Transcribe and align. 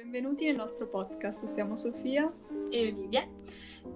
Benvenuti 0.00 0.44
nel 0.44 0.54
nostro 0.54 0.86
podcast, 0.86 1.46
siamo 1.46 1.74
Sofia 1.74 2.32
e 2.70 2.86
Olivia. 2.86 3.28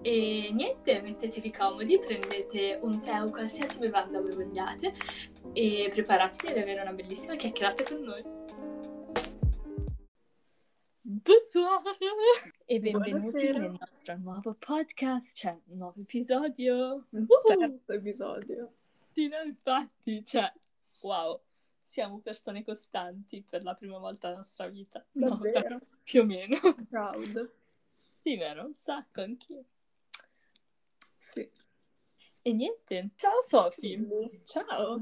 E 0.02 0.50
niente, 0.52 1.00
mettetevi 1.00 1.52
comodi, 1.52 1.96
prendete 2.00 2.80
un 2.82 3.00
tè 3.00 3.22
o 3.22 3.30
qualsiasi 3.30 3.78
bevanda 3.78 4.20
voi 4.20 4.34
vogliate 4.34 4.92
e 5.52 5.88
preparatevi 5.92 6.52
ad 6.52 6.58
avere 6.58 6.80
una 6.80 6.92
bellissima 6.92 7.36
chiacchierata 7.36 7.84
con 7.84 8.02
noi. 8.02 8.20
Bonsoir 11.02 11.82
e 12.66 12.80
benvenuti 12.80 13.10
Buonasera. 13.12 13.58
nel 13.60 13.76
nostro 13.78 14.16
nuovo 14.16 14.56
podcast, 14.58 15.36
cioè 15.36 15.56
un 15.66 15.76
nuovo 15.76 16.00
episodio. 16.00 17.06
Uhu! 17.10 17.26
terzo 17.46 17.92
episodio. 17.92 18.72
Sì, 19.12 19.28
no, 19.28 19.40
infatti, 19.44 20.24
cioè, 20.24 20.52
wow, 21.02 21.40
siamo 21.80 22.20
persone 22.20 22.64
costanti 22.64 23.44
per 23.46 23.62
la 23.62 23.74
prima 23.74 23.98
volta 23.98 24.28
nella 24.28 24.40
nostra 24.40 24.66
vita. 24.66 25.04
No, 25.12 25.28
Davvero, 25.28 25.78
dai, 25.78 25.78
più 26.02 26.22
o 26.22 26.24
meno. 26.24 26.58
proud. 26.88 27.52
Sì, 28.22 28.36
vero, 28.36 28.64
un 28.64 28.74
sacco, 28.74 29.22
anch'io. 29.22 29.64
Sì. 31.18 31.48
E 32.42 32.52
niente, 32.52 33.10
ciao 33.16 33.40
Sofi. 33.42 33.98
Ciao. 34.44 35.00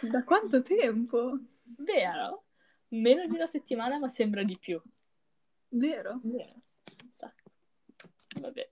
Da 0.00 0.24
quanto 0.24 0.62
tempo? 0.62 1.30
Vero? 1.62 2.44
Meno 2.88 3.26
di 3.26 3.34
una 3.34 3.46
settimana, 3.46 3.98
ma 3.98 4.08
sembra 4.08 4.42
di 4.42 4.58
più. 4.58 4.80
Vero? 5.68 6.20
Vero? 6.22 6.54
Un 7.02 7.08
sacco. 7.08 7.50
Vabbè. 8.40 8.70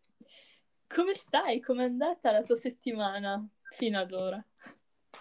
Come 0.86 1.14
stai? 1.14 1.60
Com'è 1.60 1.84
andata 1.84 2.30
la 2.30 2.42
tua 2.42 2.56
settimana 2.56 3.46
fino 3.70 3.98
ad 3.98 4.12
ora? 4.12 4.44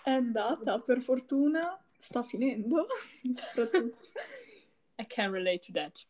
È 0.04 0.10
andata, 0.10 0.80
per 0.80 1.02
fortuna 1.02 1.82
sta 1.98 2.24
finendo. 2.24 2.86
I 5.00 5.06
can 5.08 5.32
relate 5.32 5.60
to 5.66 5.72
that. 5.74 6.06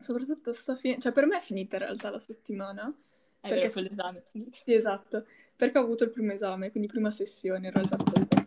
soprattutto 0.00 0.52
sta 0.54 0.74
finendo. 0.76 1.02
Cioè, 1.02 1.12
per 1.12 1.26
me 1.26 1.36
è 1.36 1.40
finita 1.40 1.76
in 1.76 1.82
realtà 1.82 2.10
la 2.10 2.18
settimana. 2.18 2.88
È 3.40 3.48
Perché- 3.48 3.82
vero, 3.82 4.12
è 4.16 4.22
finito. 4.30 4.56
Sì, 4.64 4.74
esatto. 4.74 5.26
Perché 5.56 5.78
ho 5.78 5.82
avuto 5.82 6.04
il 6.04 6.10
primo 6.10 6.32
esame, 6.32 6.70
quindi 6.70 6.88
prima 6.88 7.10
sessione, 7.10 7.66
in 7.68 7.72
realtà 7.72 7.96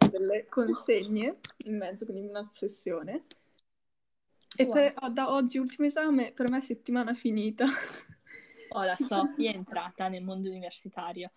delle 0.10 0.46
consegne 0.48 1.40
in 1.66 1.78
mezzo, 1.78 2.06
quindi 2.06 2.28
una 2.28 2.44
sessione. 2.44 3.26
E 4.56 4.64
Wow. 4.66 4.74
per- 4.74 4.94
da 5.12 5.32
oggi, 5.32 5.58
ultimo 5.60 5.88
esame, 5.88 6.32
per 6.32 6.50
me 6.50 6.58
è 6.58 6.62
settimana 6.62 7.14
finita. 7.14 7.66
Oh, 8.70 8.84
la 8.84 8.96
Sofi 8.96 9.46
è 9.48 9.54
entrata 9.56 10.08
nel 10.08 10.24
mondo 10.24 10.50
universitario 10.50 11.32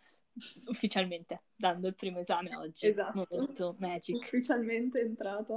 ufficialmente, 0.67 1.43
dando 1.55 1.89
il 1.89 1.95
primo 1.95 2.19
esame 2.21 2.55
oggi. 2.57 2.87
Esatto. 2.89 3.77
Magic. 3.79 4.17
Ufficialmente 4.17 5.01
entrata. 5.01 5.57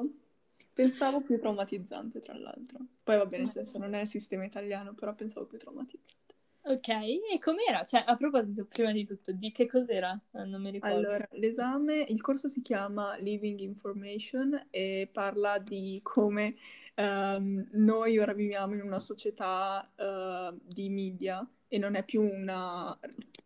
Pensavo 0.80 1.20
più 1.20 1.38
traumatizzante, 1.38 2.20
tra 2.20 2.38
l'altro. 2.38 2.80
Poi 3.04 3.18
va 3.18 3.26
bene, 3.26 3.44
nel 3.44 3.52
senso 3.52 3.78
non 3.80 3.94
è 3.96 4.06
sistema 4.06 4.46
italiano, 4.46 4.94
però 4.94 5.14
pensavo 5.14 5.46
più 5.46 5.58
traumatizzante. 5.58 6.36
Ok, 6.62 6.88
e 6.88 7.38
com'era? 7.42 7.84
Cioè, 7.84 8.06
a 8.06 8.16
proposito, 8.16 8.66
prima 8.66 8.94
di 8.94 9.04
tutto, 9.04 9.34
di 9.34 9.52
che 9.52 9.68
cos'era? 9.68 10.18
Eh, 10.32 10.46
Non 10.46 10.62
mi 10.62 10.72
ricordo. 10.72 10.96
Allora, 10.96 11.28
l'esame, 11.32 12.06
il 12.08 12.22
corso 12.22 12.48
si 12.48 12.62
chiama 12.62 13.18
Living 13.18 13.60
Information 13.60 14.68
e 14.70 15.10
parla 15.12 15.58
di 15.58 16.00
come 16.02 16.56
ehm, 16.96 17.72
noi 17.74 18.18
ora 18.18 18.34
viviamo 18.34 18.74
in 18.76 18.82
una 18.82 19.02
società 19.02 19.86
eh, 19.98 20.56
di 20.64 20.90
media 20.90 21.46
e 21.68 21.78
non 21.78 21.96
è 21.96 22.06
più 22.06 22.22
una 22.22 22.98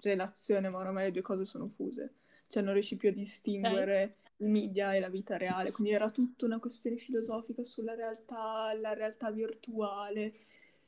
relazione, 0.02 0.70
ma 0.70 0.78
ormai 0.78 1.06
le 1.06 1.12
due 1.12 1.24
cose 1.24 1.46
sono 1.46 1.68
fuse. 1.68 2.14
Cioè 2.48 2.62
non 2.62 2.74
riesci 2.74 2.96
più 2.96 3.10
a 3.10 3.14
distinguere 3.14 4.18
i 4.38 4.46
media 4.46 4.94
e 4.94 5.00
la 5.00 5.10
vita 5.10 5.38
reale. 5.38 5.72
Quindi 5.72 5.94
era 5.94 6.10
tutta 6.10 6.46
una 6.46 6.60
questione 6.60 6.98
filosofica 6.98 7.64
sulla 7.64 7.96
realtà, 7.96 8.74
la 8.74 8.94
realtà 8.94 9.32
virtuale 9.32 10.34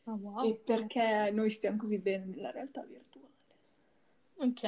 Ah, 0.05 0.13
wow. 0.13 0.47
e 0.47 0.55
perché 0.55 1.31
noi 1.31 1.49
stiamo 1.49 1.77
così 1.77 1.97
bene 1.97 2.25
nella 2.25 2.51
realtà 2.51 2.83
virtuale. 2.83 3.23
Ok. 4.37 4.63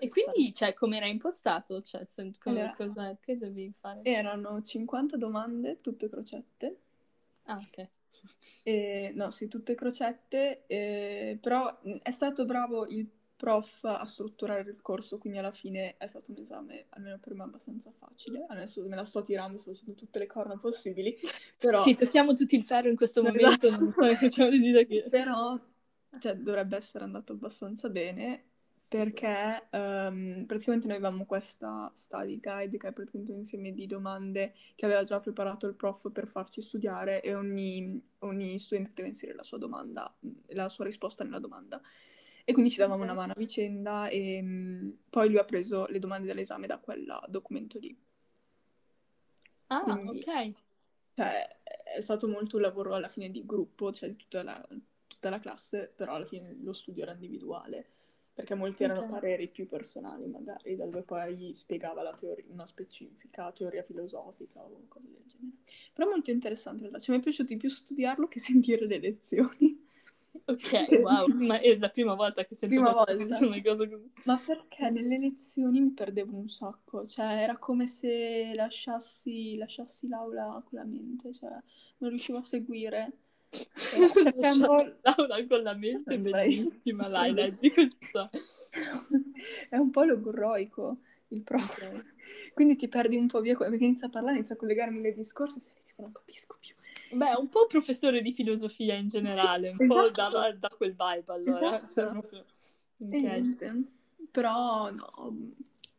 E 0.00 0.08
quindi, 0.08 0.52
cioè, 0.52 0.74
come 0.74 0.96
era 0.96 1.06
impostato? 1.06 1.80
Cioè, 1.80 2.04
come- 2.38 2.60
Allora- 2.60 2.74
cosa, 2.74 3.16
che 3.20 3.38
dovevi 3.38 3.72
fare? 3.78 4.00
Erano 4.02 4.60
50 4.62 5.16
domande, 5.16 5.80
tutte 5.80 6.08
crocette. 6.08 6.76
Ah, 7.44 7.54
ok. 7.56 7.88
E, 8.64 9.12
no, 9.14 9.30
sì, 9.30 9.46
tutte 9.48 9.74
crocette, 9.74 10.64
eh, 10.66 11.38
però 11.40 11.64
mh, 11.82 11.96
è 12.02 12.10
stato 12.10 12.44
bravo 12.46 12.86
il 12.88 13.06
prof 13.36 13.84
a 13.84 14.04
strutturare 14.06 14.68
il 14.70 14.80
corso, 14.80 15.18
quindi 15.18 15.38
alla 15.38 15.52
fine 15.52 15.96
è 15.96 16.06
stato 16.06 16.30
un 16.30 16.38
esame, 16.38 16.86
almeno 16.90 17.18
per 17.18 17.34
me, 17.34 17.44
abbastanza 17.44 17.90
facile. 17.90 18.44
Adesso 18.48 18.86
me 18.86 18.96
la 18.96 19.04
sto 19.04 19.22
tirando, 19.22 19.58
sto 19.58 19.72
facendo 19.72 19.94
tutte 19.94 20.18
le 20.18 20.26
corna 20.26 20.56
possibili, 20.56 21.16
però, 21.58 21.82
Sì, 21.82 21.94
tocchiamo 21.94 22.32
tutti 22.34 22.54
il 22.56 22.64
ferro 22.64 22.88
in 22.88 22.96
questo 22.96 23.22
Esatto. 23.22 23.32
momento, 23.32 23.70
non 23.70 23.92
so 23.92 24.06
che 24.06 24.28
di 24.50 24.58
dire 24.60 24.86
che... 24.86 25.04
però 25.10 25.58
cioè, 26.18 26.36
dovrebbe 26.36 26.76
essere 26.76 27.04
andato 27.04 27.32
abbastanza 27.32 27.88
bene 27.88 28.44
perché 28.86 29.66
ehm, 29.70 30.44
praticamente 30.46 30.86
noi 30.86 30.96
avevamo 30.96 31.24
questa 31.26 31.90
study 31.94 32.38
guide 32.38 32.76
che 32.76 32.88
è 32.88 32.92
praticamente 32.92 33.32
un 33.32 33.38
insieme 33.38 33.72
di 33.72 33.86
domande 33.86 34.54
che 34.76 34.84
aveva 34.84 35.02
già 35.02 35.18
preparato 35.18 35.66
il 35.66 35.74
prof 35.74 36.12
per 36.12 36.28
farci 36.28 36.62
studiare 36.62 37.20
e 37.22 37.34
ogni, 37.34 38.00
ogni 38.20 38.58
studente 38.58 38.92
deve 38.94 39.08
inserire 39.08 39.36
la 39.36 39.42
sua 39.42 39.58
domanda, 39.58 40.14
la 40.48 40.68
sua 40.68 40.84
risposta 40.84 41.24
nella 41.24 41.40
domanda. 41.40 41.80
E 42.46 42.52
quindi 42.52 42.70
ci 42.70 42.78
davamo 42.78 43.02
una 43.02 43.14
mano 43.14 43.32
a 43.32 43.36
vicenda 43.38 44.08
e 44.08 44.40
mh, 44.42 44.98
poi 45.10 45.28
lui 45.28 45.38
ha 45.38 45.44
preso 45.44 45.86
le 45.86 45.98
domande 45.98 46.26
dell'esame 46.26 46.66
da 46.66 46.78
quel 46.78 47.06
documento 47.28 47.78
lì. 47.78 47.96
Ah, 49.68 49.80
Quindi- 49.82 50.20
ok. 50.20 50.54
Cioè, 51.14 51.60
è 51.96 52.00
stato 52.00 52.26
molto 52.28 52.56
un 52.56 52.62
lavoro 52.62 52.94
alla 52.94 53.08
fine 53.08 53.30
di 53.30 53.44
gruppo, 53.46 53.92
cioè 53.92 54.08
di 54.10 54.16
tutta 54.16 54.42
la, 54.42 54.66
tutta 55.06 55.30
la 55.30 55.38
classe, 55.38 55.92
però 55.94 56.14
alla 56.14 56.26
fine 56.26 56.56
lo 56.60 56.72
studio 56.72 57.04
era 57.04 57.12
individuale, 57.12 57.86
perché 58.34 58.54
molti 58.56 58.82
erano 58.82 59.06
pareri 59.06 59.48
più 59.48 59.68
personali, 59.68 60.26
magari, 60.26 60.74
da 60.74 60.86
dove 60.86 61.02
poi 61.02 61.54
spiegava 61.54 62.02
la 62.02 62.14
teoria, 62.14 62.44
una 62.48 62.66
specifica 62.66 63.52
teoria 63.52 63.84
filosofica 63.84 64.60
o 64.64 64.84
cose 64.88 65.06
del 65.12 65.22
genere. 65.26 65.56
Però 65.92 66.10
molto 66.10 66.30
interessante 66.32 66.78
in 66.82 66.88
realtà, 66.88 66.98
cioè 67.04 67.14
mi 67.14 67.20
è 67.20 67.24
piaciuto 67.24 67.52
di 67.52 67.58
più 67.58 67.68
studiarlo 67.68 68.26
che 68.26 68.40
sentire 68.40 68.84
le 68.86 68.98
lezioni. 68.98 69.83
Ok, 70.46 70.88
wow, 71.02 71.26
ma 71.28 71.58
è 71.60 71.76
la 71.78 71.88
prima 71.88 72.14
volta 72.14 72.44
che 72.44 72.54
sento 72.54 72.74
Prima 72.74 72.92
volta. 72.92 73.12
una 73.44 73.62
cosa 73.62 73.88
così. 73.88 74.10
Ma 74.24 74.36
perché 74.44 74.90
nelle 74.90 75.18
lezioni 75.18 75.80
mi 75.80 75.90
perdevo 75.92 76.36
un 76.36 76.48
sacco, 76.48 77.06
cioè 77.06 77.26
era 77.42 77.56
come 77.56 77.86
se 77.86 78.52
lasciassi, 78.54 79.56
lasciassi 79.56 80.08
l'aula 80.08 80.62
con 80.64 80.78
la 80.78 80.84
mente, 80.84 81.32
cioè 81.32 81.50
non 81.98 82.10
riuscivo 82.10 82.38
a 82.38 82.44
seguire. 82.44 83.12
Po'- 83.54 84.96
Laura 85.02 85.46
con 85.46 85.62
la 85.62 85.74
mente 85.74 86.14
è 86.14 86.18
bellissima, 86.18 87.08
dai, 87.08 87.32
leggi 87.32 87.70
questa. 87.70 88.28
È 89.70 89.76
un 89.76 89.90
po' 89.90 90.02
logorroico 90.02 90.98
il 91.28 91.42
prof. 91.42 92.02
Quindi 92.52 92.76
ti 92.76 92.88
perdi 92.88 93.16
un 93.16 93.28
po' 93.28 93.40
via 93.40 93.56
perché 93.56 93.84
inizia 93.84 94.08
a 94.08 94.10
parlare, 94.10 94.36
inizia 94.36 94.54
a 94.56 94.58
collegarmi 94.58 95.00
nei 95.00 95.14
discorsi 95.14 95.58
e 95.58 95.80
tipo 95.82 96.02
non 96.02 96.12
capisco 96.12 96.56
più. 96.58 96.74
Beh, 97.16 97.34
un 97.38 97.48
po' 97.48 97.66
professore 97.66 98.22
di 98.22 98.32
filosofia 98.32 98.94
in 98.94 99.06
generale, 99.08 99.72
Sì, 99.72 99.82
un 99.82 99.88
po' 99.88 100.04
esatto. 100.06 100.38
da, 100.38 100.52
da 100.52 100.68
quel 100.68 100.94
vibe 100.96 101.32
allora. 101.32 101.76
Esatto. 101.76 101.92
Cioè, 101.92 102.10
proprio- 102.10 102.44
Ok. 102.98 103.10
niente. 103.10 103.82
Però 104.30 104.90
no, 104.90 105.32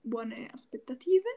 buone 0.01 0.47
aspettative. 0.51 1.29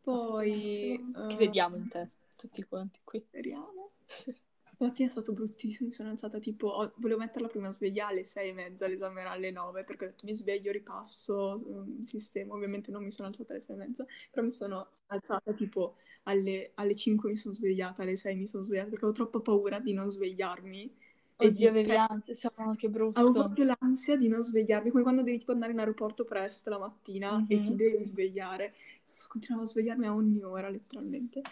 Poi 0.00 0.92
eh, 0.94 1.26
Crediamo 1.36 1.76
in 1.76 1.88
te, 1.88 2.10
tutti 2.36 2.62
quanti 2.64 3.00
qui. 3.04 3.20
Speriamo. 3.20 3.90
Stamattina 4.74 5.08
è 5.08 5.10
stato 5.12 5.32
bruttissimo, 5.32 5.88
mi 5.88 5.94
sono 5.94 6.10
alzata 6.10 6.38
tipo, 6.40 6.66
oh, 6.68 6.92
volevo 6.96 7.20
metterla 7.20 7.46
prima 7.48 7.68
a 7.68 7.72
sveglia 7.72 8.08
alle 8.08 8.24
sei 8.24 8.48
e 8.48 8.52
mezza, 8.52 8.88
l'esame 8.88 9.20
era 9.20 9.30
alle 9.30 9.52
nove, 9.52 9.84
perché 9.84 10.04
ho 10.06 10.08
detto 10.08 10.26
mi 10.26 10.34
sveglio, 10.34 10.72
ripasso, 10.72 11.62
mm, 11.64 12.02
sistema, 12.02 12.54
ovviamente 12.54 12.90
non 12.90 13.04
mi 13.04 13.12
sono 13.12 13.28
alzata 13.28 13.52
alle 13.52 13.62
sei 13.62 13.76
e 13.76 13.78
mezza, 13.78 14.04
però 14.32 14.44
mi 14.44 14.52
sono 14.52 14.88
alzata 15.06 15.52
tipo 15.52 15.96
alle, 16.24 16.72
alle 16.74 16.94
5 16.96 17.30
mi 17.30 17.36
sono 17.36 17.54
svegliata, 17.54 18.02
alle 18.02 18.16
6 18.16 18.34
mi 18.34 18.48
sono 18.48 18.64
svegliata, 18.64 18.88
perché 18.88 19.04
avevo 19.04 19.16
troppa 19.18 19.40
paura 19.40 19.78
di 19.78 19.92
non 19.92 20.10
svegliarmi. 20.10 20.92
e 21.36 21.46
Oddio, 21.48 21.50
di- 21.50 21.66
avevi 21.68 21.90
ansia, 21.96 22.50
oh, 22.56 22.74
che 22.74 22.88
brutto. 22.88 23.18
Avevo 23.18 23.32
proprio 23.32 23.64
l'ansia 23.78 24.16
di 24.16 24.28
non 24.28 24.42
svegliarmi, 24.42 24.90
come 24.90 25.02
quando 25.02 25.22
devi 25.22 25.38
tipo 25.38 25.52
andare 25.52 25.72
in 25.72 25.78
aeroporto 25.78 26.24
presto 26.24 26.70
la 26.70 26.78
mattina 26.78 27.44
e 27.48 27.60
ti 27.60 27.70
Mhm. 27.70 27.76
devi 27.76 28.04
svegliare. 28.04 28.74
So, 29.08 29.26
continuavo 29.28 29.64
a 29.64 29.68
svegliarmi 29.70 30.06
a 30.06 30.14
ogni 30.14 30.42
ora, 30.42 30.68
letteralmente. 30.68 31.42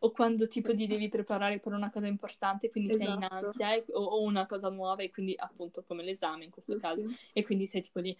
O 0.00 0.12
quando 0.12 0.46
tipo 0.46 0.74
ti 0.74 0.86
devi 0.86 1.08
preparare 1.08 1.58
per 1.58 1.72
una 1.72 1.90
cosa 1.90 2.06
importante, 2.06 2.70
quindi 2.70 2.90
sei 2.90 3.14
in 3.14 3.22
Esatto. 3.22 3.46
ansia, 3.46 3.74
e- 3.74 3.84
o, 3.90 4.00
o 4.02 4.22
una 4.22 4.46
cosa 4.46 4.68
nuova, 4.68 5.02
e 5.02 5.10
quindi 5.10 5.34
appunto 5.36 5.82
come 5.82 6.04
l'esame 6.04 6.44
in 6.44 6.50
questo 6.50 6.74
Sì, 6.74 6.80
caso, 6.80 7.08
sì. 7.08 7.16
e 7.32 7.42
quindi 7.44 7.66
sei 7.66 7.82
tipo 7.82 7.98
lì 7.98 8.16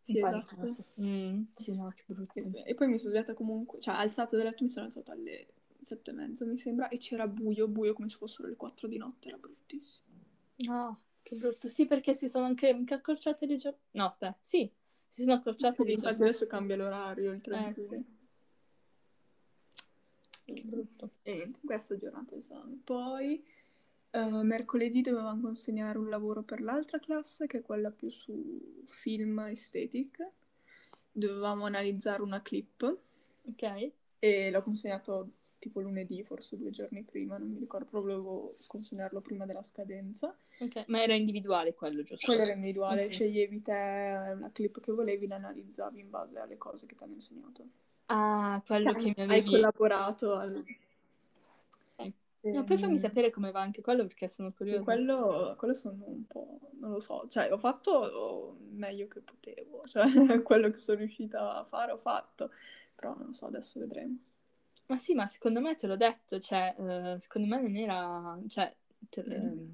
Sì, 0.00 0.18
esatto. 0.18 0.74
Mm, 1.00 1.42
sì, 1.54 1.72
no, 1.74 1.88
che 1.94 2.02
brutto. 2.06 2.34
E, 2.34 2.62
e 2.70 2.74
poi 2.74 2.88
mi 2.88 2.98
sono 2.98 3.10
svegliata 3.10 3.34
comunque, 3.34 3.78
cioè 3.80 3.94
alzata 3.94 4.36
dal 4.36 4.46
letto 4.46 4.64
mi 4.64 4.70
sono 4.70 4.86
alzata 4.86 5.12
alle 5.12 5.46
sette 5.80 6.10
e 6.10 6.14
mezza 6.14 6.44
mi 6.44 6.58
sembra 6.58 6.88
e 6.88 6.96
c'era 6.98 7.26
buio, 7.26 7.66
buio 7.68 7.92
come 7.92 8.08
se 8.08 8.16
fossero 8.16 8.48
le 8.48 8.56
quattro 8.56 8.88
di 8.88 8.96
notte, 8.96 9.28
era 9.28 9.36
bruttissimo. 9.36 10.10
No, 10.56 11.02
che 11.22 11.34
brutto. 11.36 11.68
Sì, 11.68 11.86
perché 11.86 12.14
si 12.14 12.28
sono 12.28 12.46
anche, 12.46 12.68
anche 12.70 12.94
accorciate 12.94 13.46
le 13.46 13.56
giornate. 13.56 13.84
No, 13.92 14.06
aspetta, 14.06 14.36
sì, 14.40 14.70
si 15.08 15.22
sono 15.22 15.34
accorciate 15.34 15.82
Sì, 15.82 15.90
le 15.90 15.96
giornate. 15.96 16.22
adesso 16.22 16.46
cambia 16.46 16.76
l'orario, 16.76 17.32
il 17.32 17.40
31. 17.40 17.74
sì. 17.74 18.04
Brutto. 20.60 21.10
Niente, 21.24 21.60
questa 21.64 21.96
giornata 21.96 22.34
esame. 22.36 22.80
Poi 22.84 23.44
Uh, 24.12 24.42
mercoledì 24.42 25.00
dovevamo 25.00 25.40
consegnare 25.40 25.96
un 25.96 26.10
lavoro 26.10 26.42
per 26.42 26.60
l'altra 26.60 26.98
classe, 26.98 27.46
che 27.46 27.60
è 27.60 27.62
quella 27.62 27.90
più 27.90 28.10
su 28.10 28.82
film 28.84 29.38
aesthetic. 29.38 30.18
Dovevamo 31.10 31.64
analizzare 31.64 32.20
una 32.20 32.42
clip. 32.42 32.82
Ok. 33.44 33.92
E 34.18 34.50
l'ho 34.50 34.62
consegnato 34.62 35.30
tipo 35.58 35.80
lunedì, 35.80 36.22
forse 36.24 36.58
due 36.58 36.70
giorni 36.70 37.04
prima, 37.04 37.38
non 37.38 37.52
mi 37.52 37.58
ricordo, 37.58 37.86
proprio 37.86 38.16
volevo 38.16 38.54
consegnarlo 38.66 39.22
prima 39.22 39.46
della 39.46 39.62
scadenza. 39.62 40.36
Ok, 40.58 40.84
ma 40.88 41.02
era 41.02 41.14
individuale 41.14 41.72
quello, 41.72 42.02
giusto? 42.02 42.26
Quello 42.26 42.42
era 42.42 42.52
individuale, 42.52 43.04
okay. 43.04 43.12
sceglievi 43.12 43.62
te 43.62 43.72
una 44.34 44.50
clip 44.52 44.80
che 44.80 44.92
volevi, 44.92 45.26
la 45.26 45.36
analizzavi 45.36 46.00
in 46.00 46.10
base 46.10 46.38
alle 46.38 46.58
cose 46.58 46.86
che 46.86 46.96
ti 46.96 47.04
hanno 47.04 47.14
insegnato. 47.14 47.64
Ah, 48.06 48.62
quello 48.66 48.92
che, 48.92 49.12
che 49.12 49.14
mi 49.16 49.22
avevi... 49.22 49.46
Hai 49.46 49.50
collaborato 49.52 50.34
al... 50.34 50.64
No, 52.44 52.64
poi 52.64 52.76
fammi 52.76 52.98
sapere 52.98 53.30
come 53.30 53.52
va 53.52 53.60
anche 53.60 53.82
quello 53.82 54.04
perché 54.04 54.26
sono 54.28 54.52
curiosa. 54.52 54.78
Sì, 54.78 54.84
quello, 54.84 55.54
quello 55.56 55.74
sono 55.74 56.02
un 56.06 56.26
po', 56.26 56.58
non 56.80 56.90
lo 56.90 56.98
so, 56.98 57.28
cioè 57.28 57.52
ho 57.52 57.58
fatto 57.58 58.56
meglio 58.70 59.06
che 59.06 59.20
potevo, 59.20 59.82
cioè 59.86 60.42
quello 60.42 60.68
che 60.70 60.76
sono 60.76 60.98
riuscita 60.98 61.58
a 61.58 61.64
fare 61.64 61.92
ho 61.92 61.98
fatto, 61.98 62.50
però 62.96 63.14
non 63.14 63.26
lo 63.28 63.32
so, 63.32 63.46
adesso 63.46 63.78
vedremo. 63.78 64.16
Ma 64.88 64.96
sì, 64.96 65.14
ma 65.14 65.28
secondo 65.28 65.60
me 65.60 65.76
te 65.76 65.86
l'ho 65.86 65.96
detto, 65.96 66.40
cioè, 66.40 66.74
uh, 66.76 67.16
secondo 67.18 67.46
me 67.46 67.62
non 67.62 67.76
era, 67.76 68.36
cioè, 68.48 68.74
te, 69.08 69.22
mm. 69.22 69.70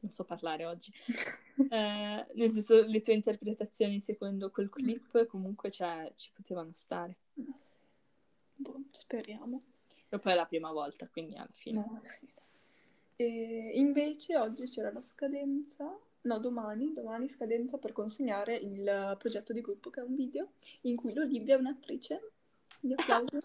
Non 0.00 0.10
so 0.10 0.24
parlare 0.24 0.64
oggi, 0.64 0.92
eh, 1.70 2.26
nel 2.34 2.50
senso 2.50 2.82
le 2.84 3.00
tue 3.00 3.14
interpretazioni 3.14 4.00
secondo 4.00 4.50
quel 4.50 4.70
clip 4.70 5.26
comunque 5.26 5.70
cioè, 5.70 6.12
ci 6.16 6.30
potevano 6.32 6.70
stare. 6.74 7.16
Boh, 8.54 8.82
speriamo. 8.90 9.62
E 10.08 10.18
poi 10.18 10.32
è 10.32 10.34
la 10.34 10.46
prima 10.46 10.72
volta, 10.72 11.08
quindi 11.08 11.36
alla 11.36 11.48
fine. 11.54 11.78
No, 11.78 11.96
sì. 12.00 12.28
E 13.16 13.72
invece 13.74 14.36
oggi 14.36 14.64
c'era 14.64 14.90
la 14.90 15.02
scadenza, 15.02 15.96
no 16.22 16.38
domani, 16.38 16.92
domani 16.92 17.28
scadenza 17.28 17.78
per 17.78 17.92
consegnare 17.92 18.56
il 18.56 19.16
progetto 19.18 19.52
di 19.52 19.60
gruppo 19.60 19.90
che 19.90 20.00
è 20.00 20.04
un 20.04 20.14
video 20.14 20.52
in 20.82 20.96
cui 20.96 21.12
l'Olivia 21.12 21.56
è 21.56 21.58
un'attrice. 21.58 22.32
Mi 22.80 22.94
applauso. 22.94 23.38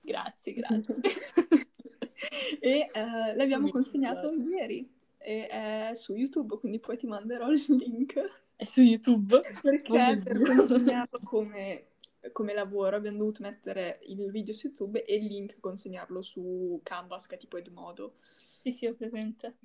grazie, 0.00 0.52
grazie. 0.54 0.94
e 2.60 2.90
uh, 2.92 3.36
l'abbiamo 3.36 3.70
consegnato 3.70 4.32
ieri 4.32 5.00
e 5.22 5.46
è 5.46 5.90
su 5.94 6.14
YouTube, 6.14 6.58
quindi 6.58 6.78
poi 6.80 6.96
ti 6.96 7.06
manderò 7.06 7.50
il 7.50 7.64
link. 7.68 8.20
È 8.56 8.64
su 8.64 8.82
YouTube? 8.82 9.40
Perché 9.60 9.92
oh 9.92 10.22
per 10.22 10.42
consegnarlo 10.42 11.20
come 11.24 11.86
come 12.30 12.54
lavoro 12.54 12.94
abbiamo 12.94 13.18
dovuto 13.18 13.42
mettere 13.42 13.98
il 14.06 14.30
video 14.30 14.54
su 14.54 14.68
YouTube 14.68 15.04
e 15.04 15.16
il 15.16 15.24
link 15.24 15.58
consegnarlo 15.58 16.22
su 16.22 16.78
Canvas, 16.84 17.26
che 17.26 17.34
è 17.34 17.38
tipo 17.38 17.56
Edmodo. 17.56 18.14
Sì, 18.62 18.70
sì, 18.70 18.86
ho 18.86 18.94
presente. 18.94 19.56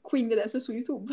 Quindi 0.00 0.34
adesso 0.34 0.58
è 0.58 0.60
su 0.60 0.72
YouTube. 0.72 1.12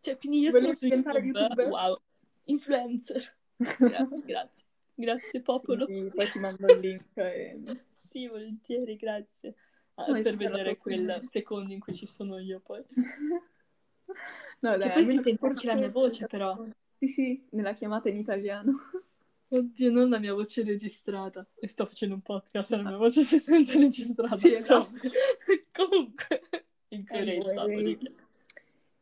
Cioè, 0.00 0.18
quindi 0.18 0.40
io 0.40 0.50
Voglio 0.50 0.72
sono 0.72 0.72
su 0.74 0.86
YouTube. 0.86 1.64
Wow, 1.66 2.00
influencer. 2.44 3.36
grazie, 3.56 4.22
grazie. 4.26 4.66
Grazie, 4.96 5.40
popolo. 5.40 5.86
Quindi 5.86 6.10
poi 6.10 6.30
ti 6.30 6.38
mando 6.38 6.66
il 6.66 6.80
link. 6.80 7.16
E... 7.16 7.62
Sì, 8.14 8.28
volentieri, 8.28 8.94
grazie. 8.96 9.56
Ah, 9.96 10.06
no, 10.06 10.20
per 10.20 10.34
vedere 10.36 10.76
quel 10.76 11.20
secondo 11.22 11.72
in 11.72 11.78
cui 11.78 11.94
ci 11.94 12.06
sono 12.06 12.38
io 12.38 12.60
poi. 12.60 12.82
no, 14.60 14.76
dai, 14.76 14.88
che 14.88 14.92
poi 14.92 15.04
si 15.04 15.22
sente 15.22 15.46
anche 15.46 15.66
la 15.66 15.74
mia 15.74 15.90
voce, 15.90 16.26
però. 16.26 16.64
Sì, 16.98 17.08
sì, 17.08 17.46
nella 17.50 17.72
chiamata 17.74 18.08
in 18.08 18.16
italiano. 18.16 18.90
Oddio, 19.48 19.90
non 19.90 20.08
la 20.08 20.18
mia 20.18 20.34
voce 20.34 20.64
registrata. 20.64 21.46
E 21.54 21.68
sto 21.68 21.86
facendo 21.86 22.14
un 22.14 22.22
podcast 22.22 22.70
la 22.72 22.82
mia 22.82 22.96
voce 22.96 23.22
si 23.22 23.38
sente 23.38 23.78
registrata. 23.78 24.36
Sì, 24.36 24.54
esatto. 24.54 24.90
Comunque, 25.70 26.42
incoerenza. 26.88 27.62
Anyway. 27.62 28.22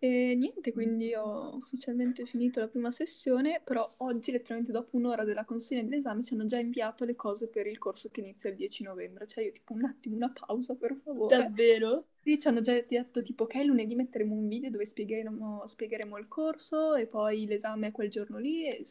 E 0.05 0.35
niente, 0.35 0.73
quindi 0.73 1.15
ho 1.15 1.55
ufficialmente 1.55 2.27
finito 2.27 2.59
la 2.59 2.67
prima 2.67 2.91
sessione, 2.91 3.61
però 3.63 3.89
oggi, 3.99 4.33
letteralmente 4.33 4.73
dopo 4.73 4.97
un'ora 4.97 5.23
della 5.23 5.45
consegna 5.45 5.85
dell'esame, 5.85 6.25
ci 6.25 6.35
hanno 6.35 6.45
già 6.45 6.59
inviato 6.59 7.05
le 7.05 7.15
cose 7.15 7.47
per 7.47 7.69
il 7.69 7.79
corso 7.79 8.09
che 8.09 8.19
inizia 8.19 8.51
il 8.51 8.57
10 8.57 8.83
novembre. 8.83 9.29
Cioè 9.29 9.45
io 9.45 9.53
tipo 9.53 9.75
un 9.75 9.85
attimo, 9.85 10.17
una 10.17 10.33
pausa, 10.33 10.75
per 10.75 10.97
favore. 10.97 11.37
Davvero? 11.37 12.07
Sì, 12.21 12.37
ci 12.37 12.49
hanno 12.49 12.61
già 12.61 12.73
detto 12.73 13.23
tipo 13.23 13.45
ok, 13.45 13.55
lunedì 13.63 13.95
metteremo 13.95 14.35
un 14.35 14.49
video 14.49 14.71
dove 14.71 14.85
spiegheremo, 14.85 15.69
spiegheremo 15.69 16.19
il 16.19 16.27
corso 16.27 16.97
e 16.97 17.07
poi 17.07 17.47
l'esame 17.47 17.87
è 17.87 17.93
quel 17.93 18.11
giorno 18.11 18.39
lì 18.39 18.67
e 18.67 18.85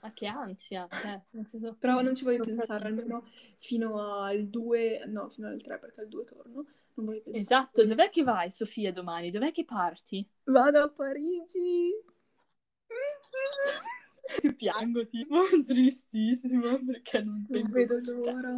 ma 0.00 0.12
che 0.12 0.26
ansia, 0.26 0.86
cioè, 0.88 1.20
senso... 1.42 1.74
Però 1.76 2.02
non 2.02 2.14
ci 2.14 2.22
voglio 2.22 2.44
pensare, 2.44 2.86
almeno 2.86 3.26
fino 3.58 4.20
al 4.20 4.46
2, 4.46 5.06
no, 5.06 5.28
fino 5.28 5.48
al 5.48 5.60
3 5.60 5.78
perché 5.78 6.02
al 6.02 6.08
2 6.08 6.24
torno. 6.24 6.66
Non 6.94 7.06
voglio 7.06 7.22
pensare. 7.22 7.42
Esatto, 7.42 7.86
dov'è 7.86 8.08
che 8.10 8.22
vai 8.22 8.50
Sofia 8.50 8.92
domani? 8.92 9.30
Dov'è 9.30 9.52
che 9.52 9.64
parti? 9.64 10.26
Vado 10.44 10.78
a 10.80 10.88
Parigi. 10.88 11.90
che 14.40 14.54
piango 14.54 15.06
tipo, 15.06 15.36
tristissimo 15.64 16.84
perché 16.84 17.22
non, 17.22 17.44
non 17.48 17.62
vedo 17.70 17.98
l'ora. 18.00 18.52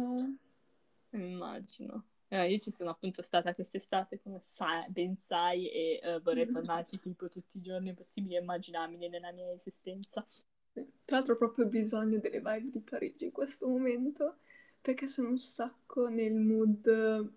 Immagino. 1.11 2.05
Eh, 2.29 2.51
io 2.51 2.57
ci 2.57 2.71
sono 2.71 2.89
appunto 2.89 3.21
stata 3.21 3.55
quest'estate, 3.55 4.19
come 4.21 4.39
sai, 4.41 4.89
ben 4.89 5.15
sai, 5.15 5.69
e 5.69 6.01
uh, 6.03 6.21
vorrei 6.21 6.45
tornarci 6.51 6.99
tipo 6.99 7.29
tutti 7.29 7.57
i 7.57 7.61
giorni 7.61 7.93
possibili 7.93 8.35
e 8.35 8.41
immaginabili 8.41 9.07
nella 9.07 9.31
mia 9.31 9.49
esistenza. 9.51 10.25
Tra 10.73 11.15
l'altro 11.15 11.33
ho 11.33 11.37
proprio 11.37 11.67
bisogno 11.67 12.19
delle 12.19 12.39
vibe 12.39 12.69
di 12.69 12.81
Parigi 12.81 13.25
in 13.25 13.31
questo 13.31 13.67
momento, 13.67 14.39
perché 14.81 15.07
sono 15.07 15.29
un 15.29 15.39
sacco 15.39 16.09
nel 16.09 16.35
mood... 16.35 17.33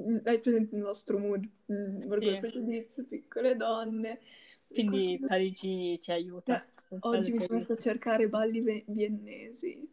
Mm, 0.00 0.18
hai 0.24 0.40
presente 0.40 0.74
il 0.74 0.80
nostro 0.80 1.18
mood? 1.18 1.48
Orgoglio 1.66 2.30
mm, 2.30 2.34
sì. 2.34 2.40
pregiudizio, 2.40 3.04
piccole 3.04 3.56
donne. 3.56 4.20
Quindi 4.66 5.18
questo... 5.18 5.26
Parigi 5.26 6.00
ci 6.00 6.12
aiuta. 6.12 6.64
Eh, 6.64 6.96
oggi 7.00 7.32
mi 7.32 7.40
sono 7.40 7.56
messa 7.56 7.74
a 7.74 7.76
cercare 7.76 8.28
balli 8.28 8.84
viennesi. 8.86 9.88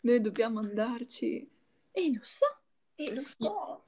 Noi 0.00 0.20
dobbiamo 0.20 0.60
andarci. 0.60 1.48
E 1.92 2.04
eh, 2.04 2.12
lo 2.12 2.20
so. 2.22 2.46
E 2.94 3.14
lo 3.14 3.22
so. 3.26 3.84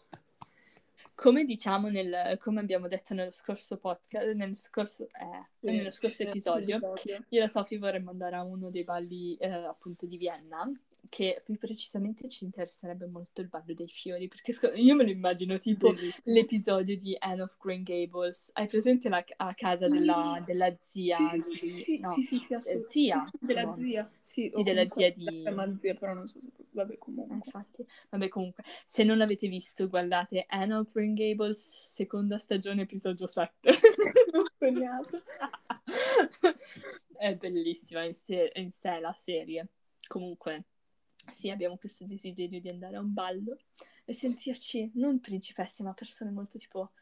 Come 1.22 1.44
diciamo 1.44 1.88
nel, 1.88 2.36
come 2.40 2.58
abbiamo 2.58 2.88
detto 2.88 3.14
nello 3.14 3.30
scorso 3.30 3.76
podcast, 3.76 4.32
nel 4.32 4.56
scorso, 4.56 5.04
eh, 5.04 5.46
sì, 5.60 5.66
nello 5.66 5.92
scorso 5.92 6.24
episodio, 6.24 6.78
episodio, 6.78 7.24
io 7.28 7.38
e 7.38 7.40
la 7.40 7.46
Sofì 7.46 7.76
vorremmo 7.76 8.10
andare 8.10 8.34
a 8.34 8.42
uno 8.42 8.70
dei 8.70 8.82
balli 8.82 9.36
eh, 9.36 9.48
appunto 9.48 10.04
di 10.06 10.16
Vienna 10.16 10.68
che 11.08 11.42
più 11.44 11.58
precisamente 11.58 12.28
ci 12.28 12.44
interesserebbe 12.44 13.06
molto 13.06 13.40
il 13.40 13.48
ballo 13.48 13.72
dei 13.74 13.86
fiori, 13.86 14.26
perché 14.28 14.52
sc- 14.52 14.72
io 14.74 14.94
me 14.94 15.04
lo 15.04 15.10
immagino 15.10 15.58
tipo 15.58 15.92
Bellissimo. 15.92 16.34
l'episodio 16.34 16.96
di 16.96 17.14
Anne 17.18 17.42
of 17.42 17.56
Green 17.60 17.82
Gables. 17.82 18.50
Hai 18.54 18.66
presente 18.66 19.08
la 19.08 19.24
a 19.36 19.54
casa 19.54 19.88
della, 19.88 20.42
della 20.44 20.74
zia? 20.80 21.16
Sì, 21.16 21.40
sì, 21.40 21.54
sì, 21.54 21.70
sì, 21.70 22.00
no, 22.00 22.10
sì, 22.10 22.22
sì, 22.22 22.38
sì, 22.38 22.54
eh, 22.54 22.84
zia. 22.88 23.18
Sì, 23.18 23.38
della 23.40 23.62
no. 23.62 23.74
zia. 23.74 24.10
Sì, 24.32 24.50
sì 24.54 24.62
della 24.62 24.88
zia 24.88 25.12
di... 25.12 25.42
Ma 25.54 25.78
zia, 25.78 25.94
però 25.94 26.14
non 26.14 26.26
so, 26.26 26.40
vabbè 26.70 26.96
comunque. 26.96 27.36
Infatti, 27.36 27.86
vabbè 28.08 28.28
comunque, 28.28 28.64
se 28.86 29.04
non 29.04 29.18
l'avete 29.18 29.46
visto, 29.46 29.88
guardate 29.88 30.46
Anne 30.48 30.72
of 30.72 30.90
Green 30.90 31.12
Gables, 31.12 31.58
seconda 31.92 32.38
stagione, 32.38 32.80
episodio 32.80 33.26
7. 33.26 33.68
Ho 34.32 34.44
sognato. 34.58 35.22
È 37.14 37.34
bellissima 37.34 38.04
in, 38.04 38.14
se- 38.14 38.52
in 38.54 38.70
sé 38.70 39.00
la 39.00 39.12
serie. 39.12 39.68
Comunque, 40.06 40.64
sì, 41.30 41.50
abbiamo 41.50 41.76
questo 41.76 42.06
desiderio 42.06 42.58
di 42.58 42.70
andare 42.70 42.96
a 42.96 43.00
un 43.00 43.12
ballo 43.12 43.58
e 44.06 44.14
sentirci 44.14 44.92
non 44.94 45.20
principesse, 45.20 45.82
ma 45.82 45.92
persone 45.92 46.30
molto 46.30 46.56
tipo 46.56 46.92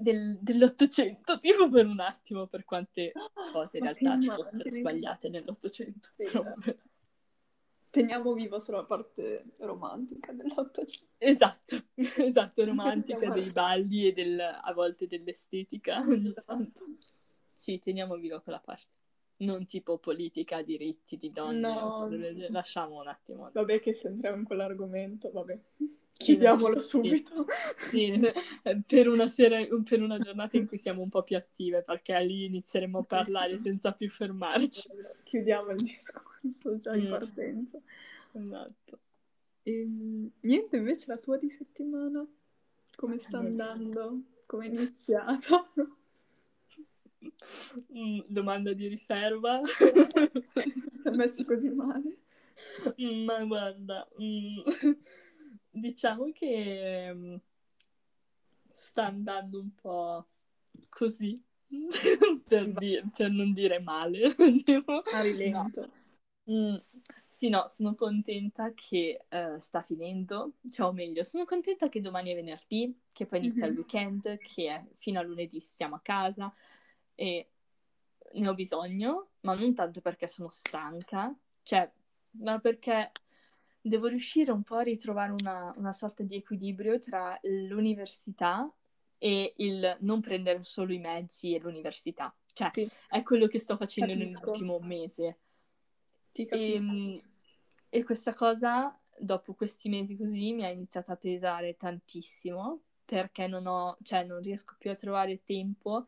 del, 0.00 0.38
dell'Ottocento, 0.40 1.38
tipo 1.38 1.68
per 1.68 1.86
un 1.86 2.00
attimo, 2.00 2.46
per 2.46 2.64
quante 2.64 3.12
cose 3.52 3.78
in 3.78 3.84
realtà 3.84 4.20
ci 4.20 4.28
fossero 4.28 4.70
sbagliate 4.70 5.28
nell'Ottocento. 5.28 6.10
Sì, 6.16 6.78
Teniamo 7.90 8.32
viva 8.34 8.60
solo 8.60 8.78
la 8.78 8.84
parte 8.84 9.54
romantica 9.58 10.32
dell'Ottocento. 10.32 11.08
Esatto, 11.18 11.84
esatto, 11.94 12.64
romantica 12.64 13.30
dei 13.30 13.50
balli 13.50 14.06
e 14.06 14.12
del, 14.12 14.40
a 14.40 14.72
volte 14.72 15.06
dell'estetica 15.08 15.98
ogni 15.98 16.28
esatto. 16.28 16.54
tanto. 16.54 16.84
Sì, 17.52 17.78
teniamo 17.80 18.16
viva 18.16 18.40
quella 18.40 18.60
parte 18.60 18.99
non 19.40 19.66
tipo 19.66 19.98
politica, 19.98 20.62
diritti 20.62 21.16
di 21.16 21.30
donne. 21.30 21.60
No. 21.60 22.08
Lasciamo 22.48 23.00
un 23.00 23.08
attimo. 23.08 23.50
Vabbè 23.52 23.80
che 23.80 23.92
se 23.92 24.08
entriamo 24.08 24.36
in 24.38 24.44
quell'argomento, 24.44 25.30
vabbè. 25.30 25.58
Chiudiamolo 26.12 26.80
sì, 26.80 26.88
subito. 26.88 27.46
Sì, 27.88 28.20
per, 28.86 29.08
una 29.08 29.28
sera, 29.28 29.58
per 29.84 30.02
una 30.02 30.18
giornata 30.18 30.58
in 30.58 30.66
cui 30.66 30.76
siamo 30.76 31.00
un 31.00 31.08
po' 31.08 31.22
più 31.22 31.36
attive, 31.36 31.82
perché 31.82 32.18
lì 32.20 32.44
inizieremo 32.44 32.98
a 32.98 33.04
parlare 33.04 33.58
senza 33.58 33.92
più 33.92 34.10
fermarci. 34.10 34.88
Chiudiamo 35.24 35.70
il 35.70 35.78
discorso 35.78 36.76
già 36.76 36.94
in 36.94 37.06
mm. 37.06 37.10
partenza. 37.10 37.80
Esatto. 38.32 38.98
E, 39.62 39.80
ehm, 39.80 40.30
niente, 40.40 40.76
invece 40.76 41.06
la 41.08 41.16
tua 41.16 41.38
di 41.38 41.48
settimana? 41.48 42.26
Come 42.96 43.18
sta 43.18 43.38
andando? 43.38 44.20
Come 44.44 44.66
è 44.66 44.68
iniziata? 44.68 45.70
Mm, 47.96 48.20
domanda 48.26 48.72
di 48.72 48.86
riserva. 48.86 49.60
si 50.92 51.08
è 51.08 51.10
messo 51.10 51.44
così 51.44 51.68
male. 51.70 52.18
Mm, 53.00 53.24
ma 53.24 53.44
guarda, 53.44 54.08
mm, 54.20 54.58
diciamo 55.70 56.30
che 56.32 57.40
sta 58.70 59.06
andando 59.06 59.60
un 59.60 59.74
po' 59.74 60.26
così, 60.88 61.42
per, 62.48 62.72
di- 62.72 63.02
per 63.14 63.30
non 63.30 63.52
dire 63.52 63.80
male. 63.80 64.34
tipo. 64.64 65.02
A 65.12 65.20
rilento. 65.20 65.80
No. 66.44 66.82
Sì, 67.26 67.48
no, 67.48 67.68
sono 67.68 67.94
contenta 67.94 68.72
che 68.74 69.24
uh, 69.28 69.60
sta 69.60 69.82
finendo, 69.82 70.54
cioè 70.68 70.88
o 70.88 70.92
meglio, 70.92 71.22
sono 71.22 71.44
contenta 71.44 71.88
che 71.88 72.00
domani 72.00 72.32
è 72.32 72.34
venerdì, 72.34 72.92
che 73.12 73.24
poi 73.26 73.38
inizia 73.38 73.66
mm-hmm. 73.66 73.72
il 73.72 73.78
weekend, 73.78 74.38
che 74.38 74.84
fino 74.94 75.20
a 75.20 75.22
lunedì 75.22 75.60
siamo 75.60 75.94
a 75.94 76.00
casa 76.00 76.52
e 77.20 77.50
ne 78.32 78.48
ho 78.48 78.54
bisogno, 78.54 79.32
ma 79.40 79.54
non 79.54 79.74
tanto 79.74 80.00
perché 80.00 80.26
sono 80.26 80.48
stanca, 80.50 81.30
cioè, 81.62 81.90
ma 82.38 82.58
perché 82.60 83.12
devo 83.78 84.06
riuscire 84.06 84.52
un 84.52 84.62
po' 84.62 84.76
a 84.76 84.82
ritrovare 84.82 85.32
una, 85.38 85.74
una 85.76 85.92
sorta 85.92 86.22
di 86.22 86.36
equilibrio 86.36 86.98
tra 86.98 87.38
l'università 87.42 88.72
e 89.18 89.52
il 89.58 89.98
non 90.00 90.22
prendere 90.22 90.62
solo 90.62 90.94
i 90.94 90.98
mezzi 90.98 91.54
e 91.54 91.58
l'università. 91.58 92.34
Cioè, 92.54 92.70
sì. 92.72 92.90
è 93.08 93.22
quello 93.22 93.48
che 93.48 93.58
sto 93.58 93.76
facendo 93.76 94.14
Capisco. 94.14 94.38
nell'ultimo 94.40 94.78
mese. 94.80 95.40
E, 96.32 96.46
ehm, 96.48 97.20
e 97.90 98.02
questa 98.02 98.32
cosa, 98.32 98.98
dopo 99.18 99.52
questi 99.52 99.90
mesi 99.90 100.16
così, 100.16 100.54
mi 100.54 100.64
ha 100.64 100.70
iniziato 100.70 101.12
a 101.12 101.16
pesare 101.16 101.76
tantissimo 101.76 102.80
perché 103.04 103.46
non 103.46 103.66
ho, 103.66 103.98
cioè 104.02 104.24
non 104.24 104.40
riesco 104.40 104.76
più 104.78 104.90
a 104.90 104.94
trovare 104.94 105.42
tempo 105.44 106.06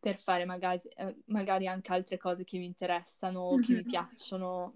per 0.00 0.16
fare 0.16 0.44
magari, 0.44 0.80
eh, 0.96 1.16
magari, 1.26 1.66
anche 1.66 1.92
altre 1.92 2.18
cose 2.18 2.44
che 2.44 2.58
mi 2.58 2.66
interessano, 2.66 3.52
mm-hmm. 3.52 3.62
che 3.62 3.72
mi 3.72 3.82
piacciono, 3.84 4.74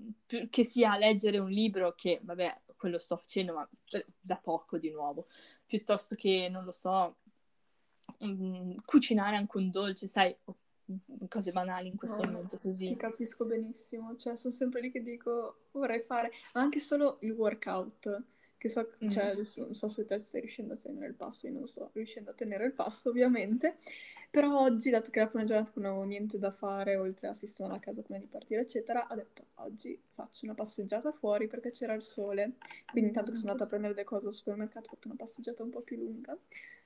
che 0.50 0.64
sia 0.64 0.96
leggere 0.96 1.38
un 1.38 1.50
libro, 1.50 1.94
che 1.94 2.20
vabbè, 2.22 2.62
quello 2.76 2.98
sto 2.98 3.16
facendo, 3.16 3.54
ma 3.54 3.68
da 4.20 4.36
poco 4.36 4.78
di 4.78 4.90
nuovo, 4.90 5.28
piuttosto 5.66 6.14
che, 6.14 6.48
non 6.50 6.64
lo 6.64 6.72
so, 6.72 7.18
um, 8.18 8.74
cucinare 8.84 9.36
anche 9.36 9.56
un 9.56 9.70
dolce, 9.70 10.06
sai, 10.06 10.36
cose 11.28 11.52
banali 11.52 11.88
in 11.88 11.96
questo 11.96 12.24
no, 12.24 12.30
momento 12.32 12.58
così. 12.58 12.88
Ti 12.88 12.96
capisco 12.96 13.44
benissimo, 13.44 14.16
cioè 14.16 14.36
sono 14.36 14.52
sempre 14.52 14.80
lì 14.80 14.90
che 14.90 15.02
dico 15.02 15.66
vorrei 15.72 16.00
fare, 16.00 16.32
ma 16.54 16.60
anche 16.60 16.80
solo 16.80 17.18
il 17.20 17.30
workout, 17.30 18.24
che 18.58 18.68
so, 18.68 18.92
mm. 19.04 19.08
cioè 19.08 19.26
adesso 19.26 19.62
non 19.62 19.74
so 19.74 19.88
se 19.88 20.04
te 20.04 20.18
stai 20.18 20.40
riuscendo 20.40 20.74
a 20.74 20.76
tenere 20.76 21.06
il 21.06 21.14
passo, 21.14 21.46
io 21.46 21.52
non 21.52 21.66
sto 21.66 21.90
riuscendo 21.92 22.30
a 22.30 22.34
tenere 22.34 22.66
il 22.66 22.72
passo 22.72 23.08
ovviamente, 23.08 23.76
però 24.32 24.62
oggi, 24.62 24.88
dato 24.88 25.10
che 25.10 25.20
era 25.20 25.30
una 25.34 25.44
giornata 25.44 25.72
che 25.72 25.78
non 25.80 25.90
avevo 25.90 26.06
niente 26.06 26.38
da 26.38 26.50
fare, 26.50 26.96
oltre 26.96 27.28
a 27.28 27.34
sistemare 27.34 27.74
la 27.74 27.80
casa 27.80 28.00
prima 28.00 28.18
di 28.18 28.26
partire, 28.26 28.62
eccetera, 28.62 29.06
ho 29.10 29.14
detto 29.14 29.48
oggi 29.56 30.00
faccio 30.08 30.46
una 30.46 30.54
passeggiata 30.54 31.12
fuori 31.12 31.46
perché 31.48 31.70
c'era 31.70 31.92
il 31.92 32.02
sole. 32.02 32.54
Quindi 32.90 33.10
intanto 33.10 33.32
che 33.32 33.36
sono 33.36 33.50
andata 33.50 33.66
a 33.66 33.68
prendere 33.68 33.92
le 33.92 34.04
cose 34.04 34.28
al 34.28 34.32
supermercato, 34.32 34.86
ho 34.86 34.94
fatto 34.94 35.08
una 35.08 35.18
passeggiata 35.18 35.62
un 35.62 35.68
po' 35.68 35.82
più 35.82 35.98
lunga 35.98 36.34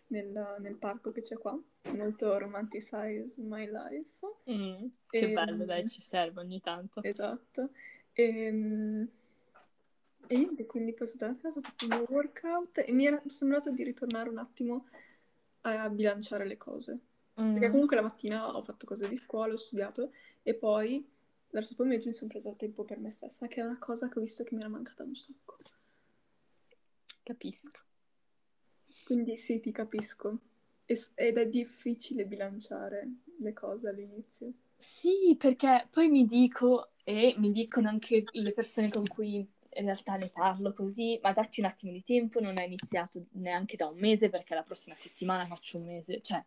nel, 0.08 0.56
nel 0.58 0.74
parco 0.74 1.12
che 1.12 1.20
c'è 1.20 1.38
qua. 1.38 1.56
Molto 1.94 2.36
romanticize 2.36 3.40
my 3.40 3.70
life. 3.70 4.10
Mm, 4.50 4.88
che 5.08 5.18
e, 5.18 5.32
bello, 5.32 5.64
dai, 5.64 5.86
ci 5.86 6.00
serve 6.00 6.40
ogni 6.40 6.60
tanto. 6.60 7.00
Esatto. 7.00 7.70
E, 8.12 8.24
ehm, 8.24 9.08
e 10.26 10.36
niente, 10.36 10.66
quindi 10.66 10.94
poi 10.94 11.06
sono 11.06 11.20
tornata 11.20 11.38
a 11.38 11.42
casa, 11.44 11.60
ho 11.60 11.62
fatto 11.62 11.84
un 11.84 11.96
mio 11.96 12.06
workout 12.08 12.82
e 12.84 12.90
mi 12.90 13.06
era 13.06 13.22
sembrato 13.28 13.70
di 13.70 13.84
ritornare 13.84 14.28
un 14.28 14.38
attimo 14.38 14.88
a 15.60 15.88
bilanciare 15.88 16.44
le 16.44 16.56
cose. 16.56 16.98
Mm. 17.40 17.52
Perché 17.52 17.70
comunque 17.70 17.96
la 17.96 18.02
mattina 18.02 18.56
ho 18.56 18.62
fatto 18.62 18.86
cose 18.86 19.08
di 19.08 19.16
scuola, 19.16 19.52
ho 19.52 19.58
studiato 19.58 20.12
e 20.42 20.54
poi 20.54 21.06
verso 21.50 21.70
il 21.70 21.76
pomeriggio 21.76 22.08
mi 22.08 22.14
sono 22.14 22.30
presa 22.30 22.52
tempo 22.52 22.84
per 22.84 22.98
me 22.98 23.10
stessa, 23.10 23.46
che 23.46 23.60
è 23.60 23.64
una 23.64 23.78
cosa 23.78 24.08
che 24.08 24.18
ho 24.18 24.22
visto 24.22 24.44
che 24.44 24.54
mi 24.54 24.60
era 24.60 24.70
mancata 24.70 25.02
un 25.04 25.14
sacco. 25.14 25.56
Capisco. 27.22 27.80
Quindi 29.04 29.36
sì, 29.36 29.60
ti 29.60 29.72
capisco. 29.72 30.38
ed 30.86 31.38
è 31.38 31.48
difficile 31.48 32.26
bilanciare 32.26 33.08
le 33.38 33.52
cose 33.52 33.88
all'inizio. 33.88 34.52
Sì, 34.76 35.34
perché 35.38 35.88
poi 35.90 36.08
mi 36.08 36.26
dico, 36.26 36.90
e 37.04 37.34
mi 37.38 37.50
dicono 37.50 37.88
anche 37.88 38.24
le 38.30 38.52
persone 38.52 38.88
con 38.88 39.06
cui 39.06 39.36
in 39.36 39.84
realtà 39.84 40.16
ne 40.16 40.30
parlo 40.30 40.72
così, 40.72 41.18
ma 41.22 41.32
datti 41.32 41.60
un 41.60 41.66
attimo 41.66 41.92
di 41.92 42.02
tempo, 42.02 42.40
non 42.40 42.58
è 42.58 42.64
iniziato 42.64 43.26
neanche 43.32 43.76
da 43.76 43.86
un 43.88 43.98
mese 43.98 44.28
perché 44.28 44.54
la 44.54 44.62
prossima 44.62 44.96
settimana 44.96 45.46
faccio 45.46 45.78
un 45.78 45.86
mese, 45.86 46.20
cioè 46.20 46.42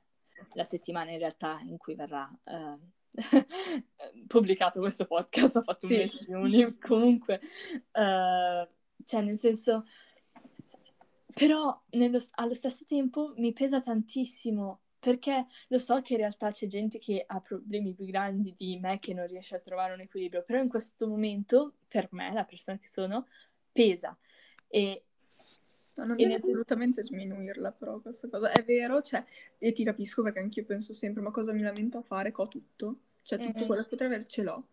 la 0.54 0.64
settimana 0.64 1.12
in 1.12 1.20
realtà 1.20 1.60
in 1.64 1.78
cui 1.78 1.96
verrà 1.96 2.30
uh, 2.44 2.80
pubblicato 4.28 4.80
questo 4.80 5.06
podcast, 5.06 5.58
ho 5.58 5.64
fatto 5.64 5.88
un 5.88 6.10
sì. 6.10 6.48
di 6.50 6.78
comunque, 6.78 7.40
uh, 7.74 8.68
cioè 9.04 9.22
nel 9.22 9.38
senso, 9.38 9.86
però 11.34 11.82
nello, 11.92 12.20
allo 12.32 12.54
stesso 12.54 12.86
tempo 12.86 13.34
mi 13.38 13.54
pesa 13.54 13.82
tantissimo 13.82 14.82
perché 15.00 15.46
lo 15.70 15.78
so 15.78 16.02
che 16.02 16.14
in 16.14 16.20
realtà 16.20 16.52
c'è 16.52 16.68
gente 16.68 17.00
che 17.00 17.24
ha 17.26 17.40
problemi 17.40 17.94
più 17.94 18.06
grandi 18.06 18.54
di 18.54 18.78
me 18.80 19.00
che 19.00 19.14
non 19.14 19.28
riesce 19.28 19.56
a 19.56 19.60
trovare 19.60 19.94
un 19.94 20.02
equilibrio, 20.02 20.44
però 20.44 20.62
in 20.62 20.68
questo 20.68 21.08
momento, 21.08 21.76
per 21.88 22.10
me, 22.12 22.34
la 22.34 22.44
persona 22.44 22.78
che 22.78 22.90
sono, 22.90 23.28
pesa. 23.72 24.18
E 24.68 25.06
No, 26.02 26.10
non 26.10 26.18
devi 26.18 26.34
assolutamente 26.34 27.04
sminuirla, 27.04 27.72
però 27.72 28.00
questa 28.00 28.28
cosa 28.28 28.52
è 28.52 28.64
vero, 28.64 29.02
cioè, 29.02 29.24
e 29.58 29.72
ti 29.72 29.84
capisco 29.84 30.22
perché 30.22 30.40
anch'io 30.40 30.66
penso 30.66 30.94
sempre, 30.94 31.22
ma 31.22 31.32
cosa 31.32 31.54
mi 31.54 31.62
lamento 31.62 31.98
a 31.98 32.02
fare? 32.02 32.32
Che 32.32 32.42
ho 32.42 32.48
tutto, 32.48 33.00
cioè 33.24 33.38
tutto 33.40 33.58
mm-hmm. 33.58 33.68
quello 33.68 33.84
che 33.84 33.90
potrei 33.90 34.08
avere 34.08 34.26
ce 34.26 34.44
l'ho. 34.44 34.68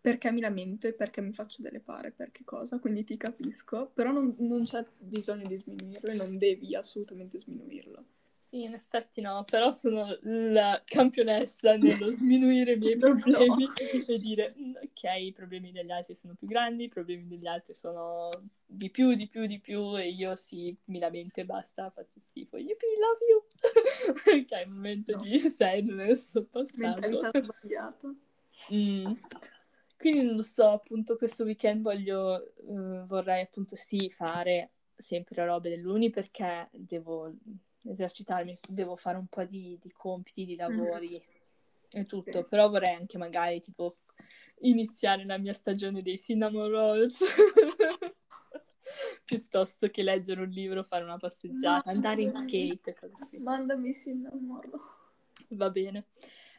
Perché 0.00 0.32
mi 0.32 0.40
lamento 0.40 0.86
e 0.86 0.94
perché 0.94 1.20
mi 1.20 1.32
faccio 1.32 1.60
delle 1.60 1.80
pare, 1.80 2.10
perché 2.10 2.42
cosa? 2.44 2.78
Quindi 2.78 3.04
ti 3.04 3.16
capisco, 3.18 3.90
però 3.92 4.12
non, 4.12 4.34
non 4.38 4.64
c'è 4.64 4.84
bisogno 4.98 5.46
di 5.46 5.58
sminuirlo 5.58 6.10
e 6.10 6.14
non 6.14 6.38
devi 6.38 6.74
assolutamente 6.74 7.38
sminuirlo. 7.38 8.04
In 8.52 8.74
effetti 8.74 9.20
no, 9.20 9.44
però 9.44 9.70
sono 9.70 10.18
la 10.22 10.82
campionessa 10.84 11.76
nello 11.76 12.10
sminuire 12.10 12.72
i 12.72 12.78
miei 12.78 12.96
problemi 12.96 13.68
so. 13.76 14.10
e 14.10 14.18
dire 14.18 14.54
mm, 14.58 14.74
ok, 14.74 15.20
i 15.20 15.32
problemi 15.32 15.70
degli 15.70 15.92
altri 15.92 16.16
sono 16.16 16.34
più 16.34 16.48
grandi, 16.48 16.84
i 16.84 16.88
problemi 16.88 17.28
degli 17.28 17.46
altri 17.46 17.74
sono 17.74 18.28
di 18.66 18.90
più, 18.90 19.14
di 19.14 19.28
più, 19.28 19.46
di 19.46 19.60
più 19.60 19.96
e 19.96 20.08
io 20.08 20.34
sì, 20.34 20.76
mi 20.86 20.98
lamento 20.98 21.38
e 21.38 21.44
basta, 21.44 21.90
faccio 21.90 22.18
schifo. 22.18 22.56
Yippee, 22.56 22.88
love 22.98 23.24
you! 23.30 24.42
ok, 24.42 24.66
momento 24.66 25.16
no. 25.16 25.22
di 25.22 25.38
stand 25.38 25.90
adesso 25.90 26.44
passato. 26.46 27.00
Mentalità 27.00 27.30
sbagliata. 27.40 28.14
Mm. 28.74 29.12
Quindi 29.96 30.22
non 30.22 30.40
so, 30.40 30.70
appunto 30.70 31.16
questo 31.16 31.44
weekend 31.44 31.82
voglio, 31.82 32.52
uh, 32.56 33.06
vorrei 33.06 33.42
appunto 33.42 33.76
sì 33.76 34.10
fare 34.10 34.70
sempre 34.96 35.44
robe 35.44 35.68
dell'uni 35.68 36.10
perché 36.10 36.68
devo 36.72 37.32
esercitarmi, 37.84 38.56
devo 38.68 38.96
fare 38.96 39.18
un 39.18 39.26
po' 39.26 39.44
di, 39.44 39.78
di 39.80 39.90
compiti, 39.90 40.44
di 40.44 40.56
lavori 40.56 41.16
mm. 41.16 42.00
e 42.00 42.04
tutto, 42.04 42.42
sì. 42.42 42.46
però 42.48 42.68
vorrei 42.68 42.94
anche 42.94 43.18
magari 43.18 43.60
tipo 43.60 43.96
iniziare 44.60 45.24
la 45.24 45.38
mia 45.38 45.54
stagione 45.54 46.02
dei 46.02 46.18
cinnamon 46.18 46.68
rolls 46.68 47.24
piuttosto 49.24 49.88
che 49.88 50.02
leggere 50.02 50.42
un 50.42 50.48
libro, 50.48 50.82
fare 50.82 51.04
una 51.04 51.16
passeggiata, 51.16 51.90
no, 51.90 51.96
andare 51.96 52.22
in 52.22 52.30
skate, 52.30 52.94
così. 52.94 53.38
Mandami 53.38 53.94
cinnamon 53.94 54.60
roll. 54.62 54.80
Va 55.50 55.70
bene. 55.70 56.06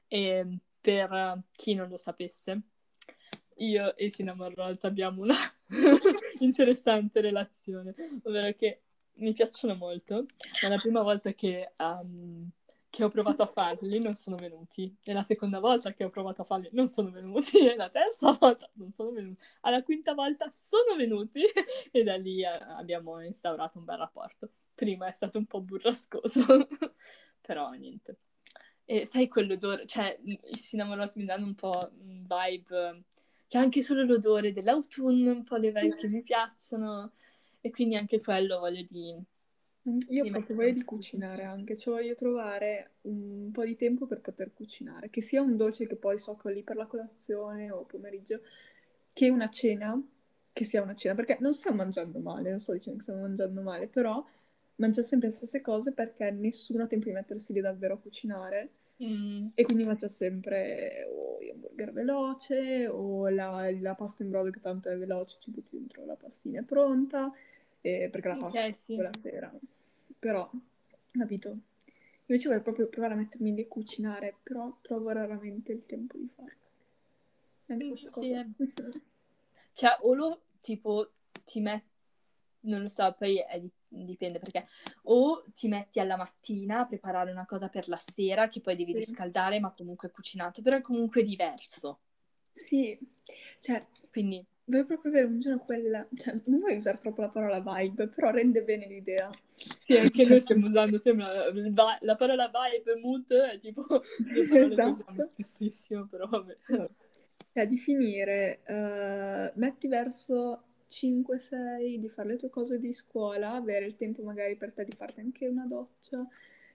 E 0.08 0.58
per 0.80 1.44
chi 1.51 1.74
non 1.74 1.90
lo 1.90 1.98
sapesse, 1.98 2.62
io 3.58 3.96
e 3.96 4.10
Cinnamon 4.10 4.54
Rolls 4.56 4.84
abbiamo 4.84 5.22
una 5.22 5.36
interessante 6.40 7.22
relazione, 7.22 7.94
ovvero 8.24 8.54
che 8.54 8.82
mi 9.15 9.34
piacciono 9.34 9.75
molto, 9.75 10.25
ma 10.63 10.70
la 10.70 10.77
prima 10.77 11.01
volta 11.01 11.34
che, 11.34 11.74
um, 11.77 12.50
che, 12.89 13.03
ho 13.03 13.10
provato 13.10 13.44
a 13.44 13.48
farli 13.48 14.00
non 14.00 14.15
sono 14.15 14.36
venuti, 14.36 14.96
e 15.03 15.13
la 15.13 15.24
seconda 15.24 15.60
volta 15.60 15.94
che 15.94 16.03
ho 16.03 16.10
provato 16.10 16.41
a 16.41 16.46
farli 16.46 16.70
non 16.72 16.88
sono 16.88 17.12
venuti, 17.12 17.58
e 17.60 17.75
la 17.75 17.89
terza 17.89 18.32
volta 18.39 18.70
non 18.74 18.91
sono 18.91 19.12
venuti, 19.12 19.41
alla 19.62 19.84
quinta 19.84 20.13
volta 20.13 20.50
sono 20.53 20.96
venuti, 20.96 21.41
e 21.91 22.03
da 22.03 22.15
lì 22.15 22.41
uh, 22.44 22.77
abbiamo 22.77 23.22
instaurato 23.22 23.77
un 23.77 23.86
bel 23.86 23.98
rapporto. 23.98 24.50
Prima 24.74 25.08
è 25.08 25.12
stato 25.12 25.38
un 25.38 25.46
po' 25.46 25.62
burrascoso, 25.62 26.68
però 27.41 27.72
niente. 27.72 28.18
E 28.86 29.06
sai 29.06 29.27
quell'odore, 29.27 29.86
cioè 29.86 30.18
i 30.24 30.56
cinnamon 30.56 30.98
rolls 30.98 31.15
mi 31.15 31.25
danno 31.25 31.46
un 31.46 31.56
po' 31.56 31.91
un 32.00 32.25
vibe, 32.27 33.03
c'è 33.48 33.58
anche 33.58 33.82
solo 33.82 34.03
l'odore 34.03 34.53
dell'autunno, 34.53 35.32
un 35.32 35.44
po' 35.44 35.58
le 35.58 35.72
vibe 35.72 35.98
che 35.98 36.08
mi 36.08 36.24
piacciono, 36.24 37.12
e 37.62 37.70
quindi 37.70 37.96
anche 37.96 38.20
quello 38.20 38.60
voglio 38.60 38.84
di... 38.89 39.15
Io 40.10 40.24
ho 40.24 40.30
proprio 40.30 40.56
voglia 40.56 40.72
di 40.74 40.84
cucinare 40.84 41.44
anche, 41.44 41.75
cioè 41.75 41.96
voglio 41.96 42.13
trovare 42.13 42.91
un 43.01 43.50
po' 43.51 43.63
di 43.65 43.75
tempo 43.75 44.06
per 44.06 44.22
poter 44.22 44.53
cucinare, 44.53 45.10
che 45.10 45.22
sia 45.22 45.41
un 45.41 45.58
dolce 45.58 45.88
che 45.88 45.96
poi 45.96 46.20
so 46.20 46.36
che 46.36 46.48
ho 46.48 46.51
lì 46.51 46.62
per 46.62 46.75
la 46.75 46.86
colazione 46.86 47.72
o 47.72 47.84
pomeriggio, 47.86 48.41
che 49.12 49.30
una 49.30 49.50
cena, 49.50 50.00
che 50.53 50.63
sia 50.65 50.84
una 50.84 50.94
cena, 50.94 51.15
perché 51.15 51.38
non 51.39 51.53
stiamo 51.56 51.77
mangiando 51.77 52.20
male, 52.20 52.51
non 52.51 52.60
sto 52.60 52.74
dicendo 52.74 52.98
che 53.00 53.06
stiamo 53.06 53.22
mangiando 53.22 53.62
male, 53.62 53.88
però 53.88 54.24
mangiare 54.75 55.08
sempre 55.08 55.30
le 55.30 55.34
stesse 55.34 55.62
cose 55.62 55.94
perché 55.94 56.30
nessuno 56.30 56.84
ha 56.84 56.88
tempo 56.88 57.06
di 57.06 57.13
mettersi 57.13 57.53
lì 57.53 57.62
davvero 57.62 57.96
a 57.96 57.98
cucinare. 57.98 58.70
Mm. 59.03 59.48
E 59.56 59.63
quindi 59.63 59.84
mangia 59.84 60.08
sempre 60.08 61.08
o 61.10 61.39
hamburger 61.51 61.91
veloce 61.91 62.88
o 62.88 63.30
la, 63.30 63.68
la, 63.80 63.96
pasta 63.96 64.22
in 64.22 64.30
brodo 64.30 64.51
che 64.51 64.60
tanto 64.60 64.89
è 64.89 64.98
veloce, 64.98 65.38
ci 65.39 65.50
butti 65.50 65.75
dentro 65.75 66.06
la 66.06 66.15
pastina 66.15 66.60
è 66.60 66.63
pronta 66.63 67.34
eh, 67.82 68.10
perché 68.12 68.28
la 68.28 68.36
pasta 68.36 68.60
okay, 68.60 68.74
sì. 68.74 68.94
quella 68.96 69.12
sera. 69.18 69.52
Però, 70.20 70.50
capito? 71.12 71.58
Invece 72.26 72.48
vorrei 72.48 72.64
proprio 72.64 72.88
provare 72.88 73.14
a 73.14 73.18
mettermi 73.18 73.54
lì 73.54 73.62
a 73.62 73.68
cucinare, 73.68 74.36
però 74.42 74.78
trovo 74.82 75.10
raramente 75.12 75.72
il 75.74 75.86
tempo 75.86 76.18
di 76.18 76.30
farlo. 76.34 76.60
Anche 77.68 77.96
Sì, 77.96 78.06
cosa. 78.08 78.22
è- 78.22 78.46
Cioè, 79.74 79.98
o 80.02 80.14
lo 80.14 80.42
tipo 80.62 81.12
ti 81.44 81.60
metti, 81.60 81.88
non 82.62 82.82
lo 82.82 82.90
so, 82.90 83.14
poi 83.18 83.40
è 83.40 83.60
di- 83.60 83.72
dipende 83.88 84.40
perché, 84.40 84.66
o 85.04 85.44
ti 85.54 85.68
metti 85.68 86.00
alla 86.00 86.16
mattina 86.18 86.82
a 86.82 86.86
preparare 86.86 87.32
una 87.32 87.46
cosa 87.46 87.70
per 87.70 87.88
la 87.88 87.98
sera 87.98 88.48
che 88.50 88.62
poi 88.62 88.76
devi 88.76 88.92
Sì. 88.92 88.98
riscaldare, 89.00 89.60
ma 89.60 89.72
comunque 89.72 90.12
cucinato, 90.12 90.62
però 90.62 90.78
è 90.78 90.82
comunque 90.82 91.24
diverso. 91.24 92.00
Sì, 92.52 92.98
cioè, 93.60 93.86
Quindi, 94.10 94.46
voglio 94.72 94.86
proprio 94.86 95.12
avere 95.12 95.28
un 95.28 95.40
giorno 95.40 95.60
quella... 95.60 96.08
Cioè, 96.16 96.40
non 96.46 96.60
voglio 96.60 96.78
usare 96.78 96.98
troppo 96.98 97.22
la 97.22 97.30
parola 97.30 97.60
vibe, 97.62 98.08
però 98.08 98.32
rende 98.32 98.63
bene 98.63 98.88
l'idea. 98.88 99.30
sì, 99.80 99.98
anche 99.98 100.25
noi 100.25 100.40
stiamo 100.42 100.68
usando 100.68 100.98
sempre 100.98 101.25
la, 101.25 101.51
la- 101.51 101.98
la 102.01 102.16
parola 102.16 102.48
vibe, 102.51 102.96
mood, 103.00 103.32
è 103.34 103.58
tipo 103.60 103.86
due 104.18 104.46
parole 104.48 104.74
Esatto. 104.74 105.04
usiamo 105.04 105.22
spessissimo, 105.22 106.08
però 106.08 106.28
vabbè. 106.28 106.58
Cioè, 107.54 107.68
di 107.68 107.78
finire, 107.78 108.62
eh, 108.66 109.51
metti 109.56 109.88
verso 109.88 110.63
5-6, 110.88 111.98
di 112.00 112.08
fare 112.10 112.30
le 112.30 112.38
tue 112.38 112.50
cose 112.50 112.80
di 112.80 112.94
scuola, 112.94 113.51
avere 113.54 113.86
il 113.86 113.96
tempo 113.96 114.24
magari 114.24 114.56
per 114.56 114.72
te 114.74 114.86
di 114.86 114.94
farti 114.96 115.20
anche 115.20 115.48
una 115.48 115.66
doccia, 115.66 116.25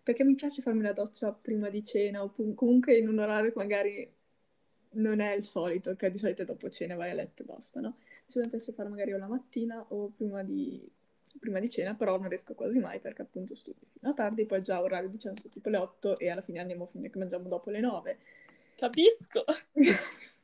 perché 0.03 0.23
mi 0.25 0.35
piace 0.35 0.61
farmi 0.63 0.83
la 0.83 0.93
doccia 0.93 1.33
prima 1.33 1.71
di 1.71 1.83
cena, 1.83 2.23
o 2.23 2.33
comunque 2.55 2.97
in 2.97 3.09
un 3.09 3.19
orario 3.19 3.53
che 3.53 3.59
magari 3.59 4.16
non 4.97 5.21
è 5.21 5.33
il 5.35 5.43
solito, 5.43 5.95
che 5.97 6.11
di 6.11 6.19
solito 6.19 6.45
dopo 6.45 6.69
cena 6.69 6.95
vai 6.95 7.11
a 7.11 7.15
letto 7.15 7.43
e 7.43 7.47
basta, 7.47 7.81
no? 7.81 7.97
Invece 8.21 8.41
mi 8.41 8.49
piace 8.49 8.73
fare 8.73 8.89
magari 8.89 9.13
o 9.13 9.19
la 9.19 9.29
mattina 9.29 9.85
o 9.89 10.13
prima 10.17 10.43
di, 10.43 10.89
prima 11.39 11.59
di 11.61 11.71
cena, 11.71 11.95
però 11.95 12.19
non 12.19 12.29
riesco 12.29 12.55
quasi 12.55 12.79
mai 12.79 13.01
perché 13.01 13.23
appunto 13.23 13.55
studio 13.55 13.87
fino 13.93 14.11
a 14.11 14.15
tardi, 14.15 14.47
poi 14.47 14.63
già 14.63 14.81
orario 14.81 15.09
di 15.09 15.19
cena 15.19 15.37
sono 15.37 15.53
tipo 15.53 15.69
le 15.69 15.79
8 15.79 16.19
e 16.19 16.31
alla 16.31 16.43
fine 16.43 16.61
andiamo 16.61 16.85
a 16.85 16.89
finire 16.89 17.11
che 17.11 17.19
mangiamo 17.19 17.49
dopo 17.49 17.71
le 17.71 17.81
9. 17.81 18.19
Capisco. 18.77 19.45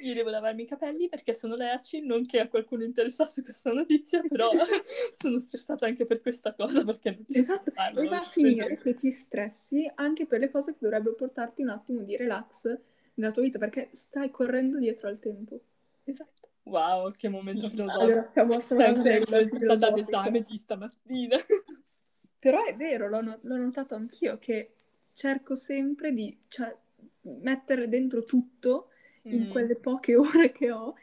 Io 0.00 0.12
devo 0.12 0.28
lavarmi 0.28 0.62
i 0.62 0.66
capelli 0.66 1.08
perché 1.08 1.32
sono 1.32 1.54
lerci, 1.54 2.04
non 2.04 2.26
che 2.26 2.38
a 2.38 2.48
qualcuno 2.48 2.84
interessasse 2.84 3.42
questa 3.42 3.72
notizia, 3.72 4.20
però 4.20 4.50
sono 5.16 5.38
stressata 5.38 5.86
anche 5.86 6.04
per 6.04 6.20
questa 6.20 6.52
cosa 6.52 6.84
perché 6.84 7.10
non 7.10 7.24
riesco 7.26 7.54
Esatto, 7.54 7.72
a 7.74 7.88
e 7.90 8.06
va 8.06 8.20
a 8.20 8.24
finire 8.24 8.76
che 8.76 8.94
ti 8.94 9.10
stressi 9.10 9.90
anche 9.94 10.26
per 10.26 10.40
le 10.40 10.50
cose 10.50 10.72
che 10.72 10.78
dovrebbero 10.80 11.14
portarti 11.14 11.62
un 11.62 11.70
attimo 11.70 12.02
di 12.02 12.16
relax 12.16 12.78
nella 13.14 13.32
tua 13.32 13.42
vita, 13.42 13.58
perché 13.58 13.88
stai 13.92 14.30
correndo 14.30 14.78
dietro 14.78 15.08
al 15.08 15.18
tempo. 15.18 15.60
Esatto. 16.04 16.48
Wow, 16.64 17.12
che 17.12 17.28
momento 17.28 17.68
filosofico. 17.68 18.02
Allora, 18.02 18.22
stiamo, 18.22 18.58
stata 18.60 19.90
d'esame 19.90 20.40
di 20.40 20.56
stamattina. 20.56 21.36
Però 22.38 22.62
è 22.64 22.76
vero, 22.76 23.08
l'ho, 23.08 23.20
l'ho 23.20 23.56
notato 23.56 23.94
anch'io, 23.94 24.38
che 24.38 24.72
cerco 25.12 25.54
sempre 25.54 26.12
di 26.12 26.36
cioè, 26.48 26.74
mettere 27.22 27.88
dentro 27.88 28.24
tutto 28.24 28.88
in 29.22 29.46
Mm. 29.46 29.50
quelle 29.50 29.76
poche 29.76 30.16
ore 30.16 30.52
che 30.52 30.70
ho 30.70 30.94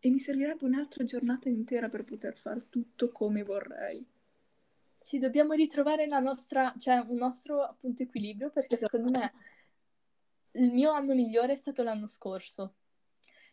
e 0.00 0.10
mi 0.10 0.18
servirebbe 0.18 0.64
un'altra 0.64 1.04
giornata 1.04 1.48
intera 1.48 1.88
per 1.88 2.04
poter 2.04 2.36
fare 2.36 2.66
tutto 2.68 3.10
come 3.10 3.42
vorrei. 3.42 4.06
Sì, 5.00 5.18
dobbiamo 5.18 5.52
ritrovare 5.52 6.06
la 6.06 6.18
nostra, 6.18 6.74
cioè 6.78 7.04
un 7.06 7.16
nostro 7.16 7.62
appunto 7.62 8.02
equilibrio 8.02 8.50
perché 8.50 8.74
Esatto. 8.74 8.96
secondo 8.96 9.18
me 9.18 9.32
il 10.52 10.72
mio 10.72 10.92
anno 10.92 11.14
migliore 11.14 11.52
è 11.52 11.56
stato 11.56 11.82
l'anno 11.82 12.06
scorso, 12.06 12.74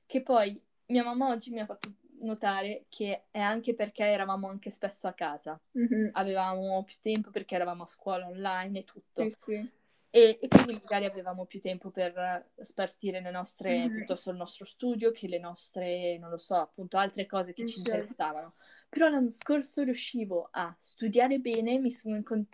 che 0.05 0.21
poi 0.21 0.61
mia 0.87 1.03
mamma 1.03 1.29
oggi 1.29 1.51
mi 1.51 1.59
ha 1.59 1.65
fatto 1.65 1.93
notare 2.19 2.85
che 2.89 3.25
è 3.31 3.39
anche 3.39 3.73
perché 3.75 4.03
eravamo 4.03 4.47
anche 4.47 4.69
spesso 4.69 5.07
a 5.07 5.13
casa, 5.13 5.59
Mhm. 5.75 6.11
avevamo 6.13 6.83
più 6.83 6.95
tempo 7.01 7.29
perché 7.31 7.55
eravamo 7.55 7.83
a 7.83 7.87
scuola 7.87 8.27
online 8.27 8.79
e 8.79 8.83
tutto. 8.83 9.23
Sì, 9.23 9.35
sì. 9.41 9.69
E, 10.11 10.39
e 10.41 10.47
quindi 10.47 10.73
magari 10.75 11.03
avevamo 11.03 11.45
più 11.45 11.59
tempo 11.59 11.89
per 11.91 12.51
spartire 12.61 13.19
le 13.19 13.31
nostre, 13.31 13.87
Mhm. 13.87 13.95
piuttosto 13.97 14.29
il 14.29 14.37
nostro 14.37 14.63
studio 14.63 15.11
che 15.11 15.27
le 15.27 15.39
nostre, 15.39 16.17
non 16.19 16.29
lo 16.29 16.37
so, 16.37 16.55
appunto 16.55 16.97
altre 16.97 17.25
cose 17.25 17.51
che 17.51 17.65
ci 17.65 17.79
Certo. 17.79 17.79
interessavano. 17.79 18.53
Però 18.87 19.09
l'anno 19.09 19.29
scorso 19.29 19.83
riuscivo 19.83 20.47
a 20.51 20.73
studiare 20.77 21.39
bene, 21.39 21.79
mi 21.79 21.91
sono, 21.91 22.15
incon- 22.15 22.47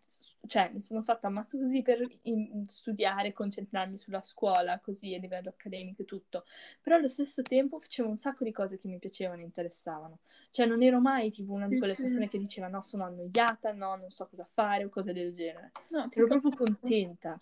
cioè, 0.47 0.71
mi 0.73 0.81
sono 0.81 1.01
fatta 1.01 1.27
ammazzo 1.27 1.57
così 1.57 1.81
per 1.81 2.05
in- 2.23 2.65
studiare, 2.67 3.31
concentrarmi 3.33 3.97
sulla 3.97 4.21
scuola, 4.21 4.79
così 4.79 5.13
a 5.13 5.19
livello 5.19 5.49
accademico 5.49 6.01
e 6.01 6.05
tutto. 6.05 6.45
Però 6.81 6.95
allo 6.95 7.07
stesso 7.07 7.41
tempo 7.41 7.79
facevo 7.79 8.09
un 8.09 8.17
sacco 8.17 8.43
di 8.43 8.51
cose 8.51 8.77
che 8.77 8.87
mi 8.87 8.99
piacevano 8.99 9.41
e 9.41 9.45
interessavano. 9.45 10.19
Cioè 10.49 10.65
non 10.65 10.81
ero 10.81 10.99
mai 10.99 11.31
tipo 11.31 11.53
una 11.53 11.67
di 11.67 11.77
quelle 11.77 11.95
persone 11.95 12.27
che 12.27 12.37
diceva 12.39 12.67
no, 12.67 12.81
sono 12.81 13.05
annoiata, 13.05 13.71
no, 13.71 13.95
non 13.95 14.09
so 14.09 14.27
cosa 14.27 14.47
fare 14.51 14.85
o 14.85 14.89
cose 14.89 15.13
del 15.13 15.31
genere. 15.31 15.71
No, 15.89 16.09
ti 16.09 16.19
Ero 16.19 16.27
proprio 16.27 16.51
contenta. 16.51 17.39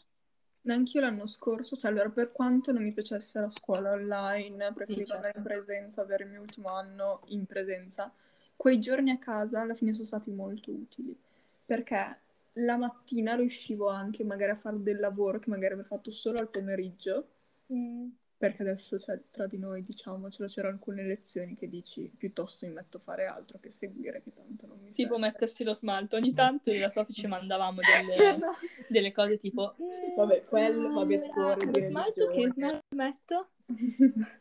Anch'io 0.67 1.01
l'anno 1.01 1.25
scorso, 1.25 1.75
cioè 1.77 1.89
allora 1.89 2.09
per 2.09 2.31
quanto 2.31 2.71
non 2.71 2.83
mi 2.83 2.91
piacesse 2.91 3.39
la 3.39 3.49
scuola 3.49 3.91
online, 3.91 4.71
preferivo 4.73 5.01
Sì, 5.01 5.05
certo. 5.05 5.15
andare 5.15 5.33
in 5.37 5.43
presenza, 5.43 6.01
avere 6.01 6.23
il 6.25 6.29
mio 6.29 6.41
ultimo 6.41 6.67
anno 6.69 7.21
in 7.27 7.45
presenza, 7.45 8.13
quei 8.55 8.77
giorni 8.79 9.09
a 9.11 9.17
casa 9.17 9.61
alla 9.61 9.73
fine 9.73 9.93
sono 9.93 10.05
stati 10.05 10.31
molto 10.31 10.69
utili, 10.71 11.17
perché 11.65 12.19
la 12.61 12.77
mattina 12.77 13.35
riuscivo 13.35 13.87
anche 13.89 14.23
magari 14.23 14.51
a 14.51 14.55
fare 14.55 14.81
del 14.81 14.99
lavoro 14.99 15.39
che 15.39 15.49
magari 15.49 15.73
avrei 15.73 15.87
fatto 15.87 16.11
solo 16.11 16.39
al 16.39 16.49
pomeriggio, 16.49 17.27
Mm. 17.71 18.07
perché 18.37 18.63
adesso 18.63 18.97
cioè, 18.97 19.19
tra 19.29 19.45
di 19.45 19.57
noi 19.59 19.83
diciamocelo, 19.83 20.47
c'erano 20.47 20.73
alcune 20.73 21.03
lezioni 21.03 21.55
che 21.55 21.67
dici 21.69 22.11
piuttosto 22.17 22.65
mi 22.65 22.73
metto 22.73 22.97
a 22.97 22.99
fare 22.99 23.25
altro 23.27 23.59
che 23.59 23.69
seguire, 23.69 24.23
che 24.23 24.31
tanto 24.33 24.65
non 24.65 24.77
mi 24.79 24.91
Tipo 24.91 25.15
serve. 25.15 25.27
mettersi 25.27 25.63
lo 25.63 25.73
smalto. 25.75 26.15
Ogni 26.15 26.33
tanto 26.33 26.71
io 26.71 26.77
e 26.77 26.79
la 26.79 26.89
Sofì 26.89 27.13
ci 27.13 27.27
mandavamo 27.27 27.79
Cioè, 27.83 28.05
delle, 28.05 28.37
no. 28.37 28.51
delle 28.87 29.11
cose 29.11 29.37
tipo... 29.37 29.75
"Mm, 29.81 30.15
Vabbè, 30.15 30.45
quello, 30.45 30.87
ah, 30.89 30.93
vabbè, 30.93 31.29
fuori 31.31 31.65
Lo 31.65 31.71
di 31.71 31.81
smalto 31.81 32.27
che 32.29 32.51
smalto 32.55 32.83
metto? 32.95 33.47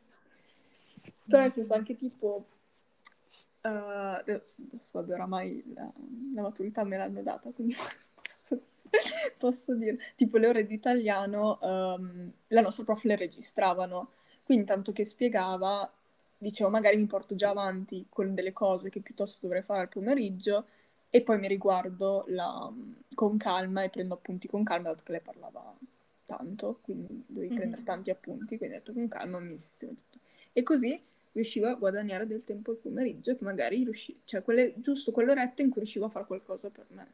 Però 1.28 1.42
nel 1.42 1.52
senso 1.52 1.74
anche 1.74 1.94
tipo, 1.94 2.46
eh, 3.60 3.68
adesso, 3.68 4.56
adesso 4.70 4.98
vabbè 5.00 5.12
oramai 5.12 5.62
la, 5.74 5.92
la 6.34 6.42
maturità 6.42 6.84
me 6.84 6.96
l'hanno 6.96 7.22
data, 7.22 7.50
quindi 7.50 7.74
posso, 8.38 8.60
posso 9.38 9.74
dire, 9.74 9.98
tipo 10.16 10.36
le 10.38 10.48
ore 10.48 10.66
di 10.66 10.74
italiano, 10.74 11.60
ehm, 11.60 12.32
la 12.48 12.60
nostra 12.60 12.84
prof 12.84 13.02
le 13.04 13.16
registravano, 13.16 14.12
quindi 14.44 14.64
tanto 14.64 14.92
che 14.92 15.04
spiegava, 15.04 15.90
dicevo 16.36 16.70
magari 16.70 16.96
mi 16.96 17.06
porto 17.06 17.34
già 17.34 17.50
avanti 17.50 18.06
con 18.08 18.34
delle 18.34 18.52
cose 18.52 18.90
che 18.90 19.00
piuttosto 19.00 19.38
dovrei 19.42 19.62
fare 19.62 19.80
al 19.82 19.88
pomeriggio 19.88 20.66
e 21.10 21.22
poi 21.22 21.38
mi 21.38 21.48
riguardo 21.48 22.24
la- 22.28 22.70
con 23.14 23.36
calma 23.38 23.82
e 23.82 23.90
prendo 23.90 24.14
appunti 24.14 24.46
con 24.46 24.62
calma, 24.64 24.90
dato 24.90 25.02
che 25.04 25.12
lei 25.12 25.20
parlava 25.20 25.74
tanto, 26.24 26.78
quindi 26.82 27.24
dovevi 27.26 27.50
Mhm. 27.50 27.56
prendere 27.56 27.82
tanti 27.82 28.10
appunti, 28.10 28.56
quindi 28.58 28.76
ho 28.76 28.78
detto 28.78 28.92
con 28.92 29.08
calma 29.08 29.38
mi 29.40 29.58
sistemo 29.58 29.92
tutto. 29.94 30.18
E 30.52 30.62
così 30.62 31.00
riuscivo 31.32 31.66
a 31.68 31.74
guadagnare 31.74 32.26
del 32.26 32.44
tempo 32.44 32.72
il 32.72 32.78
pomeriggio 32.78 33.34
che 33.36 33.44
magari 33.44 33.82
riuscivo, 33.84 34.18
cioè 34.24 34.42
quelle, 34.42 34.74
giusto 34.76 35.10
quell'oretta 35.12 35.62
in 35.62 35.70
cui 35.70 35.80
riuscivo 35.80 36.04
a 36.06 36.08
fare 36.10 36.26
qualcosa 36.26 36.70
per 36.70 36.86
me. 36.90 37.06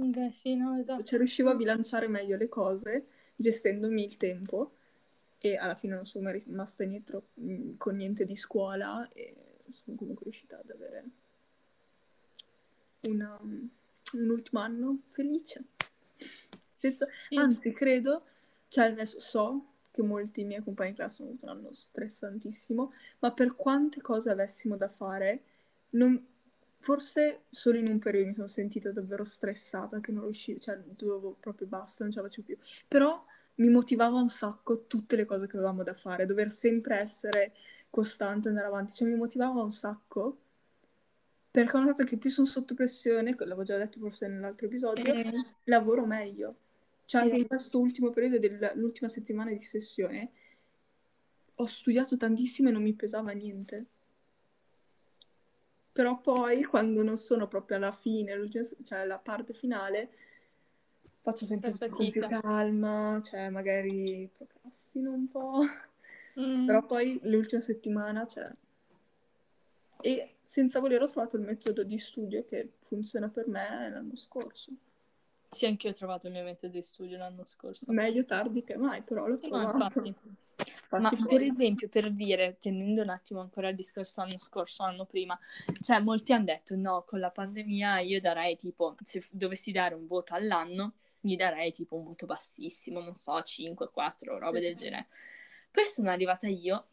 Ok, 0.00 0.32
sì, 0.32 0.54
no, 0.56 0.76
esatto. 0.78 1.02
Cioè 1.04 1.18
riuscivo 1.18 1.50
a 1.50 1.54
bilanciare 1.54 2.06
meglio 2.08 2.36
le 2.36 2.48
cose 2.48 3.06
gestendomi 3.34 4.04
il 4.04 4.16
tempo 4.16 4.72
e 5.38 5.56
alla 5.56 5.74
fine 5.74 5.94
non 5.94 6.06
sono 6.06 6.30
rimasta 6.30 6.84
indietro 6.84 7.28
mh, 7.34 7.76
con 7.76 7.96
niente 7.96 8.24
di 8.24 8.36
scuola 8.36 9.08
e 9.08 9.34
sono 9.72 9.96
comunque 9.96 10.24
riuscita 10.24 10.58
ad 10.58 10.70
avere 10.70 11.04
una- 13.02 13.38
un 13.40 14.28
ultimo 14.30 14.60
anno 14.60 15.00
felice. 15.06 15.64
Senza- 16.78 17.08
Sì. 17.28 17.36
Anzi, 17.36 17.72
credo, 17.72 18.24
cioè 18.68 18.86
adesso 18.86 19.20
so 19.20 19.64
che 19.90 20.02
molti 20.02 20.44
miei 20.44 20.62
compagni 20.62 20.90
di 20.90 20.96
classe 20.96 21.22
hanno 21.22 21.32
avuto 21.32 21.44
un 21.46 21.50
anno 21.56 21.72
stressantissimo, 21.72 22.92
ma 23.20 23.32
per 23.32 23.54
quante 23.56 24.00
cose 24.00 24.30
avessimo 24.30 24.76
da 24.76 24.88
fare, 24.88 25.42
non- 25.90 26.24
forse 26.80 27.44
solo 27.50 27.78
in 27.78 27.88
un 27.88 27.98
periodo 27.98 28.28
mi 28.28 28.34
sono 28.34 28.46
sentita 28.46 28.90
davvero 28.92 29.24
stressata, 29.24 30.00
che 30.00 30.12
non 30.12 30.24
riuscivo, 30.24 30.58
cioè 30.58 30.78
dovevo 30.78 31.36
proprio 31.40 31.66
basta, 31.66 32.04
non 32.04 32.12
ce 32.12 32.20
la 32.20 32.26
facevo 32.28 32.46
più. 32.46 32.56
Però 32.86 33.24
mi 33.56 33.68
motivava 33.68 34.18
un 34.18 34.28
sacco 34.28 34.86
tutte 34.86 35.16
le 35.16 35.24
cose 35.24 35.46
che 35.46 35.56
avevamo 35.56 35.82
da 35.82 35.94
fare, 35.94 36.26
dover 36.26 36.50
sempre 36.50 36.98
essere 36.98 37.54
costante, 37.90 38.48
andare 38.48 38.66
avanti, 38.66 38.94
cioè 38.94 39.08
mi 39.08 39.16
motivava 39.16 39.62
un 39.62 39.72
sacco. 39.72 40.38
Perché 41.50 41.76
ho 41.76 41.80
notato 41.80 42.04
che 42.04 42.18
più 42.18 42.30
sono 42.30 42.46
sotto 42.46 42.74
pressione, 42.74 43.34
l'avevo 43.36 43.62
già 43.64 43.76
detto 43.76 43.98
forse 43.98 44.28
nell'altro 44.28 44.66
episodio, 44.66 45.12
Mm. 45.14 45.28
lavoro 45.64 46.06
meglio. 46.06 46.56
Cioè, 47.06 47.22
anche 47.22 47.34
Sì. 47.36 47.40
in 47.40 47.46
questo 47.48 47.80
ultimo 47.80 48.10
periodo 48.10 48.38
dell'ultima 48.38 49.08
settimana 49.08 49.50
di 49.50 49.58
sessione 49.58 50.30
ho 51.60 51.66
studiato 51.66 52.16
tantissimo 52.16 52.68
e 52.68 52.72
non 52.72 52.82
mi 52.82 52.94
pesava 52.94 53.32
niente. 53.32 53.86
Però 55.98 56.20
poi, 56.20 56.62
quando 56.62 57.02
non 57.02 57.16
sono 57.16 57.48
proprio 57.48 57.76
alla 57.76 57.90
fine, 57.90 58.32
cioè 58.84 59.04
la 59.04 59.18
parte 59.18 59.52
finale, 59.52 60.10
faccio 61.22 61.44
sempre 61.44 61.72
tutto 61.72 61.88
con 61.88 62.08
più 62.08 62.24
calma, 62.24 63.20
cioè 63.24 63.48
magari 63.48 64.30
procrastino 64.32 65.10
un 65.10 65.26
po'. 65.28 65.64
Mm. 66.38 66.66
Però 66.66 66.86
poi 66.86 67.18
l'ultima 67.24 67.60
settimana, 67.60 68.28
cioè... 68.28 68.48
E 70.00 70.36
senza 70.44 70.78
voler 70.78 71.02
ho 71.02 71.06
trovato 71.08 71.34
il 71.34 71.42
metodo 71.42 71.82
di 71.82 71.98
studio 71.98 72.44
che 72.44 72.74
funziona 72.78 73.28
per 73.28 73.48
me 73.48 73.90
l'anno 73.90 74.14
scorso. 74.14 74.70
Sì, 75.48 75.66
anche 75.66 75.88
io 75.88 75.94
ho 75.94 75.96
trovato 75.96 76.28
il 76.28 76.32
mio 76.32 76.44
metodo 76.44 76.74
di 76.74 76.82
studio 76.82 77.18
l'anno 77.18 77.44
scorso. 77.44 77.90
Meglio 77.90 78.24
tardi 78.24 78.62
che 78.62 78.76
mai, 78.76 79.02
però 79.02 79.26
l'ho 79.26 79.36
trovato. 79.36 79.78
No, 79.78 79.84
infatti. 79.84 80.14
Ma 80.90 81.10
per 81.10 81.42
esempio, 81.42 81.88
per 81.88 82.10
dire, 82.10 82.56
tenendo 82.58 83.02
un 83.02 83.10
attimo 83.10 83.40
ancora 83.40 83.68
il 83.68 83.76
discorso 83.76 84.22
anno 84.22 84.38
scorso, 84.38 84.82
anno 84.84 85.04
prima, 85.04 85.38
cioè 85.82 86.00
molti 86.00 86.32
hanno 86.32 86.44
detto 86.44 86.76
no, 86.76 87.04
con 87.06 87.20
la 87.20 87.30
pandemia 87.30 88.00
io 88.00 88.20
darei 88.20 88.56
tipo, 88.56 88.94
se 89.02 89.22
dovessi 89.30 89.70
dare 89.70 89.94
un 89.94 90.06
voto 90.06 90.34
all'anno, 90.34 90.94
gli 91.20 91.36
darei 91.36 91.72
tipo 91.72 91.96
un 91.96 92.04
voto 92.04 92.24
bassissimo, 92.24 93.00
non 93.00 93.16
so, 93.16 93.40
5, 93.42 93.90
4, 93.90 94.38
robe 94.38 94.60
del 94.60 94.76
genere. 94.76 95.08
Poi 95.70 95.84
sono 95.84 96.10
arrivata 96.10 96.48
io 96.48 96.86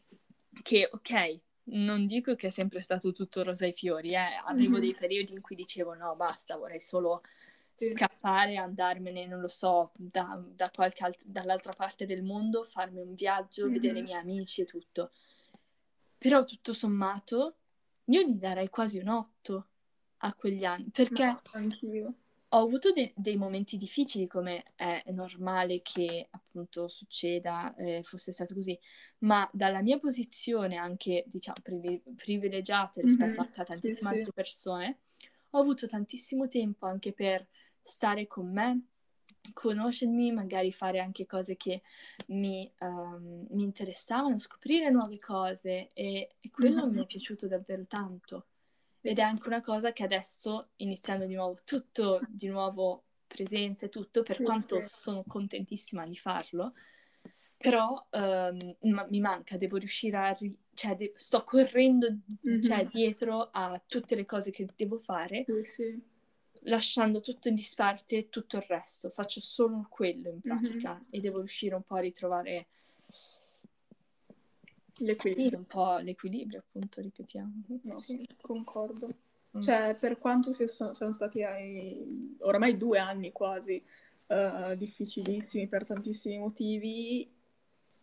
che, 0.62 0.88
ok, 0.92 1.40
non 1.68 2.06
dico 2.06 2.34
che 2.34 2.48
è 2.48 2.50
sempre 2.50 2.80
stato 2.80 3.12
tutto 3.12 3.42
rosa 3.42 3.66
e 3.66 3.72
fiori, 3.72 4.10
eh. 4.10 4.40
avevo 4.44 4.72
mm-hmm. 4.72 4.80
dei 4.80 4.94
periodi 4.94 5.32
in 5.32 5.40
cui 5.40 5.56
dicevo 5.56 5.94
no, 5.94 6.14
basta, 6.16 6.56
vorrei 6.56 6.80
solo 6.80 7.22
sì. 7.76 7.90
scappare, 7.90 8.56
andarmene, 8.56 9.26
non 9.26 9.40
lo 9.40 9.48
so, 9.48 9.92
da, 9.94 10.42
da 10.54 10.70
qualche 10.70 11.04
alt- 11.04 11.24
dall'altra 11.24 11.72
parte 11.72 12.06
del 12.06 12.22
mondo, 12.22 12.62
farmi 12.64 13.00
un 13.00 13.14
viaggio, 13.14 13.64
mm-hmm. 13.64 13.72
vedere 13.72 13.98
i 13.98 14.02
miei 14.02 14.18
amici 14.18 14.62
e 14.62 14.64
tutto. 14.64 15.10
Però 16.18 16.42
tutto 16.44 16.72
sommato, 16.72 17.56
io 18.04 18.22
gli 18.22 18.34
darei 18.34 18.68
quasi 18.70 18.98
un 18.98 19.08
8 19.08 19.66
a 20.18 20.34
quegli 20.34 20.64
anni, 20.64 20.88
perché 20.90 21.26
no, 21.26 21.42
anch'io. 21.52 22.14
ho 22.48 22.58
avuto 22.58 22.92
de- 22.92 23.12
dei 23.14 23.36
momenti 23.36 23.76
difficili, 23.76 24.26
come 24.26 24.64
è 24.74 25.02
normale 25.08 25.82
che 25.82 26.28
appunto 26.30 26.88
succeda, 26.88 27.74
eh, 27.76 28.02
fosse 28.02 28.32
stato 28.32 28.54
così, 28.54 28.78
ma 29.18 29.48
dalla 29.52 29.82
mia 29.82 29.98
posizione 29.98 30.76
anche, 30.76 31.24
diciamo, 31.26 31.58
privi- 31.62 32.02
privilegiata 32.16 33.02
rispetto 33.02 33.42
mm-hmm. 33.42 33.50
a 33.54 33.64
tantissime 33.64 33.94
sì, 33.94 34.06
altre 34.06 34.24
sì. 34.24 34.32
persone, 34.32 34.98
ho 35.50 35.60
avuto 35.60 35.86
tantissimo 35.86 36.48
tempo 36.48 36.86
anche 36.86 37.12
per 37.12 37.46
stare 37.86 38.26
con 38.26 38.52
me, 38.52 38.80
conoscermi, 39.52 40.32
magari 40.32 40.72
fare 40.72 40.98
anche 40.98 41.24
cose 41.24 41.56
che 41.56 41.82
mi, 42.28 42.70
um, 42.80 43.46
mi 43.50 43.62
interessavano, 43.62 44.38
scoprire 44.38 44.90
nuove 44.90 45.18
cose 45.18 45.90
e, 45.92 46.28
e 46.40 46.50
quello 46.50 46.86
mm-hmm. 46.86 46.94
mi 46.96 47.02
è 47.04 47.06
piaciuto 47.06 47.46
davvero 47.46 47.86
tanto. 47.86 48.46
Ed 49.00 49.18
è 49.18 49.22
anche 49.22 49.46
una 49.46 49.60
cosa 49.60 49.92
che 49.92 50.02
adesso, 50.02 50.70
iniziando 50.76 51.26
di 51.26 51.34
nuovo 51.34 51.54
tutto, 51.64 52.18
di 52.28 52.48
nuovo 52.48 53.04
presenza 53.28 53.86
e 53.86 53.88
tutto, 53.88 54.22
per 54.22 54.42
quanto 54.42 54.82
sono 54.82 55.22
contentissima 55.24 56.04
di 56.06 56.16
farlo, 56.16 56.74
però 57.56 58.04
um, 58.10 58.76
ma- 58.80 59.06
mi 59.08 59.20
manca, 59.20 59.56
devo 59.56 59.76
riuscire 59.76 60.16
a... 60.16 60.32
Ri- 60.32 60.58
cioè, 60.74 60.96
de- 60.96 61.12
sto 61.14 61.44
correndo 61.44 62.08
mm-hmm. 62.10 62.60
cioè, 62.60 62.84
dietro 62.86 63.48
a 63.52 63.80
tutte 63.86 64.16
le 64.16 64.26
cose 64.26 64.50
che 64.50 64.66
devo 64.74 64.98
fare. 64.98 65.44
Sì, 65.46 65.62
sì 65.62 66.14
lasciando 66.66 67.20
tutto 67.20 67.48
in 67.48 67.54
disparte 67.54 68.16
e 68.16 68.28
tutto 68.28 68.56
il 68.56 68.62
resto. 68.62 69.10
Faccio 69.10 69.40
solo 69.40 69.86
quello 69.88 70.30
in 70.30 70.40
pratica 70.40 70.94
mm-hmm. 70.94 71.04
e 71.10 71.20
devo 71.20 71.38
riuscire 71.38 71.74
un 71.74 71.82
po' 71.82 71.96
a 71.96 72.00
ritrovare 72.00 72.66
l'equilibrio. 74.98 75.48
Sì, 75.48 75.54
un 75.56 75.66
po' 75.66 75.98
l'equilibrio, 75.98 76.58
appunto, 76.60 77.00
ripetiamo. 77.00 77.52
No, 77.82 77.98
sì. 77.98 78.26
concordo. 78.40 79.08
Mm. 79.56 79.60
Cioè, 79.60 79.96
per 79.98 80.18
quanto 80.18 80.52
sono, 80.52 80.92
sono 80.92 81.12
stati 81.12 81.42
ai, 81.42 82.36
oramai 82.40 82.76
due 82.76 82.98
anni 82.98 83.32
quasi 83.32 83.82
uh, 84.28 84.74
difficilissimi 84.74 85.68
per 85.68 85.84
tantissimi 85.84 86.38
motivi, 86.38 87.28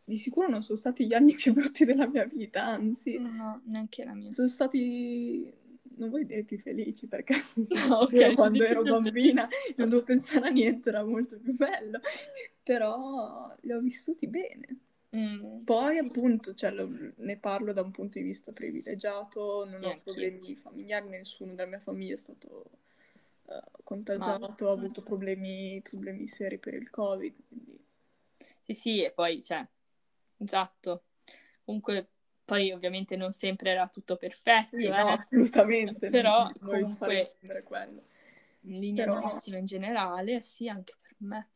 di 0.05 0.17
sicuro 0.17 0.49
non 0.49 0.63
sono 0.63 0.77
stati 0.77 1.05
gli 1.05 1.13
anni 1.13 1.33
più 1.35 1.53
brutti 1.53 1.85
della 1.85 2.07
mia 2.07 2.25
vita, 2.25 2.65
anzi. 2.65 3.17
No, 3.17 3.61
neanche 3.65 4.03
la 4.03 4.13
mia. 4.13 4.31
Sono 4.31 4.47
stati 4.47 5.61
non 5.95 6.09
vuoi 6.09 6.25
dire 6.25 6.43
più 6.43 6.57
felici 6.59 7.07
perché 7.07 7.35
no, 7.87 7.99
okay, 8.03 8.33
quando 8.35 8.63
ero 8.63 8.81
bambina 8.81 9.47
non 9.75 9.89
dovevo 9.89 10.05
pensare 10.05 10.47
a 10.47 10.51
niente, 10.51 10.89
era 10.89 11.03
molto 11.03 11.39
più 11.39 11.53
bello, 11.55 11.99
però 12.61 13.53
li 13.61 13.71
ho 13.71 13.79
vissuti 13.79 14.27
bene. 14.27 14.79
Mm, 15.15 15.63
Poi 15.63 15.93
sì. 15.93 15.99
appunto 15.99 16.53
cioè, 16.55 16.71
lo, 16.71 16.89
ne 17.17 17.37
parlo 17.37 17.71
da 17.71 17.81
un 17.81 17.91
punto 17.91 18.17
di 18.17 18.23
vista 18.23 18.51
privilegiato, 18.51 19.65
non 19.65 19.83
ho 19.83 19.97
problemi 20.03 20.55
familiari, 20.55 21.09
nessuno 21.09 21.53
della 21.53 21.69
mia 21.69 21.79
famiglia 21.79 22.15
è 22.15 22.17
stato 22.17 22.65
uh, 23.43 23.83
contagiato, 23.83 24.69
ha 24.69 24.71
avuto 24.71 25.01
problemi, 25.01 25.79
problemi 25.83 26.25
seri 26.27 26.57
per 26.57 26.73
il 26.73 26.89
Covid. 26.89 27.35
Quindi... 27.47 27.79
Sì, 28.63 28.73
sì, 28.73 29.03
e 29.03 29.11
poi, 29.11 29.43
cioè, 29.43 29.63
esatto. 30.37 31.03
Comunque 31.63 32.12
poi 32.45 32.71
ovviamente 32.71 33.15
non 33.15 33.31
sempre 33.31 33.71
era 33.71 33.87
tutto 33.87 34.17
perfetto, 34.17 34.79
sì, 34.79 34.85
eh. 34.85 34.89
no, 34.89 35.07
assolutamente. 35.07 36.09
Però 36.09 36.49
comunque 36.59 37.35
in 38.61 38.79
linea 38.79 39.05
Però... 39.05 39.19
massima 39.21 39.57
in 39.57 39.65
generale, 39.65 40.41
sì, 40.41 40.67
anche 40.67 40.95
per 41.01 41.15
me. 41.17 41.49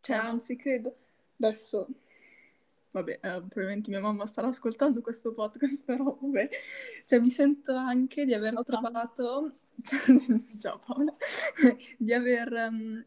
Cioè, 0.00 0.16
anzi, 0.16 0.56
credo 0.56 0.96
adesso 1.36 1.88
vabbè, 2.90 3.12
eh, 3.12 3.18
probabilmente 3.18 3.90
mia 3.90 4.00
mamma 4.00 4.26
starà 4.26 4.48
ascoltando 4.48 5.00
questo 5.00 5.32
podcast, 5.32 5.84
però 5.84 6.16
vabbè, 6.20 6.48
cioè 7.06 7.18
mi 7.18 7.30
sento 7.30 7.74
anche 7.74 8.24
di 8.24 8.34
aver 8.34 8.60
trovato, 8.64 9.58
cioè, 9.82 10.00
ciao 10.60 10.80
Paola, 10.84 11.14
di 11.96 12.12
aver, 12.12 12.52
um, 12.70 13.04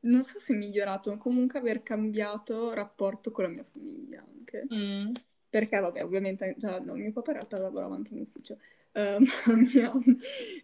non 0.00 0.24
so 0.24 0.38
se 0.38 0.54
migliorato, 0.54 1.10
ma 1.10 1.16
comunque 1.16 1.58
aver 1.58 1.82
cambiato 1.82 2.72
rapporto 2.72 3.30
con 3.30 3.44
la 3.44 3.50
mia 3.50 3.64
famiglia 3.64 4.24
anche. 4.26 4.66
Mm. 4.72 5.12
Perché, 5.50 5.78
vabbè, 5.78 6.04
ovviamente, 6.04 6.54
già, 6.58 6.78
no, 6.78 6.94
mio 6.94 7.12
papà 7.12 7.30
in 7.30 7.36
realtà 7.38 7.58
lavorava 7.58 7.94
anche 7.94 8.12
in 8.14 8.20
ufficio, 8.20 8.58
uh, 8.92 9.16
mia, 9.72 9.92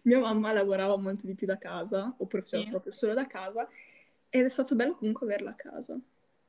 mia, 0.03 0.19
mamma 0.19 0.51
lavorava 0.51 0.95
molto 0.97 1.25
di 1.25 1.33
più 1.33 1.47
da 1.47 1.57
casa, 1.57 2.13
oppure 2.17 2.43
faceva 2.43 2.63
sì. 2.63 2.69
proprio 2.69 2.91
solo 2.91 3.13
da 3.13 3.25
casa, 3.25 3.67
ed 4.29 4.45
è 4.45 4.49
stato 4.49 4.75
bello 4.75 4.95
comunque 4.95 5.25
averla 5.25 5.51
a 5.51 5.55
casa. 5.55 5.99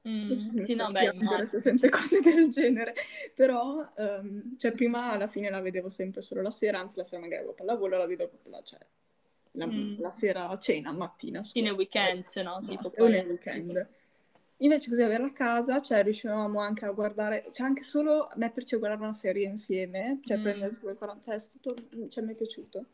Mm, 0.09 0.31
sì, 0.31 0.75
no, 0.75 0.87
beh, 0.87 1.11
piangere 1.11 1.47
se 1.47 1.59
sente 1.59 1.89
cose 1.89 2.21
del 2.21 2.49
genere, 2.49 2.95
però, 3.35 3.91
um, 3.97 4.57
cioè, 4.57 4.71
prima 4.71 5.11
alla 5.11 5.27
fine 5.27 5.51
la 5.51 5.61
vedevo 5.61 5.91
sempre 5.91 6.23
solo 6.23 6.43
la 6.43 6.53
sera, 6.53 6.79
anzi 6.79 6.99
la 6.99 7.05
sera 7.05 7.21
magari 7.21 7.41
avevo 7.41 7.55
pallavolo, 7.55 7.97
la 7.97 8.07
vedo 8.07 8.29
proprio 8.29 8.53
la, 8.53 8.63
cioè, 8.63 8.79
la, 9.53 9.67
mm. 9.67 9.99
la 9.99 10.11
sera 10.13 10.49
a 10.49 10.59
cena, 10.59 10.93
mattina. 10.93 11.43
Sì, 11.43 11.61
nei 11.61 11.73
weekend, 11.73 12.25
no? 12.45 12.63
Tipo 12.65 12.91
poi... 12.91 13.11
nel 13.11 13.27
weekend. 13.27 13.89
Invece 14.59 14.89
così 14.89 15.03
averla 15.03 15.27
a 15.27 15.33
casa, 15.33 15.81
cioè 15.81 16.03
riuscivamo 16.03 16.61
anche 16.61 16.87
a 16.87 16.91
guardare, 16.91 17.49
cioè 17.53 17.67
anche 17.67 17.83
solo 17.83 18.31
metterci 18.37 18.75
a 18.75 18.79
guardare 18.79 19.03
una 19.03 19.13
serie 19.13 19.47
insieme, 19.47 20.21
cioè 20.23 20.39
mm. 20.39 20.43
prendersi 20.43 20.81
quei 20.81 20.97
40, 20.97 21.23
cioè 21.23 21.35
è 21.35 21.39
stato, 21.39 21.75
cioè 22.09 22.25
mi 22.25 22.33
è 22.33 22.37
piaciuto. 22.37 22.87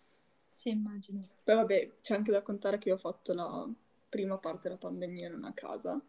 Sì, 0.51 0.71
immagino. 0.71 1.27
Poi 1.45 1.55
vabbè, 1.55 1.93
c'è 2.03 2.15
anche 2.15 2.33
da 2.33 2.43
contare 2.43 2.79
che 2.79 2.89
io 2.89 2.97
ho 2.97 2.99
fatto 2.99 3.33
la 3.33 3.69
prima 4.09 4.39
parte 4.39 4.63
della 4.65 4.77
pandemia 4.77 5.31
non 5.31 5.45
a 5.45 5.53
casa, 5.53 6.01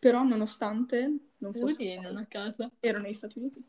però 0.00 0.24
nonostante 0.24 1.16
non 1.38 1.52
fosse... 1.52 1.98
non 2.00 2.16
a 2.16 2.26
casa? 2.26 2.70
Ero 2.80 2.98
negli 2.98 3.12
Stati 3.12 3.38
Uniti. 3.38 3.64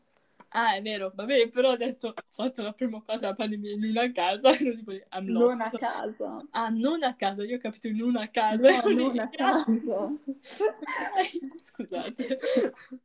Ah, 0.50 0.76
è 0.76 0.82
vero, 0.82 1.12
vabbè, 1.14 1.50
però 1.50 1.72
ho 1.72 1.76
detto, 1.76 2.08
ho 2.08 2.14
fatto 2.28 2.62
la 2.62 2.72
prima 2.72 3.02
parte 3.02 3.20
della 3.22 3.34
pandemia 3.34 3.72
in 3.72 3.84
una 3.84 4.10
casa, 4.12 4.48
ero 4.50 4.74
tipo, 4.74 4.92
I'm 4.92 5.28
lost. 5.28 5.58
Non 5.58 5.60
a 5.60 5.70
casa. 5.70 6.46
Ah, 6.50 6.68
non 6.70 7.02
a 7.02 7.14
casa, 7.14 7.44
io 7.44 7.56
ho 7.56 7.58
capito 7.58 7.88
in 7.88 8.00
una 8.00 8.26
casa. 8.28 8.80
No, 8.80 8.88
non 8.94 9.18
a 9.18 9.28
casa. 9.28 10.08
Scusate. 11.60 12.40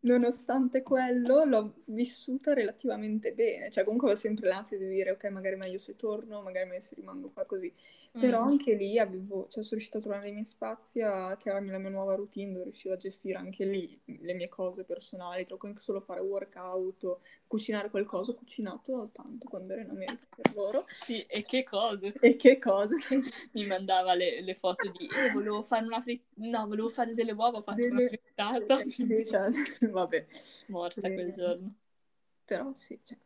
Nonostante 0.01 0.84
quello, 0.84 1.43
l'ho 1.43 1.73
vissuta 1.86 2.53
relativamente 2.53 3.34
bene. 3.34 3.69
Cioè, 3.69 3.84
comunque 3.84 4.12
ho 4.12 4.15
sempre 4.15 4.47
l'ansia 4.47 4.77
di 4.77 4.88
dire, 4.88 5.12
ok, 5.12 5.25
magari 5.25 5.58
meglio 5.58 5.79
se 5.79 5.97
torno, 5.97 6.41
magari 6.41 6.67
meglio 6.69 6.82
se 6.82 6.95
rimango 6.95 7.29
qua 7.29 7.43
così. 7.45 7.73
Però 8.13 8.43
mm. 8.43 8.47
anche 8.47 8.75
lì 8.75 8.99
avevo, 8.99 9.47
cioè, 9.49 9.63
sono 9.63 9.82
riuscita 9.82 9.97
a 9.97 10.01
trovare 10.01 10.29
i 10.29 10.34
miei 10.34 10.45
spazi, 10.45 11.01
a 11.01 11.36
crearmi 11.36 11.71
la 11.71 11.79
mia 11.79 11.89
nuova 11.89 12.13
routine, 12.13 12.51
dove 12.51 12.65
riuscivo 12.65 12.93
a 12.93 12.97
gestire 12.97 13.39
anche 13.39 13.65
lì 13.65 13.99
le 14.06 14.34
mie 14.34 14.49
cose 14.49 14.84
personali, 14.84 15.45
trovo 15.45 15.65
anche 15.65 15.82
solo 15.82 15.99
fare 15.99 16.21
workout, 16.21 17.17
cucinare 17.48 17.89
qualcosa. 17.89 18.32
Ho 18.32 18.36
cucinato 18.36 19.10
tanto 19.12 19.48
quando 19.48 19.74
ero 19.74 19.82
in 19.82 19.89
America 19.89 20.28
per 20.36 20.54
loro. 20.54 20.86
Sì, 20.88 21.22
e 21.28 21.43
che 21.43 21.63
cose. 21.63 22.13
E 22.19 22.36
che 22.36 22.60
cose. 22.60 22.96
Mi 23.52 23.65
mandava 23.65 24.13
le, 24.13 24.41
le 24.41 24.54
foto 24.54 24.89
di, 24.89 25.06
eh, 25.08 25.32
volevo 25.32 25.62
fare 25.62 25.86
una 25.86 26.02
frittata, 26.02 26.48
no, 26.48 26.67
volevo 26.67 26.89
fare 26.89 27.13
delle 27.13 27.32
uova, 27.32 27.58
ho 27.58 27.62
fatto 27.62 27.82
delle... 27.82 28.02
una 28.02 28.08
frittata. 28.08 28.82
Cioè, 29.24 29.50
vabbè. 29.89 30.26
Morta 30.67 31.02
quel 31.02 31.32
giorno. 31.32 31.76
Però 32.46 32.74
sì, 32.74 33.00
cioè 33.04 33.17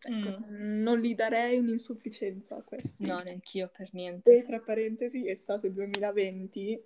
Ecco, 0.00 0.46
mm. 0.46 0.82
non 0.82 1.00
gli 1.00 1.14
darei 1.14 1.58
un'insufficienza 1.58 2.56
a 2.56 2.62
questi. 2.62 3.04
No, 3.04 3.18
neanch'io 3.18 3.70
per 3.74 3.88
niente. 3.92 4.30
E 4.36 4.44
tra 4.44 4.60
parentesi, 4.60 5.28
estate 5.28 5.72
2020, 5.72 6.82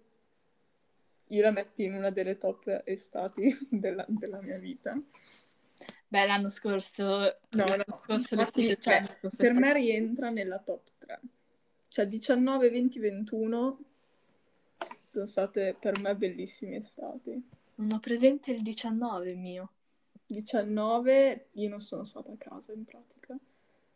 io 1.33 1.42
la 1.42 1.51
metto 1.51 1.83
in 1.83 1.95
una 1.95 2.11
delle 2.11 2.37
top 2.37 2.83
estati 2.85 3.51
della, 3.71 4.05
della 4.09 4.40
mia 4.42 4.59
vita. 4.59 5.01
Beh, 6.07 6.27
l'anno 6.27 6.51
scorso... 6.51 7.05
No, 7.51 7.64
l'anno 7.64 7.85
no, 7.87 8.01
scorso 8.03 8.35
infatti, 8.35 8.79
cioè, 8.79 9.03
per 9.37 9.55
me 9.55 9.73
rientra 9.73 10.29
nella 10.29 10.59
top 10.59 10.90
3. 10.99 11.21
Cioè 11.88 12.07
19, 12.07 12.71
20, 12.71 12.99
21 12.99 13.79
sono 14.95 15.25
state 15.25 15.77
per 15.79 15.99
me 16.01 16.14
bellissime 16.14 16.77
estati. 16.77 17.42
Non 17.77 17.92
ho 17.92 17.99
presente 17.99 18.53
il 18.53 18.62
19 18.62 19.35
mio. 19.35 19.73
19 20.27 21.49
io 21.53 21.68
non 21.68 21.81
sono 21.81 22.05
stata 22.05 22.31
a 22.31 22.37
casa 22.37 22.73
in 22.73 22.85
pratica. 22.85 23.37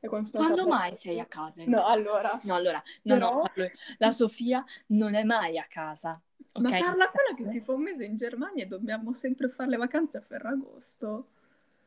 quando, 0.00 0.30
quando 0.32 0.66
mai 0.66 0.96
sei 0.96 1.20
a 1.20 1.26
casa? 1.26 1.62
No, 1.66 1.86
allora. 1.86 2.38
No, 2.44 2.54
allora, 2.54 2.82
no, 3.02 3.14
Però... 3.14 3.32
no, 3.32 3.50
la 3.98 4.10
Sofia 4.10 4.64
non 4.88 5.14
è 5.14 5.22
mai 5.22 5.58
a 5.58 5.66
casa. 5.68 6.20
Ma 6.58 6.70
parla 6.70 7.08
quella 7.08 7.34
che 7.36 7.46
si 7.46 7.60
fa 7.60 7.72
un 7.72 7.82
mese 7.82 8.04
in 8.04 8.16
Germania 8.16 8.64
e 8.64 8.66
dobbiamo 8.66 9.12
sempre 9.12 9.48
fare 9.48 9.70
le 9.70 9.76
vacanze 9.76 10.18
a 10.18 10.20
Ferragosto. 10.20 11.28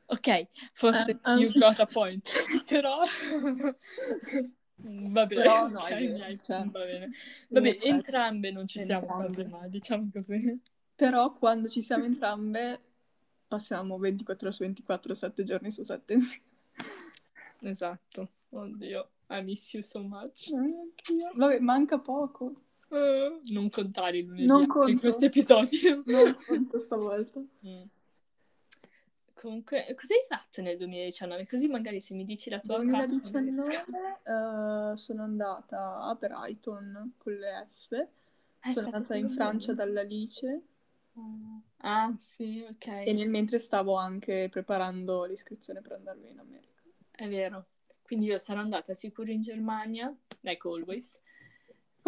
Ok, 0.06 0.48
forse 0.74 1.20
uh, 1.24 1.30
um... 1.30 1.38
you 1.38 1.52
got 1.54 1.80
a 1.80 1.86
point, 1.86 2.30
però... 2.68 3.04
Va 4.82 5.26
bene, 5.26 5.42
Però, 5.42 5.68
no, 5.68 5.80
okay, 5.80 6.08
bene, 6.08 6.40
cioè, 6.42 6.64
va 6.66 6.86
bene. 6.86 7.12
Vabbè, 7.50 7.80
entrambe 7.82 8.50
non 8.50 8.66
ci 8.66 8.80
siamo 8.80 9.08
quasi 9.08 9.44
mai, 9.44 9.70
diciamo 9.70 10.10
così. 10.12 10.58
Però 10.96 11.34
quando 11.34 11.68
ci 11.68 11.82
siamo 11.82 12.06
entrambe 12.06 12.80
passiamo 13.50 13.98
24 13.98 14.48
ore 14.48 14.56
su 14.56 14.64
24, 14.64 15.14
7 15.14 15.44
giorni 15.44 15.72
su 15.72 15.84
7 15.84 16.14
insieme. 16.14 16.44
Esatto, 17.62 18.30
oddio, 18.50 19.10
I 19.32 19.44
miss 19.44 19.74
you 19.74 19.84
so 19.84 20.02
much. 20.02 20.52
Vabbè, 21.36 21.60
manca 21.60 22.00
poco. 22.00 22.54
Uh, 22.90 23.42
non 23.52 23.70
contare 23.70 24.18
il 24.18 24.26
lunedì 24.26 24.46
non 24.46 24.66
conto. 24.66 24.90
in 24.90 25.00
questo 25.00 25.26
episodio. 25.26 26.02
Non 26.08 26.36
conto 26.46 26.78
stavolta. 26.80 27.40
Mm. 27.40 27.84
Comunque, 29.36 29.86
cosa 29.96 30.16
hai 30.16 30.26
fatto 30.28 30.62
nel 30.62 30.76
2019? 30.78 31.48
Così 31.48 31.68
magari 31.68 32.02
se 32.02 32.14
mi 32.14 32.26
dici 32.26 32.50
la 32.50 32.60
tua 32.60 32.78
2019 32.80 33.86
uh, 34.24 34.96
sono 34.96 35.24
andata 35.24 36.02
a 36.02 36.14
Brighton 36.16 37.14
con 37.18 37.34
le 37.34 37.68
F. 37.72 37.92
Eh, 37.92 38.72
sono 38.74 38.88
andata 38.88 39.16
in 39.16 39.30
Francia 39.30 39.74
dall'Alice. 39.74 40.62
Ah, 41.78 42.14
sì, 42.18 42.66
ok. 42.70 42.88
E 43.06 43.14
nel 43.14 43.30
mentre 43.30 43.60
stavo 43.60 43.96
anche 43.96 44.50
preparando 44.50 45.24
l'iscrizione 45.24 45.82
per 45.82 45.94
andare 45.94 46.20
in 46.28 46.40
America. 46.40 46.82
È 47.12 47.28
vero. 47.30 47.68
Quindi 48.02 48.26
io 48.26 48.38
sarò 48.38 48.60
andata 48.60 48.94
sicuro 48.94 49.32
in 49.32 49.42
Germania, 49.42 50.14
like 50.42 50.68
always. 50.68 51.18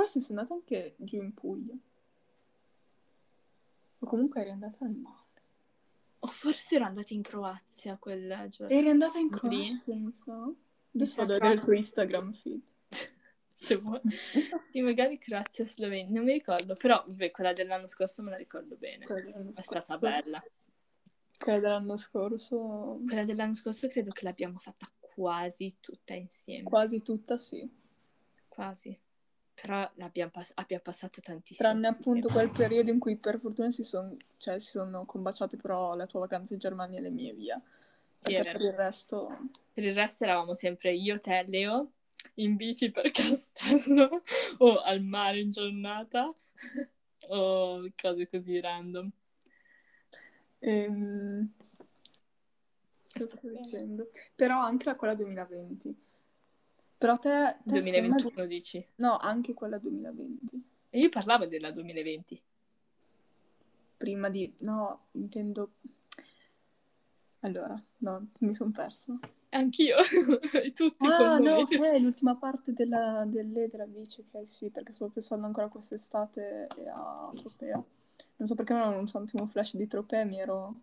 Forse 0.02 0.20
sei 0.22 0.36
andata 0.36 0.56
anche 0.56 0.96
giù 0.98 1.18
in 1.18 1.32
Puglia. 1.32 1.76
O 4.00 4.06
comunque 4.08 4.42
eri 4.42 4.50
andata 4.50 4.84
al 4.84 4.96
mare. 4.96 5.44
O 6.18 6.28
forse 6.28 6.76
ero 6.76 6.86
andata 6.86 7.14
in 7.14 7.22
Croazia 7.22 7.98
quel 7.98 8.48
giorno. 8.50 8.76
Eri 8.76 8.90
andata 8.90 9.20
in 9.20 9.30
Croazia, 9.30 9.96
mi 9.96 10.12
so. 10.12 10.56
Adesso 10.96 11.16
vado 11.18 11.34
a 11.34 11.36
vedere 11.36 11.54
il 11.54 11.62
tuo 11.62 11.74
Instagram 11.74 12.34
feed. 12.34 12.62
Se 13.54 13.76
vuoi. 13.76 14.02
sì, 14.72 14.82
magari 14.82 15.20
Croazia 15.20 15.68
Slovenia, 15.68 16.16
non 16.16 16.24
mi 16.24 16.34
ricordo, 16.34 16.76
però 16.76 17.06
beh, 17.08 17.30
quella 17.30 17.54
dell'anno 17.54 17.86
scorso 17.86 18.24
me 18.24 18.32
la 18.32 18.38
ricordo 18.38 18.78
bene. 18.78 19.06
È 19.54 19.62
stata 19.62 20.00
bella. 20.00 20.44
Quella 21.38 21.60
dell'anno 21.60 21.98
scorso... 21.98 23.02
Quella 23.06 23.24
dell'anno 23.24 23.54
scorso 23.54 23.88
credo 23.88 24.10
che 24.10 24.26
l'abbiamo 24.26 24.58
fatta 24.58 24.92
quasi 25.00 25.76
tutta 25.80 26.16
insieme. 26.16 26.64
Quasi 26.64 27.04
tutta, 27.04 27.38
sì. 27.38 27.70
Quasi 28.48 29.00
però 29.62 29.90
l'abbiamo 29.96 30.32
pass- 30.32 30.54
abbiamo 30.56 30.82
passato 30.84 31.22
tantissimo. 31.22 31.70
Tranne 31.70 31.88
appunto 31.88 32.30
quel 32.30 32.52
periodo 32.52 32.90
in 32.90 32.98
cui 32.98 33.16
per 33.16 33.40
fortuna 33.40 33.70
si, 33.70 33.84
son, 33.84 34.18
cioè, 34.38 34.60
si 34.60 34.72
sono 34.72 35.06
combaciate 35.06 35.56
però 35.56 35.96
la 35.96 36.08
tua 36.08 36.22
vacanza 36.22 36.54
in 36.54 36.60
Germania 36.60 36.98
e 36.98 37.02
le 37.04 37.10
mie 37.12 37.34
via. 37.34 37.62
Sì, 38.20 38.34
per 38.34 38.60
il 38.60 38.74
resto... 38.74 39.50
Per 39.74 39.84
il 39.84 39.94
resto 39.94 40.24
eravamo 40.24 40.54
sempre 40.54 40.94
io, 40.94 41.20
te, 41.20 41.46
Leo, 41.48 41.92
in 42.36 42.56
bici 42.56 42.92
per 42.92 43.10
Castello 43.12 44.24
o 44.58 44.82
al 44.82 45.02
mare 45.02 45.40
in 45.40 45.52
giornata 45.52 46.34
o 47.28 47.92
cose 48.02 48.30
così 48.30 48.60
random. 48.60 49.12
Ehm... 50.60 51.52
Sto 53.06 53.50
dicendo? 53.50 54.10
Però 54.36 54.60
anche 54.60 54.86
la 54.86 54.96
quella 54.96 55.14
2020 55.14 56.10
però 57.02 57.18
te... 57.18 57.58
te 57.64 57.80
2021 57.80 58.20
sembra... 58.20 58.46
dici? 58.46 58.86
No, 58.98 59.18
anche 59.18 59.56
quella 59.56 59.80
2020. 59.80 60.64
E 60.92 61.00
io 61.00 61.10
parlavo 61.10 61.48
della 61.48 61.72
2020. 61.72 62.40
Prima 63.98 64.30
di... 64.30 64.54
No, 64.60 65.06
intendo... 65.14 65.72
Allora, 67.40 67.82
no, 67.98 68.28
mi 68.42 68.54
sono 68.54 68.70
persa. 68.70 69.18
Anch'io, 69.50 69.96
tutti 70.76 71.08
Ah, 71.08 71.40
no, 71.40 71.56
ok, 71.56 71.98
l'ultima 72.00 72.36
parte 72.36 72.72
della, 72.72 73.26
dell'Edra 73.26 73.88
dice 73.88 74.24
che 74.30 74.46
sì, 74.46 74.70
perché 74.70 74.94
stavo 74.94 75.10
pensando 75.10 75.48
ancora 75.48 75.70
quest'estate 75.70 76.68
a 76.94 77.32
Tropea. 77.36 77.84
Non 78.36 78.48
so 78.48 78.54
perché 78.54 78.74
non 78.74 78.94
ho 78.94 79.00
un 79.00 79.10
attimo 79.12 79.48
flash 79.48 79.76
di 79.76 79.88
Tropea, 79.88 80.24
mi 80.24 80.40
ero 80.40 80.76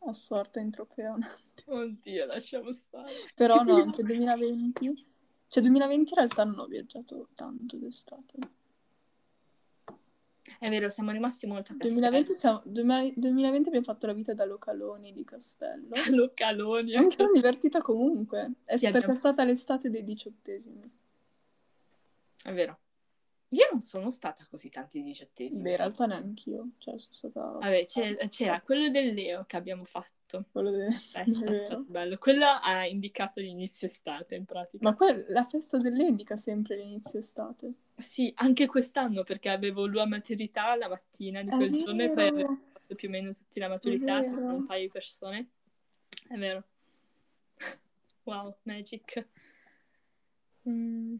assorta 0.00 0.60
in 0.60 0.70
Tropea 0.70 1.14
un 1.14 1.22
attimo. 1.22 1.76
Oddio, 1.78 2.26
lasciamo 2.26 2.70
stare. 2.72 3.10
Però 3.34 3.56
no, 3.64 3.76
anche 3.76 4.02
2020 4.02 5.12
cioè, 5.48 5.62
2020 5.62 6.10
in 6.10 6.16
realtà 6.16 6.44
non 6.44 6.58
ho 6.58 6.66
viaggiato 6.66 7.28
tanto 7.34 7.76
d'estate. 7.76 8.38
È 10.58 10.68
vero, 10.68 10.88
siamo 10.90 11.10
rimasti 11.10 11.46
molto 11.46 11.72
a 11.72 11.76
Castello. 11.76 12.00
2020, 12.00 12.34
siamo, 12.34 12.62
2020 12.64 13.68
abbiamo 13.68 13.84
fatto 13.84 14.06
la 14.06 14.12
vita 14.12 14.34
da 14.34 14.44
localoni 14.44 15.12
di 15.12 15.24
Castello. 15.24 15.90
localoni. 16.10 16.96
Mi 16.98 17.12
sono 17.12 17.32
divertita 17.32 17.80
comunque. 17.80 18.52
È 18.64 18.76
sì, 18.76 18.90
perché 18.90 19.12
è 19.12 19.14
stata 19.14 19.44
l'estate 19.44 19.90
dei 19.90 20.04
diciottesimi. 20.04 20.80
È 22.42 22.52
vero. 22.52 22.78
Io 23.48 23.68
non 23.70 23.80
sono 23.80 24.10
stata 24.10 24.44
così 24.50 24.68
tanti 24.68 25.02
diciottesimi. 25.02 25.62
Beh, 25.62 25.70
in 25.70 25.76
realtà 25.76 26.06
neanche 26.06 26.50
io. 26.50 26.70
Cioè, 26.78 26.98
sono 26.98 27.14
stata... 27.14 27.40
Vabbè, 27.40 27.84
c'era, 27.86 28.26
c'era 28.26 28.60
quello 28.60 28.88
del 28.88 29.14
Leo 29.14 29.44
che 29.46 29.56
abbiamo 29.56 29.84
fatto. 29.84 30.13
Quello 30.50 30.70
del... 30.70 30.92
Festa, 30.92 31.52
è 31.52 31.58
stato 31.58 31.84
bello. 31.86 32.18
Quello 32.18 32.46
ha 32.46 32.86
indicato 32.86 33.40
l'inizio 33.40 33.86
estate, 33.86 34.34
in 34.34 34.44
pratica. 34.44 34.82
Ma 34.82 34.94
que- 34.94 35.26
la 35.28 35.44
festa 35.44 35.76
del 35.76 35.94
Leo 35.94 36.08
indica 36.08 36.36
sempre 36.36 36.76
l'inizio 36.76 37.18
estate. 37.18 37.72
Sì, 37.96 38.32
anche 38.36 38.66
quest'anno, 38.66 39.22
perché 39.22 39.48
avevo 39.48 39.86
la 39.86 40.06
maturità 40.06 40.74
la 40.76 40.88
mattina 40.88 41.42
di 41.42 41.50
quel 41.50 41.72
giorno 41.72 42.02
e 42.02 42.10
poi 42.10 42.28
avevo 42.28 42.58
fatto 42.72 42.94
più 42.94 43.08
o 43.08 43.10
meno 43.10 43.32
tutti 43.32 43.60
la 43.60 43.68
maturità 43.68 44.24
con 44.24 44.42
un 44.42 44.66
paio 44.66 44.82
di 44.82 44.90
persone. 44.90 45.48
È 46.28 46.36
vero. 46.36 46.64
Wow, 48.24 48.56
magic. 48.62 49.26
Mm. 50.66 51.16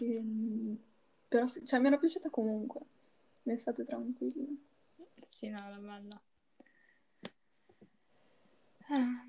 Ehm, 0.00 0.78
però 1.28 1.46
cioè, 1.46 1.78
mi 1.78 1.88
era 1.88 1.98
piaciuta 1.98 2.30
comunque. 2.30 2.80
L'estate 3.42 3.84
tranquilla. 3.84 4.46
Sì, 5.20 5.48
no, 5.48 5.58
era 5.58 5.76
bella. 5.76 6.22
Ah, 8.90 9.26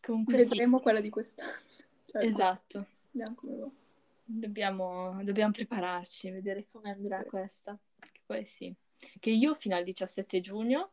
comunque 0.00 0.36
Vedremo 0.36 0.78
sì. 0.78 0.82
quella 0.82 1.00
di 1.00 1.10
quest'anno. 1.10 1.50
Cioè, 2.10 2.24
esatto. 2.24 2.86
Vediamo 3.12 3.36
come 3.36 3.56
va. 3.56 3.70
Dobbiamo, 4.24 5.22
dobbiamo 5.22 5.52
prepararci, 5.52 6.30
vedere 6.30 6.66
come 6.66 6.90
andrà 6.90 7.22
sì. 7.22 7.28
questa. 7.28 7.78
Che 8.00 8.20
poi 8.26 8.44
sì. 8.44 8.74
Che 8.96 9.30
io 9.30 9.54
fino 9.54 9.76
al 9.76 9.84
17 9.84 10.40
giugno 10.40 10.90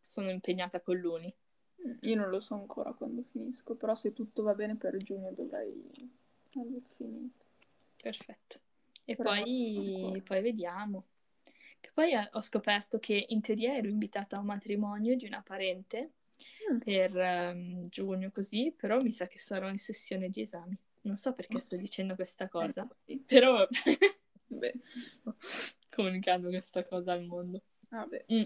sono 0.00 0.30
impegnata 0.30 0.80
con 0.80 0.96
l'Uni. 0.96 1.34
Mm, 1.86 1.92
io 2.02 2.16
non 2.16 2.28
lo 2.28 2.40
so 2.40 2.54
ancora 2.54 2.92
quando 2.92 3.22
finisco, 3.22 3.74
però 3.74 3.94
se 3.94 4.12
tutto 4.12 4.42
va 4.42 4.54
bene 4.54 4.76
per 4.76 4.96
giugno 4.98 5.32
dovrei 5.32 5.90
aver 6.54 6.82
finito. 6.96 7.44
Perfetto. 8.02 8.60
E 9.04 9.16
poi, 9.16 10.22
poi, 10.24 10.40
vediamo. 10.40 11.04
Che 11.80 11.90
poi 11.94 12.12
ho 12.14 12.40
scoperto 12.42 12.98
che 12.98 13.26
in 13.28 13.40
teoria 13.40 13.74
ero 13.74 13.88
invitata 13.88 14.36
a 14.36 14.40
un 14.40 14.46
matrimonio 14.46 15.16
di 15.16 15.26
una 15.26 15.42
parente 15.42 16.12
mm. 16.72 16.78
per 16.78 17.14
um, 17.14 17.88
giugno 17.88 18.30
così, 18.30 18.72
però 18.76 19.00
mi 19.00 19.12
sa 19.12 19.26
che 19.26 19.38
sarò 19.38 19.68
in 19.68 19.78
sessione 19.78 20.28
di 20.28 20.42
esami. 20.42 20.76
Non 21.02 21.16
so 21.16 21.32
perché 21.32 21.60
sto 21.60 21.76
dicendo 21.76 22.14
questa 22.14 22.48
cosa, 22.48 22.86
eh, 23.06 23.18
però 23.26 23.66
Beh. 24.46 24.74
comunicando 25.88 26.48
questa 26.48 26.84
cosa 26.84 27.12
al 27.12 27.24
mondo. 27.24 27.62
Vabbè. 27.88 28.26
Mm. 28.32 28.42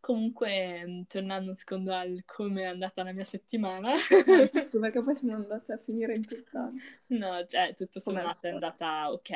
Comunque, 0.00 0.84
mm, 0.86 1.02
tornando 1.02 1.52
secondo 1.52 1.92
al 1.92 2.22
come 2.24 2.62
è 2.62 2.66
andata 2.66 3.02
la 3.02 3.12
mia 3.12 3.24
settimana. 3.24 3.92
Giusto, 4.52 4.80
perché 4.80 5.00
poi 5.00 5.14
siamo 5.14 5.34
andate 5.34 5.72
a 5.72 5.78
finire 5.78 6.14
in 6.14 6.24
puttana. 6.24 6.72
No, 7.08 7.44
cioè, 7.46 7.74
tutto 7.74 8.00
sommato 8.00 8.46
è 8.46 8.50
andata 8.50 9.12
ok, 9.12 9.30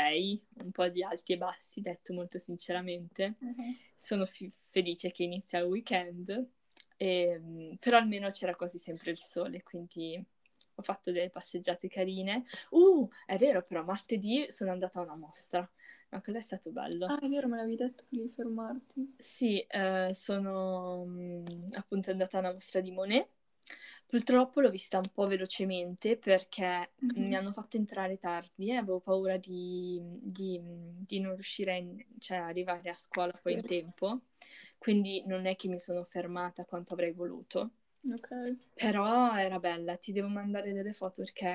un 0.62 0.70
po' 0.70 0.88
di 0.88 1.03
alti 1.03 1.35
e 1.35 1.37
bassi, 1.37 1.83
detto 1.83 2.14
molto 2.14 2.38
sinceramente. 2.38 3.35
Uh-huh. 3.40 3.74
Sono 3.94 4.24
fi- 4.24 4.50
felice 4.70 5.12
che 5.12 5.22
inizia 5.24 5.59
il 5.59 5.66
weekend, 5.66 6.48
e, 6.96 7.07
ehm, 7.07 7.77
però 7.79 7.98
almeno 7.98 8.29
c'era 8.31 8.55
quasi 8.55 8.79
sempre 8.79 9.11
il 9.11 9.18
sole, 9.18 9.62
quindi 9.62 10.22
ho 10.74 10.82
fatto 10.82 11.12
delle 11.12 11.30
passeggiate 11.30 11.88
carine. 11.88 12.42
Uh, 12.70 13.08
è 13.26 13.37
vero, 13.38 13.62
però 13.62 13.84
martedì 13.84 14.46
sono 14.50 14.70
andata 14.72 15.00
a 15.00 15.02
una 15.02 15.16
mostra, 15.16 15.68
ma 16.10 16.20
quello 16.20 16.38
è 16.38 16.42
stato 16.42 16.70
bello. 16.70 17.06
Ah, 17.06 17.18
è 17.18 17.28
vero, 17.28 17.48
me 17.48 17.56
l'avevi 17.56 17.76
detto 17.76 18.04
che 18.08 18.16
devi 18.16 18.30
fermarti. 18.30 19.14
Sì, 19.18 19.60
eh, 19.60 20.10
sono 20.12 21.04
mh, 21.04 21.10
mm, 21.10 21.46
appunto 21.72 22.10
andata 22.10 22.37
a 22.37 22.40
una 22.40 22.52
mostra 22.52 22.80
di 22.80 22.90
Monet. 22.90 23.28
Purtroppo 24.06 24.60
l'ho 24.60 24.70
vista 24.70 24.98
un 24.98 25.08
po' 25.12 25.26
velocemente 25.26 26.16
perché 26.16 26.92
mm-hmm. 27.02 27.26
mi 27.26 27.34
hanno 27.34 27.50
fatto 27.50 27.78
entrare 27.78 28.18
tardi 28.18 28.68
e 28.68 28.76
avevo 28.76 29.00
paura 29.00 29.38
di, 29.38 30.00
di, 30.20 30.60
di 30.62 31.18
non 31.18 31.34
riuscire 31.34 31.72
a 31.72 31.76
in, 31.76 32.04
cioè, 32.18 32.37
arrivare 32.37 32.90
a 32.90 32.94
scuola 32.94 33.32
poi 33.42 33.54
in 33.54 33.62
tempo. 33.62 34.20
Quindi 34.78 35.24
non 35.26 35.46
è 35.46 35.56
che 35.56 35.68
mi 35.68 35.80
sono 35.80 36.04
fermata 36.04 36.64
quanto 36.64 36.92
avrei 36.92 37.12
voluto 37.12 37.70
Ok. 38.12 38.30
Però 38.74 39.34
era 39.36 39.58
bella, 39.60 39.96
ti 39.96 40.12
devo 40.12 40.28
mandare 40.28 40.72
delle 40.72 40.92
foto 40.92 41.22
perché 41.22 41.46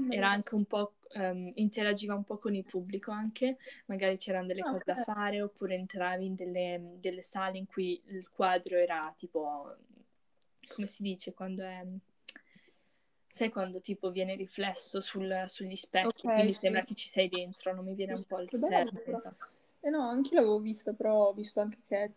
me 0.00 0.14
era 0.14 0.28
anche 0.30 0.54
un 0.54 0.64
po', 0.64 0.94
ehm, 1.12 1.52
interagiva 1.56 2.14
un 2.14 2.22
po' 2.24 2.38
con 2.38 2.54
il 2.54 2.64
pubblico 2.64 3.10
anche, 3.10 3.56
magari 3.86 4.16
c'erano 4.16 4.46
delle 4.46 4.62
Ah, 4.62 4.70
cose 4.70 4.84
da 4.86 4.94
fare 4.96 5.42
oppure 5.42 5.74
entravi 5.74 6.26
in 6.26 6.34
delle, 6.36 6.80
delle 7.00 7.22
sale 7.22 7.58
in 7.58 7.66
cui 7.66 8.00
il 8.06 8.28
quadro 8.30 8.76
era 8.76 9.12
tipo, 9.16 9.74
come 10.68 10.86
si 10.86 11.02
dice, 11.02 11.34
quando 11.34 11.64
è... 11.64 11.84
Sai 13.30 13.50
quando 13.50 13.80
tipo 13.80 14.10
viene 14.10 14.34
riflesso 14.34 15.00
sul- 15.00 15.44
sugli 15.46 15.76
specchi, 15.76 16.26
Ok, 16.26 16.32
quindi 16.32 16.52
sì. 16.52 16.58
sembra 16.58 16.82
che 16.82 16.94
ci 16.94 17.08
sei 17.08 17.28
dentro, 17.28 17.74
non 17.74 17.84
mi 17.84 17.94
viene 17.94 18.12
un 18.14 18.24
po' 18.24 18.40
il 18.40 18.50
termine, 18.64 19.02
esatto. 19.12 19.46
Eh 19.80 19.90
no, 19.90 20.08
anche 20.08 20.34
l'avevo 20.34 20.58
vista, 20.58 20.92
però 20.92 21.28
ho 21.28 21.32
visto 21.32 21.60
anche 21.60 21.78
che 21.86 22.12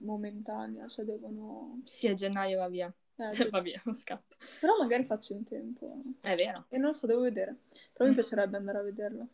momentanea, 0.00 0.86
cioè 0.88 1.04
devono... 1.04 1.80
Sì, 1.84 2.08
a 2.08 2.14
gennaio 2.14 2.58
va 2.58 2.68
via, 2.68 2.92
eh, 3.16 3.32
sì. 3.34 3.48
va 3.50 3.60
via, 3.60 3.82
scappa. 3.92 4.36
Però 4.60 4.76
magari 4.78 5.04
faccio 5.04 5.32
in 5.34 5.44
tempo. 5.44 6.02
È 6.20 6.34
vero. 6.34 6.66
E 6.68 6.76
non 6.78 6.88
lo 6.88 6.92
so, 6.92 7.06
devo 7.06 7.20
vedere. 7.20 7.56
Però 7.92 8.08
mi 8.08 8.14
Mm. 8.14 8.14
piacerebbe 8.14 8.56
andare 8.56 8.78
a 8.78 8.82
vederla. 8.82 9.26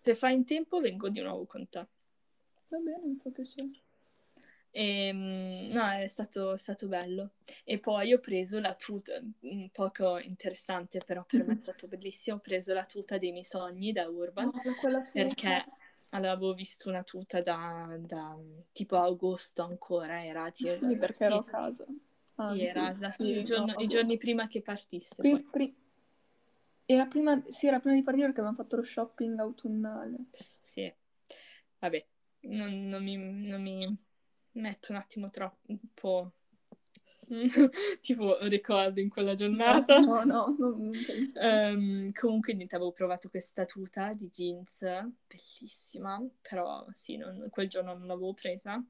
Se 0.00 0.14
fai 0.14 0.34
in 0.34 0.44
tempo 0.44 0.80
vengo 0.80 1.08
di 1.08 1.20
nuovo 1.20 1.44
con 1.46 1.68
te. 1.68 1.86
Va 2.68 2.78
bene, 2.78 3.00
mi 3.04 3.16
fa 3.16 3.30
piacere. 3.30 3.70
E, 4.72 5.12
mm, 5.12 5.72
no, 5.72 5.84
è 5.90 6.06
stato, 6.06 6.52
è 6.52 6.58
stato 6.58 6.86
bello. 6.86 7.32
E 7.64 7.78
poi 7.80 8.12
ho 8.12 8.20
preso 8.20 8.60
la 8.60 8.72
tuta, 8.74 9.20
un 9.40 9.68
poco 9.70 10.18
interessante, 10.20 11.00
però 11.04 11.24
per 11.24 11.44
me 11.44 11.54
è 11.56 11.60
stato 11.60 11.88
bellissimo. 11.88 12.36
Ho 12.36 12.40
preso 12.40 12.72
la 12.72 12.84
tuta 12.84 13.18
dei 13.18 13.32
miei 13.32 13.44
sogni 13.44 13.92
da 13.92 14.08
Urban 14.08 14.50
No, 14.52 14.52
perché 15.12 15.64
avevo 16.10 16.54
visto 16.54 16.88
una 16.88 17.02
tuta 17.02 17.40
da, 17.40 17.96
da, 17.98 18.36
tipo 18.72 18.96
agosto 18.96 19.62
ancora, 19.62 20.24
era 20.24 20.50
Sì, 20.52 20.96
perché 20.96 21.24
ero 21.24 21.38
a 21.38 21.44
casa. 21.44 21.86
Anzi, 22.36 22.64
era 22.64 22.96
la- 22.98 23.10
sì, 23.10 23.22
il 23.24 23.44
giorno- 23.44 23.72
no, 23.74 23.80
i 23.80 23.86
giorni 23.86 24.16
prima 24.16 24.46
che 24.46 24.62
partisse. 24.62 25.14
Pri- 25.16 25.42
pri- 25.50 25.74
Era 26.86 27.06
prima, 27.06 27.40
sì, 27.46 27.68
era 27.68 27.78
prima 27.78 27.94
di 27.94 28.02
partire 28.02 28.26
perché 28.26 28.40
avevamo 28.40 28.60
fatto 28.62 28.76
lo 28.76 28.82
shopping 28.82 29.38
autunnale. 29.38 30.16
Sì, 30.58 30.92
vabbè, 31.78 32.04
non, 32.40 32.88
non 32.88 33.02
mi, 33.02 33.16
non 33.16 33.62
mi 33.62 33.96
metto 34.52 34.90
un 34.90 34.98
attimo 34.98 35.30
troppo, 35.30 35.70
un 35.70 35.78
po' 35.94 36.32
tipo 38.00 38.38
ricordo 38.48 39.00
in 39.00 39.08
quella 39.08 39.34
giornata. 39.34 40.00
No, 40.00 40.24
no, 40.24 40.56
no, 40.58 40.76
non. 40.76 40.92
Ehm, 41.34 42.12
comunque 42.12 42.54
niente, 42.54 42.74
avevo 42.74 42.92
provato 42.92 43.28
questa 43.28 43.64
tuta 43.64 44.10
di 44.12 44.28
jeans, 44.30 44.80
bellissima, 45.26 46.20
però 46.40 46.84
sì, 46.92 47.16
non- 47.16 47.46
quel 47.50 47.68
giorno 47.68 47.94
non 47.94 48.06
l'avevo 48.06 48.34
presa. 48.34 48.82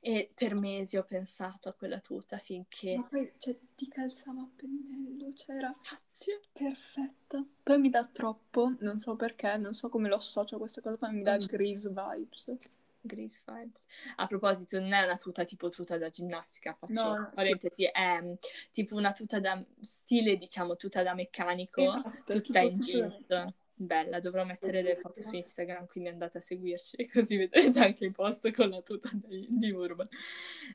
E 0.00 0.30
per 0.34 0.54
mesi 0.54 0.96
ho 0.96 1.04
pensato 1.04 1.68
a 1.68 1.72
quella 1.72 2.00
tuta 2.00 2.36
finché... 2.38 2.96
Ma 2.96 3.02
poi, 3.04 3.32
cioè, 3.38 3.56
ti 3.76 3.86
calzava 3.88 4.40
a 4.40 4.48
pennello, 4.54 5.32
cioè 5.34 5.56
era 5.56 5.74
Grazie. 5.80 6.40
perfetta. 6.52 7.44
Poi 7.62 7.78
mi 7.78 7.90
dà 7.90 8.04
troppo, 8.04 8.74
non 8.80 8.98
so 8.98 9.14
perché, 9.16 9.56
non 9.56 9.74
so 9.74 9.88
come 9.88 10.08
lo 10.08 10.16
associo 10.16 10.56
a 10.56 10.58
questa 10.58 10.80
cosa, 10.80 10.96
ma 11.00 11.10
mi 11.10 11.22
dà 11.22 11.38
grease 11.38 11.88
vibes. 11.88 12.56
Grease 13.02 13.42
vibes. 13.46 13.84
A 14.16 14.26
proposito, 14.26 14.78
non 14.80 14.92
è 14.92 15.02
una 15.02 15.16
tuta 15.16 15.44
tipo 15.44 15.68
tuta 15.68 15.98
da 15.98 16.08
ginnastica, 16.08 16.74
faccio 16.74 16.92
No, 16.92 17.14
no, 17.16 17.24
sì. 17.28 17.34
parentesi, 17.34 17.84
è 17.84 18.20
mm, 18.22 18.32
tipo 18.72 18.94
una 18.96 19.12
tuta 19.12 19.40
da 19.40 19.62
stile, 19.80 20.36
diciamo, 20.36 20.76
tuta 20.76 21.02
da 21.02 21.12
meccanico, 21.14 21.82
Esatto, 21.82 22.40
tutta 22.40 22.60
in 22.60 22.78
tutto 22.78 22.90
jeans. 22.90 23.26
da- 23.26 23.52
Bella, 23.74 24.20
dovrò 24.20 24.44
mettere 24.44 24.80
le 24.80 24.96
foto 24.96 25.22
su 25.22 25.34
Instagram, 25.34 25.86
quindi 25.86 26.10
andate 26.10 26.38
a 26.38 26.40
seguirci, 26.40 27.04
così 27.12 27.36
vedrete 27.36 27.80
anche 27.80 28.04
i 28.04 28.10
post 28.12 28.52
con 28.52 28.68
la 28.68 28.80
tuta 28.80 29.10
di, 29.12 29.48
di 29.50 29.70
Urban. 29.72 30.06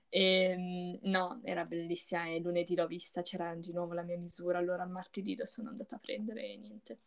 E, 0.10 1.00
no, 1.04 1.40
era 1.44 1.63
bellissima 1.63 2.26
e 2.28 2.40
lunedì 2.40 2.76
l'ho 2.76 2.88
vista, 2.88 3.22
c'era 3.22 3.56
di 3.56 3.72
nuovo 3.72 3.94
la 3.94 4.02
mia 4.04 4.18
misura, 4.18 4.58
allora 4.58 4.84
il 4.84 4.90
martedì 4.90 5.38
la 5.38 5.46
sono 5.46 5.70
andata 5.70 5.96
a 5.96 6.00
prendere 6.00 6.44
e 6.44 6.58
niente. 6.58 7.00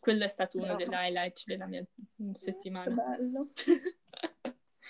Quello 0.00 0.24
è 0.24 0.28
stato 0.28 0.56
uno 0.56 0.74
Brava. 0.74 0.84
degli 0.84 0.92
highlights 0.94 1.44
della 1.46 1.66
mia 1.66 1.84
mm, 2.22 2.32
settimana. 2.32 2.94
bello. 2.94 3.50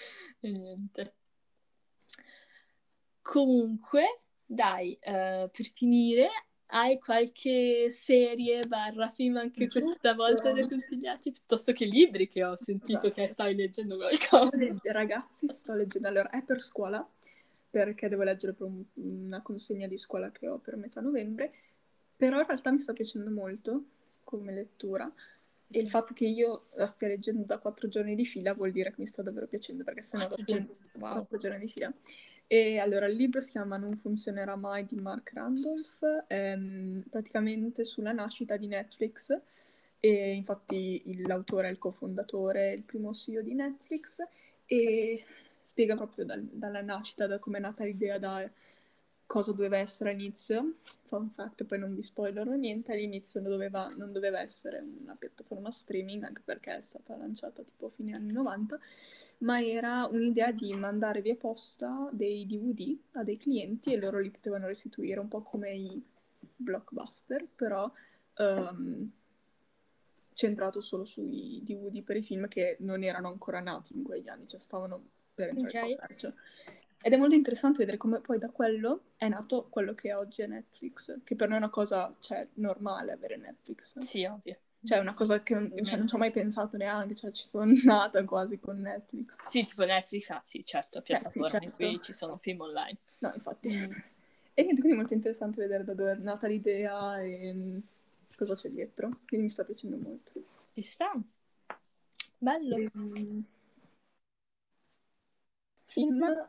e 0.41 0.51
niente. 0.51 1.15
Comunque, 3.23 4.21
dai, 4.45 4.97
eh, 5.01 5.51
per 5.53 5.71
finire, 5.75 6.29
hai 6.67 6.99
qualche 6.99 7.91
serie 7.91 8.65
barra 8.67 9.11
film 9.11 9.37
anche 9.37 9.69
questa 9.69 10.11
Giusto. 10.11 10.15
volta 10.15 10.53
da 10.53 10.67
consigliarci? 10.67 11.33
Piuttosto 11.33 11.73
che 11.73 11.85
libri 11.85 12.29
che 12.29 12.45
ho 12.45 12.57
sentito 12.57 13.11
che 13.11 13.29
stai 13.33 13.55
leggendo 13.55 13.97
qualcosa. 13.97 14.51
Ragazzi, 14.85 15.49
sto 15.49 15.75
leggendo, 15.75 16.09
allora 16.09 16.31
è 16.31 16.43
per 16.43 16.61
scuola, 16.61 17.09
perché 17.71 18.09
devo 18.09 18.23
leggere 18.23 18.53
per 18.53 18.67
un- 18.67 18.85
una 18.95 19.43
consegna 19.43 19.87
di 19.87 19.99
scuola 19.99 20.31
che 20.31 20.49
ho 20.49 20.59
per 20.59 20.77
metà 20.77 21.01
novembre, 21.01 21.53
però 22.17 22.41
in 22.41 22.47
realtà 22.47 22.71
mi 22.73 22.79
sta 22.79 22.93
piacendo 22.93 23.31
molto 23.31 23.85
come 24.25 24.53
lettura 24.53 25.13
e 25.69 25.81
il 25.81 25.89
fatto 25.89 26.15
che 26.15 26.27
io 26.27 26.67
la 26.75 26.87
stia 26.87 27.09
leggendo 27.09 27.45
da 27.45 27.59
quattro 27.59 27.89
giorni 27.89 28.15
di 28.15 28.25
fila 28.25 28.55
vuol 28.55 28.71
dire 28.71 28.91
che 28.91 28.97
mi 28.99 29.07
sta 29.07 29.23
davvero 29.23 29.47
piacendo, 29.47 29.85
perché 29.85 30.03
giorni, 30.45 30.69
wow. 30.99 31.13
quattro 31.13 31.39
giorni 31.39 31.59
di 31.59 31.69
fila. 31.69 31.93
E 32.49 32.79
allora 32.79 33.07
il 33.07 33.17
libro 33.17 33.41
si 33.41 33.51
chiama 33.51 33.77
Non 33.77 33.97
funzionerà 33.97 34.55
mai 34.55 34.87
di 34.87 34.95
Mark 34.95 35.33
Randolph, 35.35 36.27
mm, 36.33 37.01
praticamente 37.11 37.85
sulla 37.85 38.13
nascita 38.13 38.57
di 38.57 38.69
Netflix 38.69 39.37
e 39.99 40.35
infatti 40.35 41.03
l'autore 41.27 41.69
è 41.69 41.71
il 41.71 41.79
cofondatore, 41.79 42.73
il 42.73 42.85
primo 42.85 43.13
CEO 43.13 43.43
di 43.43 43.55
Netflix 43.55 44.23
e 44.65 45.25
spiega 45.61 45.97
proprio 45.97 46.25
dal- 46.25 46.49
dalla 46.53 46.83
nascita, 46.83 47.27
da 47.27 47.41
come 47.41 47.59
è 47.59 47.61
nata 47.61 47.85
l'idea, 47.85 48.19
da 48.19 48.49
cosa 49.27 49.53
doveva 49.53 49.77
essere 49.77 50.11
all'inizio. 50.11 50.77
Fun 51.05 51.31
fact, 51.31 51.65
poi 51.65 51.79
non 51.79 51.95
vi 51.95 52.03
spoilerò 52.03 52.53
niente, 52.55 52.93
all'inizio 52.93 53.41
non 53.41 53.51
doveva, 53.51 53.89
non 53.89 54.13
doveva 54.13 54.41
essere 54.41 54.81
una 54.81 55.15
piattaforma 55.15 55.71
streaming, 55.71 56.25
anche 56.25 56.43
perché 56.45 56.77
è 56.77 56.81
stata 56.81 57.17
lanciata 57.17 57.63
tipo 57.63 57.87
a 57.87 57.91
fine 57.91 58.15
anni 58.15 58.33
90, 58.33 58.79
ma 59.39 59.63
era 59.63 60.07
un'idea 60.07 60.51
di 60.51 60.73
mandare 60.75 61.23
via 61.23 61.37
posta 61.37 62.09
dei 62.13 62.45
DVD 62.47 62.97
a 63.13 63.23
dei 63.23 63.37
clienti 63.37 63.93
e 63.93 64.01
loro 64.01 64.19
li 64.19 64.31
potevano 64.31 64.67
restituire, 64.67 65.21
un 65.21 65.29
po' 65.29 65.43
come 65.43 65.73
i 65.75 66.03
blockbuster, 66.57 67.47
però 67.55 67.91
ehm, 68.39 69.11
centrato 70.33 70.81
solo 70.81 71.05
sui 71.05 71.63
DVD 71.63 72.03
per 72.03 72.17
i 72.17 72.23
film 72.23 72.47
che 72.49 72.77
non 72.81 73.03
erano 73.03 73.29
ancora 73.29 73.61
nati 73.61 73.97
in 73.97 74.03
quegli 74.03 74.29
anni, 74.29 74.47
cioè 74.47 74.61
stavano 74.61 75.03
per 75.35 75.49
entrare 75.51 75.77
Ok. 75.77 75.89
in 75.89 75.97
commercio. 75.97 76.35
Ed 77.03 77.13
è 77.13 77.17
molto 77.17 77.35
interessante 77.35 77.79
vedere 77.79 77.97
come 77.97 78.21
poi 78.21 78.39
da 78.39 78.51
quello 78.51 79.13
è 79.17 79.29
nato 79.29 79.69
quello 79.69 79.95
che 79.95 80.13
oggi 80.13 80.43
è 80.43 80.47
Netflix, 80.47 81.21
che 81.25 81.37
per 81.37 81.49
noi 81.49 81.59
è 81.59 81.61
una 81.61 81.71
cosa, 81.71 82.15
cioè, 82.21 82.49
normale 82.55 83.13
avere 83.13 83.37
Netflix. 83.37 83.99
Sì, 84.01 84.25
ovvio. 84.25 84.59
Cioè, 84.83 84.99
è 84.99 85.01
una 85.01 85.15
cosa 85.15 85.43
che 85.43 85.55
non, 85.55 85.85
cioè, 85.85 85.99
non 85.99 86.07
ci 86.07 86.15
ho 86.15 86.19
mai 86.19 86.31
pensato 86.31 86.77
neanche, 86.77 87.15
cioè, 87.15 87.33
ci 87.33 87.45
sono 87.45 87.73
nata 87.85 88.25
quasi 88.25 88.59
con 88.59 88.81
Netflix. 88.81 89.37
Sì, 89.49 89.65
tipo 89.65 89.85
Netflix, 89.85 90.31
ah 90.31 90.41
sì, 90.43 90.65
certo, 90.65 91.03
piattaforma 91.03 91.47
in 91.47 91.71
certo. 91.71 91.77
cui 91.77 92.01
ci 92.03 92.13
sono 92.13 92.37
film 92.37 92.61
online. 92.61 92.99
No, 93.19 93.33
infatti. 93.35 93.69
E 93.69 94.63
niente, 94.63 94.81
quindi 94.81 94.93
è 94.93 94.97
molto 94.97 95.15
interessante 95.15 95.61
vedere 95.61 95.85
da 95.85 95.95
dove 95.95 96.13
è 96.13 96.17
nata 96.17 96.47
l'idea 96.47 97.21
e 97.21 97.53
mm, 97.53 97.79
cosa 98.37 98.55
c'è 98.55 98.71
dietro. 98.71 99.21
Quindi 99.27 99.47
mi 99.47 99.51
sta 99.53 99.65
piacendo 99.65 99.97
molto. 99.97 100.33
Ci 100.73 100.83
sta. 100.83 101.13
Bello. 102.39 102.77
Ehm, 102.77 103.45
Film, 105.85 106.49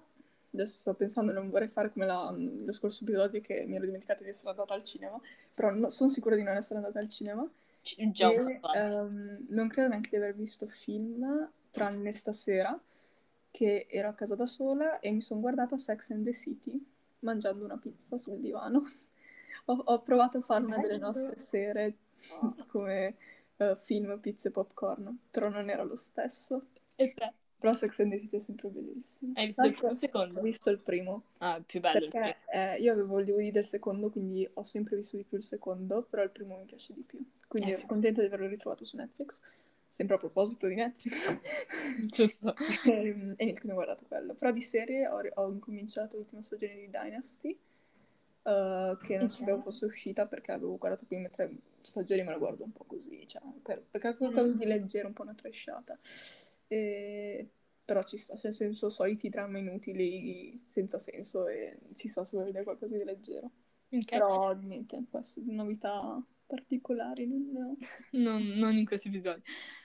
adesso 0.62 0.78
sto 0.80 0.94
pensando, 0.94 1.32
non 1.32 1.50
vorrei 1.50 1.68
fare 1.70 1.92
come 1.92 2.06
la- 2.06 2.32
lo 2.36 2.72
scorso 2.74 3.04
episodio 3.04 3.42
che 3.42 3.66
mi 3.68 3.76
ero 3.76 3.86
dimenticata 3.86 4.24
di 4.24 4.30
essere 4.30 4.50
andata 4.50 4.74
al 4.74 4.84
cinema, 4.84 5.20
però 5.54 5.72
no- 5.72 5.90
sono 5.90 6.10
sicura 6.10 6.36
di 6.36 6.44
non 6.44 6.56
essere 6.56 6.80
andata 6.80 7.00
al 7.00 7.08
cinema. 7.10 7.50
C- 7.84 7.98
già 8.12 8.30
E, 8.30 8.62
ehm, 8.72 9.46
non 9.50 9.68
credo 9.68 9.90
neanche 9.90 10.10
di 10.10 10.16
aver 10.18 10.36
visto 10.36 10.68
film, 10.68 11.50
tranne 11.72 12.14
stasera, 12.14 12.80
che 13.52 13.88
ero 13.90 14.10
a 14.10 14.14
casa 14.14 14.36
da 14.36 14.48
sola 14.48 15.00
e 15.00 15.12
mi 15.12 15.22
sono 15.22 15.40
guardata 15.42 15.78
Sex 15.78 16.10
and 16.12 16.24
the 16.26 16.34
City 16.34 16.84
mangiando 17.20 17.64
una 17.66 17.78
pizza 17.78 18.18
sul 18.18 18.40
divano. 18.40 18.84
Ho, 19.70 19.74
ho 19.86 20.02
provato 20.02 20.38
a 20.38 20.42
fare 20.42 20.64
una 20.64 20.80
delle 20.80 20.98
nostre 20.98 21.40
sere 21.40 21.98
come 22.68 23.18
eh, 23.58 23.76
film, 23.76 24.18
pizza 24.20 24.48
e 24.50 24.52
popcorn, 24.52 25.20
però 25.30 25.50
non 25.50 25.70
era 25.70 25.84
lo 25.84 25.96
stesso. 25.98 26.68
E 26.98 27.06
te? 27.14 27.34
Però 27.60 27.74
Sex 27.74 28.00
and 28.00 28.12
the 28.12 28.20
City 28.20 28.38
è 28.38 28.40
sempre 28.40 28.70
bellissimo. 28.70 29.34
Hai 29.36 29.48
visto 29.48 29.66
il 29.66 29.74
primo 29.74 29.94
secondo? 29.94 30.40
Ho 30.40 30.44
visto 30.44 30.70
il 30.70 30.80
primo, 30.80 31.24
Ah, 31.40 31.62
più 31.66 31.80
bello 31.80 32.00
perché 32.00 32.38
eh, 32.52 32.78
io 32.80 32.92
avevo 32.94 33.20
il 33.20 33.26
DVD 33.26 33.52
del 33.52 33.66
secondo, 33.66 34.10
quindi 34.10 34.48
ho 34.54 34.64
sempre 34.64 34.96
visto 34.96 35.18
di 35.18 35.24
più 35.24 35.38
il 35.38 35.44
secondo, 35.44 36.04
però 36.04 36.24
il 36.24 36.30
primo 36.30 36.58
mi 36.58 36.66
piace 36.66 36.94
di 36.94 37.02
più. 37.02 37.20
Quindi 37.48 37.72
Eh. 37.72 37.74
ero 37.74 37.86
contenta 37.88 38.22
di 38.22 38.28
averlo 38.28 38.48
ritrovato 38.48 38.84
su 38.86 38.96
Netflix. 38.98 39.42
Sempre 39.90 40.16
a 40.16 40.20
proposito 40.20 40.68
di 40.68 40.76
Netflix. 40.76 41.38
Giusto. 42.06 42.56
e, 42.86 42.92
e 42.92 43.14
niente, 43.14 43.36
quindi 43.54 43.72
ho 43.72 43.74
guardato 43.74 44.06
quello. 44.08 44.34
Però 44.36 44.52
di 44.52 44.62
serie 44.62 45.08
ho, 45.08 45.20
ho 45.34 45.50
incominciato 45.50 46.18
l'ultima 46.18 46.42
stagione 46.44 46.76
di 46.76 46.90
Dynasty, 46.90 47.58
eh, 48.44 48.98
che 49.02 49.18
non 49.18 49.26
Ok. 49.26 49.32
sapevo 49.32 49.62
fosse 49.62 49.86
uscita 49.86 50.28
perché 50.28 50.52
avevo 50.52 50.78
guardato 50.78 51.04
le 51.04 51.08
prime 51.08 51.30
tre 51.30 51.52
stagioni, 51.82 52.22
ma 52.24 52.32
la 52.32 52.38
guardo 52.38 52.64
un 52.66 52.72
po' 52.74 52.84
così, 52.86 53.26
cioè, 53.28 53.42
per- 53.64 53.84
perché 53.90 54.10
è 54.10 54.16
qualcosa 54.18 54.48
di 54.54 54.66
leggero, 54.66 55.08
un 55.08 55.14
po' 55.14 55.24
una 55.24 55.34
trasciata. 55.34 55.98
E 56.68 57.50
però 57.88 58.04
ci 58.04 58.18
sta, 58.18 58.34
cioè 58.34 58.48
nel 58.48 58.54
senso 58.54 58.90
soliti 58.90 59.30
dramma 59.30 59.60
inutili 59.60 60.62
senza 60.68 61.00
senso 61.00 61.48
e 61.48 61.80
ci 61.94 62.10
sta 62.10 62.26
se 62.26 62.36
vuoi 62.36 62.48
vedere 62.48 62.66
qualcosa 62.66 62.98
di 62.98 63.04
leggero. 63.06 63.50
Okay. 63.90 64.20
Però 64.20 64.54
niente, 64.56 65.06
queste 65.10 65.42
novità 65.46 66.22
particolari 66.46 67.28
non 67.28 67.50
ne 67.50 67.62
ho. 67.62 67.78
non, 68.20 68.44
non 68.44 68.76
in 68.76 68.86
questo 68.86 69.08
episodio. 69.08 69.42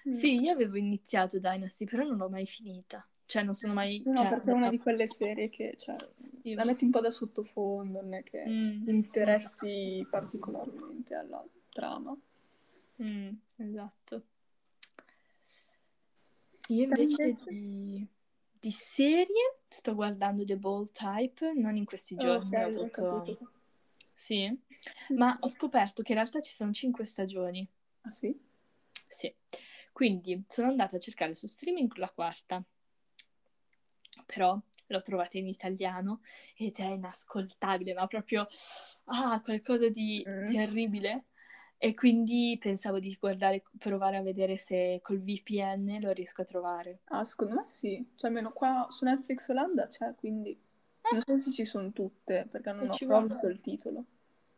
Mm. 0.09 0.13
Sì, 0.13 0.33
io 0.43 0.53
avevo 0.53 0.77
iniziato 0.77 1.39
Dynasty, 1.39 1.85
però 1.85 2.03
non 2.03 2.17
l'ho 2.17 2.29
mai 2.29 2.45
finita. 2.45 3.07
Cioè, 3.25 3.45
non 3.45 3.55
sono 3.55 3.73
mai... 3.73 4.03
No, 4.05 4.17
cioè, 4.17 4.29
perché 4.29 4.51
è 4.51 4.55
una 4.55 4.69
di 4.69 4.79
quelle 4.79 5.07
serie 5.07 5.49
che, 5.49 5.77
cioè, 5.79 5.97
io... 6.43 6.57
la 6.57 6.65
metti 6.65 6.83
un 6.83 6.91
po' 6.91 7.01
da 7.01 7.13
sottofondo, 7.13 8.03
non 8.03 8.15
è 8.15 8.25
che 8.25 8.45
mm, 8.45 8.89
interessi 8.89 10.01
esatto. 10.01 10.09
particolarmente 10.11 11.15
alla 11.15 11.47
trama. 11.71 12.17
Mm, 13.01 13.31
esatto. 13.59 14.25
Io 16.69 16.85
invece. 16.85 17.35
Di, 17.49 18.07
di, 18.61 18.71
serie 18.71 19.61
sto 19.69 19.95
guardando 19.95 20.45
The 20.45 20.57
Bold 20.57 20.93
Type, 20.93 21.53
non 21.55 21.77
in 21.77 21.85
questi 21.85 22.17
giorni, 22.17 22.49
okay, 22.49 22.75
ho 22.75 22.81
avuto... 22.81 23.53
Sì, 24.15 24.49
ma 25.17 25.37
ho 25.41 25.51
scoperto 25.51 26.03
che 26.03 26.13
in 26.13 26.19
realtà 26.19 26.41
ci 26.41 26.53
sono 26.53 26.73
cinque 26.73 27.05
stagioni. 27.05 27.69
Ah 28.03 28.13
sì? 28.13 28.39
Sì. 29.07 29.35
Quindi 29.93 30.45
sono 30.47 30.69
andata 30.69 30.97
a 30.97 31.01
cercare 31.01 31.35
su 31.35 31.47
streaming 31.47 31.95
la 31.97 32.11
quarta, 32.11 32.65
però 34.25 34.59
l'ho 34.87 35.03
trovata 35.03 35.39
in 35.39 35.49
italiano 35.49 36.21
ed 36.57 36.77
è 36.77 36.85
inascoltabile, 36.85 37.95
ma 37.95 38.07
proprio 38.07 38.47
ah, 39.07 39.41
qualcosa 39.43 39.89
di 39.89 40.25
mm. 40.27 40.47
terribile. 40.47 41.27
E 41.85 41.95
quindi 41.95 42.57
pensavo 42.61 43.01
di 43.01 43.17
guardare, 43.19 43.65
provare 43.77 44.17
a 44.17 44.23
vedere 44.23 44.57
se 44.57 45.01
col 45.03 45.19
VPN 45.19 45.99
lo 46.01 46.13
riesco 46.13 46.43
a 46.43 46.45
trovare. 46.45 47.01
Ah, 47.07 47.25
secondo 47.25 47.55
me 47.55 47.65
sì. 47.67 48.13
Cioè, 48.15 48.31
almeno 48.31 48.53
qua 48.53 48.87
su 48.89 49.05
Netflix 49.05 49.49
Olanda 49.49 49.89
c'è, 49.89 50.15
quindi... 50.15 50.51
Eh. 50.51 51.09
Non 51.11 51.23
so 51.23 51.37
se 51.37 51.51
ci 51.51 51.65
sono 51.65 51.91
tutte, 51.91 52.47
perché 52.49 52.73
non 52.73 52.89
ho 52.89 53.23
visto 53.27 53.49
il 53.49 53.61
titolo. 53.61 54.05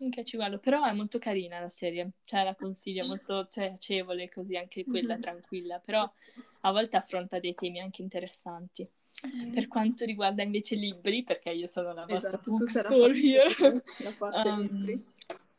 Anche 0.03 0.23
ci 0.23 0.37
guardo, 0.37 0.59
però 0.59 0.85
è 0.85 0.93
molto 0.93 1.19
carina 1.19 1.61
la 1.61 1.71
serie, 1.71 2.11
cioè 2.25 2.45
la 2.45 2.55
consiglio, 2.55 3.05
è 3.05 3.07
molto 3.07 3.49
cioè, 3.49 3.69
piacevole 3.69 4.29
così, 4.29 4.59
anche 4.59 4.85
quella 4.85 5.15
mm-hmm. 5.15 5.23
tranquilla, 5.23 5.79
però 5.79 6.03
a 6.61 6.73
volte 6.73 6.99
affronta 6.99 7.39
dei 7.39 7.55
temi 7.55 7.81
anche 7.81 8.03
interessanti. 8.03 8.87
Mm. 9.27 9.51
Per 9.55 9.67
quanto 9.67 10.05
riguarda 10.05 10.43
invece 10.43 10.75
libri, 10.75 11.25
perché 11.25 11.53
io 11.53 11.69
sono 11.69 11.95
la 11.95 12.05
vostra 12.05 12.35
esatto, 12.35 12.51
bookstore, 12.51 13.75
la 14.03 14.13
parte 14.19 14.49
um, 14.51 14.61
libri 14.61 15.05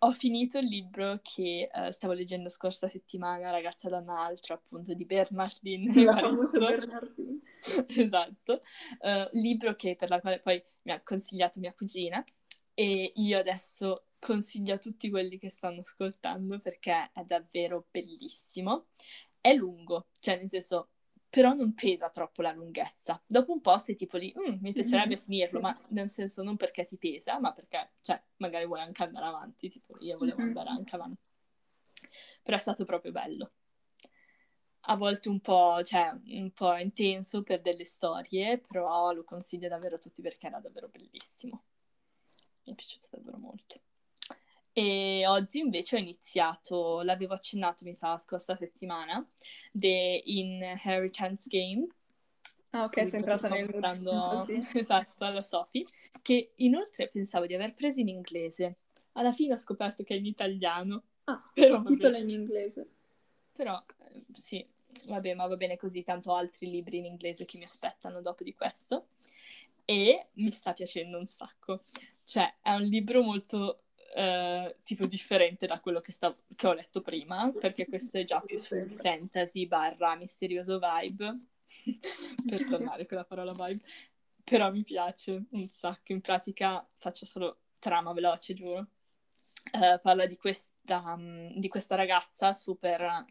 ho 0.05 0.13
finito 0.13 0.59
il 0.59 0.67
libro 0.67 1.19
che 1.23 1.67
uh, 1.73 1.89
stavo 1.89 2.13
leggendo 2.13 2.49
scorsa 2.49 2.87
settimana, 2.87 3.49
Ragazza 3.49 3.89
donna 3.89 4.15
altro, 4.15 4.53
appunto, 4.53 4.93
di 4.93 5.03
Bernardine. 5.03 6.03
La 6.03 6.15
famosa 6.15 6.59
Bernardine. 6.59 7.39
esatto. 7.87 8.61
Uh, 8.99 9.27
libro 9.31 9.75
che, 9.75 9.95
per 9.95 10.09
la 10.09 10.21
quale 10.21 10.39
poi 10.39 10.61
mi 10.83 10.91
ha 10.91 11.01
consigliato 11.01 11.59
mia 11.59 11.73
cugina 11.73 12.23
e 12.75 13.13
io 13.15 13.39
adesso 13.39 14.05
consiglio 14.19 14.75
a 14.75 14.77
tutti 14.77 15.09
quelli 15.09 15.39
che 15.39 15.49
stanno 15.49 15.79
ascoltando 15.79 16.59
perché 16.59 17.09
è 17.11 17.23
davvero 17.23 17.87
bellissimo. 17.89 18.87
È 19.41 19.53
lungo, 19.53 20.07
cioè 20.19 20.37
nel 20.37 20.49
senso 20.49 20.89
però 21.35 21.51
non 21.51 21.73
pesa 21.73 22.09
troppo 22.09 22.41
la 22.41 22.53
lunghezza. 22.53 23.21
Dopo 23.27 23.51
un 23.51 23.59
po' 23.59 23.77
sei 23.77 23.97
tipo 23.97 24.15
lì, 24.15 24.33
mm, 24.33 24.59
mi 24.61 24.71
piacerebbe 24.71 25.17
mm, 25.19 25.21
finirlo, 25.21 25.57
sì. 25.57 25.63
ma 25.63 25.77
nel 25.89 26.07
senso 26.07 26.43
non 26.43 26.55
perché 26.55 26.85
ti 26.85 26.97
pesa, 26.97 27.37
ma 27.41 27.51
perché, 27.51 27.95
cioè, 28.03 28.23
magari 28.37 28.65
vuoi 28.65 28.79
anche 28.79 29.03
andare 29.03 29.25
avanti, 29.25 29.67
tipo 29.67 29.97
io 29.99 30.17
volevo 30.17 30.37
mm-hmm. 30.37 30.47
andare 30.47 30.69
anche 30.69 30.95
avanti. 30.95 31.21
Però 32.41 32.55
è 32.55 32.59
stato 32.59 32.85
proprio 32.85 33.11
bello. 33.11 33.51
A 34.87 34.95
volte 34.95 35.27
un 35.27 35.41
po', 35.41 35.83
cioè, 35.83 36.17
un 36.27 36.51
po' 36.53 36.73
intenso 36.75 37.43
per 37.43 37.59
delle 37.59 37.83
storie, 37.83 38.57
però 38.59 39.11
lo 39.11 39.25
consiglio 39.25 39.67
davvero 39.67 39.95
a 39.95 39.99
tutti 39.99 40.21
perché 40.21 40.47
era 40.47 40.61
davvero 40.61 40.87
bellissimo. 40.87 41.63
Mi 42.63 42.71
è 42.71 42.75
piaciuto 42.75 43.09
davvero 43.11 43.37
molto. 43.37 43.81
E 44.77 45.25
oggi 45.25 45.59
invece 45.59 45.95
ho 45.95 45.99
iniziato, 45.99 47.01
l'avevo 47.01 47.33
accennato 47.33 47.85
mi 47.85 47.95
sa 47.95 48.09
la 48.09 48.17
scorsa 48.17 48.57
settimana, 48.57 49.25
The 49.71 50.21
Inheritance 50.25 51.47
Games. 51.47 51.95
Ah 52.71 52.81
ok, 52.81 52.89
sei 52.89 53.09
entrata 53.09 53.47
nel 53.47 53.69
mondo 53.79 54.43
sì. 54.45 54.61
Esatto, 54.73 55.23
alla 55.23 55.41
Sophie, 55.41 55.85
che 56.21 56.51
inoltre 56.55 57.07
pensavo 57.07 57.45
di 57.45 57.53
aver 57.53 57.73
preso 57.73 58.01
in 58.01 58.09
inglese. 58.09 58.79
Alla 59.13 59.31
fine 59.31 59.53
ho 59.53 59.57
scoperto 59.57 60.03
che 60.03 60.13
è 60.13 60.17
in 60.17 60.25
italiano. 60.25 61.03
Ah, 61.23 61.41
però 61.55 61.77
il 61.77 61.83
titolo 61.83 62.17
è 62.17 62.19
in 62.19 62.31
inglese. 62.31 62.89
Però, 63.53 63.81
eh, 63.99 64.25
sì, 64.33 64.67
vabbè, 65.05 65.35
ma 65.35 65.47
va 65.47 65.55
bene 65.55 65.77
così, 65.77 66.03
tanto 66.03 66.31
ho 66.31 66.35
altri 66.35 66.69
libri 66.69 66.97
in 66.97 67.05
inglese 67.05 67.45
che 67.45 67.57
mi 67.57 67.63
aspettano 67.63 68.21
dopo 68.21 68.43
di 68.43 68.53
questo. 68.53 69.07
E 69.85 70.31
mi 70.33 70.51
sta 70.51 70.73
piacendo 70.73 71.17
un 71.17 71.25
sacco. 71.25 71.81
Cioè, 72.25 72.55
è 72.61 72.71
un 72.73 72.81
libro 72.81 73.21
molto 73.21 73.84
eh, 74.17 74.77
tipo 74.83 75.05
differente 75.07 75.67
da 75.67 75.81
quello 75.81 75.99
che, 75.99 76.13
stav- 76.13 76.41
che, 76.55 76.67
ho 76.67 76.73
letto 76.73 77.01
prima, 77.01 77.51
perché 77.51 77.85
questo 77.85 78.17
è 78.17 78.23
già 78.23 78.39
più 78.39 78.57
sul 78.59 78.89
fantasy 78.95 79.67
barra 79.67 80.15
misterioso 80.15 80.79
vibe, 80.79 81.33
per 82.47 82.65
tornare 82.65 83.05
con 83.05 83.17
la 83.17 83.25
parola 83.25 83.51
vibe, 83.51 83.83
però 84.41 84.71
mi 84.71 84.85
piace 84.85 85.43
un 85.49 85.67
sacco, 85.67 86.13
in 86.13 86.21
pratica 86.21 86.87
faccio 86.93 87.25
solo 87.25 87.63
trama 87.77 88.13
veloce, 88.13 88.53
giuro. 88.53 88.87
Uh, 89.73 89.99
parla 90.01 90.25
di 90.25 90.37
questa, 90.37 91.13
um, 91.13 91.53
di 91.59 91.67
questa 91.67 91.95
ragazza 91.95 92.53
super 92.53 93.25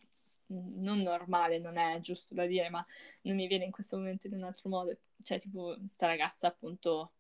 mm, 0.53 0.83
non 0.83 1.01
normale, 1.01 1.59
non 1.59 1.79
è 1.79 1.99
giusto 2.01 2.35
da 2.35 2.45
dire, 2.45 2.69
ma 2.69 2.85
non 3.23 3.37
mi 3.37 3.47
viene 3.47 3.65
in 3.65 3.71
questo 3.71 3.97
momento 3.97 4.27
in 4.27 4.35
un 4.35 4.45
altro 4.45 4.69
modo. 4.69 4.95
Cioè, 5.23 5.39
tipo, 5.39 5.77
questa 5.79 6.07
ragazza 6.07 6.47
appunto 6.47 7.13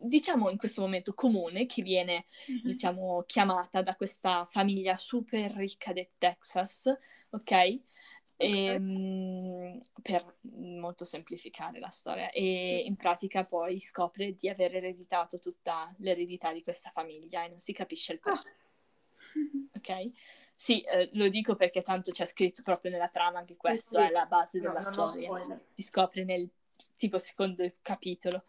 diciamo 0.00 0.48
in 0.48 0.56
questo 0.56 0.80
momento 0.80 1.12
comune 1.12 1.66
che 1.66 1.82
viene 1.82 2.26
mm-hmm. 2.50 2.60
diciamo 2.62 3.24
chiamata 3.26 3.82
da 3.82 3.96
questa 3.96 4.46
famiglia 4.48 4.96
super 4.96 5.50
ricca 5.52 5.92
del 5.92 6.10
Texas 6.16 6.90
ok 7.30 7.50
e, 7.50 7.80
ehm, 8.36 9.80
per 10.00 10.36
molto 10.42 11.04
semplificare 11.04 11.80
la 11.80 11.88
storia 11.88 12.30
e 12.30 12.82
in 12.86 12.94
pratica 12.94 13.44
poi 13.44 13.80
scopre 13.80 14.36
di 14.36 14.48
aver 14.48 14.76
ereditato 14.76 15.40
tutta 15.40 15.92
l'eredità 15.98 16.52
di 16.52 16.62
questa 16.62 16.90
famiglia 16.90 17.44
e 17.44 17.48
non 17.48 17.58
si 17.58 17.72
capisce 17.72 18.12
il 18.12 18.20
perché 18.20 18.48
ah. 18.48 20.02
ok 20.04 20.10
sì, 20.60 20.80
eh, 20.80 21.08
lo 21.12 21.28
dico 21.28 21.54
perché 21.54 21.82
tanto 21.82 22.10
c'è 22.10 22.26
scritto 22.26 22.62
proprio 22.64 22.90
nella 22.90 23.06
trama 23.06 23.44
che 23.44 23.54
questo 23.54 24.00
sì, 24.00 24.06
è 24.08 24.10
la 24.10 24.26
base 24.26 24.58
della 24.58 24.80
no, 24.80 24.82
storia. 24.82 25.60
Si 25.72 25.82
scopre 25.84 26.24
nel 26.24 26.50
tipo 26.96 27.16
secondo 27.18 27.64
capitolo. 27.80 28.42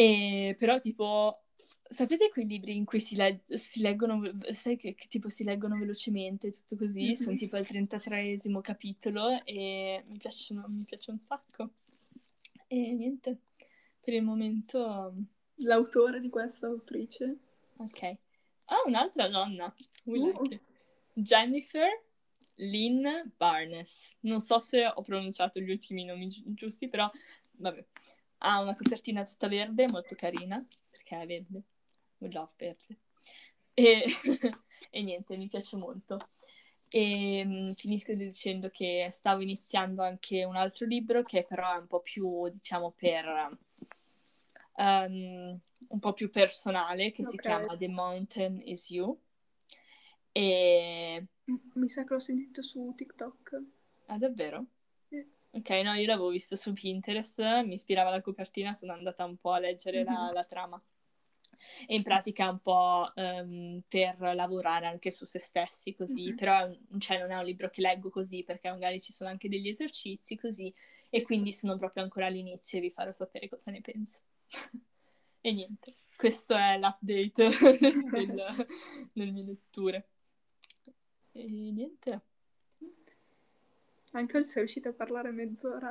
E 0.00 0.54
però 0.56 0.78
tipo, 0.78 1.42
sapete 1.82 2.30
quei 2.30 2.46
libri 2.46 2.76
in 2.76 2.84
cui 2.84 3.00
si, 3.00 3.16
leg- 3.16 3.52
si 3.54 3.80
leggono, 3.80 4.38
sai 4.50 4.76
che, 4.76 4.94
che, 4.94 5.08
tipo 5.08 5.28
si 5.28 5.42
leggono 5.42 5.76
velocemente, 5.76 6.52
tutto 6.52 6.76
così, 6.76 7.02
mm-hmm. 7.02 7.12
sono 7.14 7.34
tipo 7.34 7.56
al 7.56 7.66
33esimo 7.68 8.60
capitolo 8.60 9.44
e 9.44 10.04
mi 10.06 10.18
piacciono, 10.18 10.64
mi 10.68 10.84
piace 10.84 11.10
un 11.10 11.18
sacco. 11.18 11.70
E 12.68 12.92
niente, 12.92 13.38
per 14.00 14.14
il 14.14 14.22
momento... 14.22 15.14
L'autore 15.56 16.20
di 16.20 16.28
questa 16.28 16.68
autrice? 16.68 17.36
Ok. 17.78 18.02
Ah, 18.66 18.82
un'altra 18.86 19.26
donna. 19.26 19.72
Uh. 20.04 20.48
Jennifer 21.12 21.88
Lynn 22.54 23.04
Barnes. 23.36 24.14
Non 24.20 24.38
so 24.38 24.60
se 24.60 24.86
ho 24.86 25.02
pronunciato 25.02 25.58
gli 25.58 25.70
ultimi 25.72 26.04
nomi 26.04 26.28
gi- 26.28 26.44
giusti, 26.54 26.88
però 26.88 27.10
vabbè. 27.56 27.84
Ha 28.38 28.60
una 28.60 28.74
copertina 28.74 29.24
tutta 29.24 29.48
verde, 29.48 29.86
molto 29.88 30.14
carina, 30.14 30.64
perché 30.90 31.20
è 31.20 31.26
verde. 31.26 31.62
We 32.18 32.30
love 32.32 32.52
verde. 32.56 32.98
E, 33.74 34.04
e 34.90 35.02
niente, 35.02 35.36
mi 35.36 35.48
piace 35.48 35.76
molto. 35.76 36.18
E 36.88 37.42
um, 37.44 37.74
finisco 37.74 38.14
dicendo 38.14 38.70
che 38.70 39.08
stavo 39.10 39.42
iniziando 39.42 40.02
anche 40.02 40.44
un 40.44 40.56
altro 40.56 40.86
libro 40.86 41.22
che 41.22 41.44
però 41.44 41.74
è 41.74 41.78
un 41.78 41.86
po' 41.86 42.00
più, 42.00 42.48
diciamo, 42.48 42.92
per... 42.92 43.58
Um, 44.76 45.60
un 45.88 45.98
po' 45.98 46.12
più 46.12 46.30
personale, 46.30 47.12
che 47.12 47.22
okay. 47.22 47.32
si 47.32 47.38
chiama 47.38 47.76
The 47.76 47.88
Mountain 47.88 48.60
Is 48.64 48.90
You. 48.90 49.18
E... 50.32 51.26
Mi 51.74 51.88
sa 51.88 52.04
che 52.04 52.12
l'ho 52.12 52.20
sentito 52.20 52.62
su 52.62 52.92
TikTok. 52.94 53.62
Ah, 54.06 54.18
davvero? 54.18 54.66
Ok, 55.58 55.70
no, 55.82 55.92
io 55.94 56.06
l'avevo 56.06 56.28
visto 56.28 56.54
su 56.54 56.72
Pinterest, 56.72 57.40
mi 57.64 57.74
ispirava 57.74 58.10
la 58.10 58.20
copertina, 58.20 58.74
sono 58.74 58.92
andata 58.92 59.24
un 59.24 59.36
po' 59.38 59.50
a 59.50 59.58
leggere 59.58 60.04
mm-hmm. 60.04 60.14
la, 60.14 60.30
la, 60.32 60.44
trama. 60.44 60.82
E 61.86 61.96
in 61.96 62.04
pratica 62.04 62.48
un 62.48 62.60
po' 62.60 63.10
um, 63.16 63.82
per 63.88 64.16
lavorare 64.34 64.86
anche 64.86 65.10
su 65.10 65.24
se 65.24 65.40
stessi 65.40 65.94
così, 65.94 66.26
mm-hmm. 66.26 66.36
però 66.36 66.70
cioè, 66.98 67.18
non 67.18 67.32
è 67.32 67.36
un 67.36 67.44
libro 67.44 67.70
che 67.70 67.80
leggo 67.80 68.08
così 68.08 68.44
perché 68.44 68.70
magari 68.70 69.00
ci 69.00 69.12
sono 69.12 69.30
anche 69.30 69.48
degli 69.48 69.66
esercizi 69.66 70.36
così 70.36 70.72
e 71.10 71.22
quindi 71.22 71.52
sono 71.52 71.76
proprio 71.76 72.04
ancora 72.04 72.26
all'inizio 72.26 72.78
e 72.78 72.82
vi 72.82 72.90
farò 72.90 73.10
sapere 73.10 73.48
cosa 73.48 73.72
ne 73.72 73.80
penso. 73.80 74.22
e 75.40 75.52
niente, 75.52 75.96
questo 76.16 76.54
è 76.54 76.78
l'update 76.78 77.48
del, 78.12 78.66
delle 79.12 79.30
mie 79.32 79.44
letture. 79.44 80.08
E 81.32 81.44
niente. 81.48 82.27
Anche 84.12 84.36
oggi 84.38 84.46
sei 84.48 84.62
riuscita 84.62 84.88
a 84.88 84.92
parlare 84.92 85.30
mezz'ora. 85.30 85.90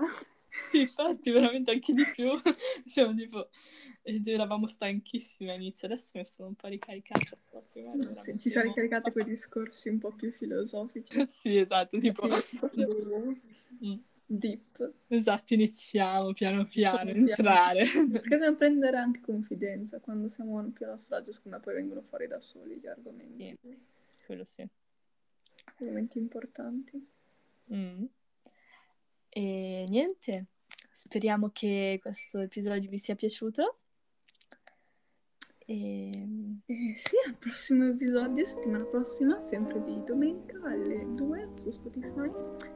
Sì, 0.72 0.82
infatti, 0.82 1.32
veramente 1.32 1.72
anche 1.72 1.94
di 1.94 2.04
più. 2.14 2.30
Siamo 2.86 3.16
tipo... 3.16 3.50
Eravamo 4.04 4.68
stanchissimi 4.68 5.50
all'inizio, 5.50 5.88
adesso 5.88 6.12
mi 6.16 6.24
sono 6.24 6.48
un 6.48 6.56
po' 6.56 6.68
ricaricata. 6.68 7.38
No, 7.52 8.16
sì, 8.16 8.38
ci 8.38 8.50
siamo 8.50 8.68
ricaricate 8.68 9.12
con 9.12 9.22
i 9.22 9.26
discorsi 9.26 9.90
un 9.90 10.00
po' 10.00 10.12
più 10.12 10.32
filosofici. 10.32 11.12
sì, 11.28 11.58
esatto, 11.58 12.00
tipo... 12.00 12.26
mm. 12.26 13.98
Deep. 14.30 14.94
Esatto, 15.08 15.54
iniziamo 15.54 16.34
piano 16.34 16.66
piano 16.66 17.12
a 17.12 17.14
entrare. 17.14 17.86
Dobbiamo 18.08 18.56
prendere 18.56 18.98
anche 18.98 19.22
confidenza 19.22 20.00
quando 20.00 20.28
siamo 20.28 20.62
più 20.72 20.86
a 20.86 20.90
nostro 20.90 21.16
agio, 21.16 21.32
secondo 21.32 21.58
me 21.58 21.64
poi 21.64 21.74
vengono 21.76 22.02
fuori 22.02 22.28
da 22.28 22.42
soli 22.42 22.76
gli 22.76 22.88
argomenti. 22.88 23.58
Sì, 23.62 23.78
quello 24.26 24.44
sì. 24.44 24.68
Argomenti 25.66 26.18
importanti. 26.18 27.16
Mm. 27.74 28.06
E 29.30 29.86
niente, 29.88 30.48
speriamo 30.92 31.50
che 31.52 32.00
questo 32.02 32.40
episodio 32.40 32.90
vi 32.90 32.98
sia 32.98 33.16
piaciuto. 33.16 33.80
E... 35.66 36.10
Eh, 36.66 36.94
sì, 36.96 37.16
al 37.26 37.36
prossimo 37.36 37.90
episodio, 37.90 38.46
settimana 38.46 38.86
prossima, 38.86 39.42
sempre 39.42 39.84
di 39.84 40.02
domenica 40.06 40.60
alle 40.64 41.06
2 41.14 41.50
su 41.56 41.72
Spotify. 41.72 42.32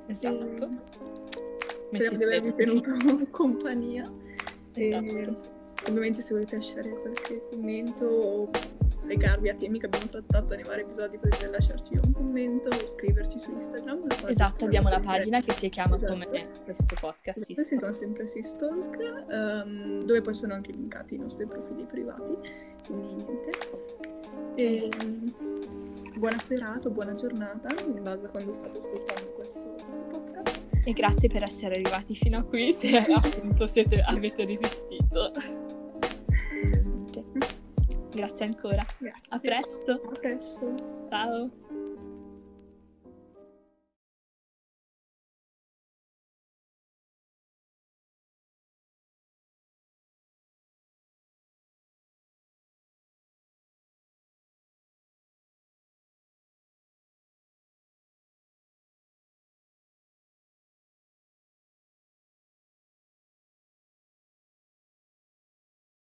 Esatto. 0.08 0.70
E... 0.70 1.96
Speriamo 1.96 2.18
di 2.18 2.24
avervi 2.24 2.54
tenuto 2.54 2.92
compagnia. 3.32 4.04
Esatto. 4.74 5.06
E... 5.06 5.60
Ovviamente 5.88 6.22
se 6.22 6.34
volete 6.34 6.58
lasciare 6.58 6.92
qualche 6.92 7.42
commento 7.50 8.06
o 8.06 8.50
legarvi 9.12 9.50
a 9.50 9.56
temi 9.56 9.78
che 9.78 9.88
abbiamo 9.88 10.08
trattato 10.08 10.56
nei 10.56 10.64
vari 10.64 10.82
episodi 10.82 11.18
potete 11.18 11.48
lasciarci 11.50 12.00
un 12.02 12.12
commento 12.14 12.70
o 12.70 12.88
scriverci 12.88 13.40
su 13.40 13.52
Instagram. 13.52 14.08
Esatto, 14.26 14.66
abbiamo 14.66 14.90
la 14.90 15.00
pagina 15.00 15.42
che 15.42 15.52
si 15.52 15.70
chiama 15.70 15.98
esatto. 15.98 16.14
come 16.14 16.28
questo 16.64 16.96
podcast. 17.00 17.50
Esatto, 17.50 17.62
si 17.62 17.78
chiama 17.78 17.94
sempre 17.94 18.28
Sistalk, 18.28 18.98
um, 18.98 19.32
ehm, 19.32 20.04
dove 20.06 20.22
poi 20.22 20.34
sono 20.34 20.54
anche 20.54 20.72
linkati 20.72 21.16
i 21.16 21.18
nostri 21.18 21.46
profili 21.46 21.86
privati. 21.86 22.38
Quindi 22.88 23.08
niente. 23.08 23.50
E, 24.56 24.90
buona 26.18 26.40
serata, 26.40 26.90
buona 26.90 27.14
giornata, 27.14 27.70
in 27.84 28.02
base 28.02 28.26
a 28.26 28.30
quando 28.30 28.54
state 28.54 28.78
ascoltando 28.78 29.32
questo, 29.34 29.76
questo 29.84 30.02
podcast. 30.04 30.64
E 30.86 30.94
grazie 30.94 31.28
per 31.28 31.44
essere 31.44 31.76
arrivati 31.76 32.16
fino 32.16 32.38
a 32.38 32.44
qui, 32.44 32.72
se 32.72 32.96
appunto 33.12 33.68
siete, 33.68 34.02
avete 34.02 34.46
resistito. 34.46 35.32
Grazie 38.14 38.46
ancora. 38.46 38.86
Grazie. 38.98 39.22
A 39.30 39.40
presto. 39.40 39.92
A 39.92 40.12
presto. 40.20 41.08
Ciao. 41.10 41.71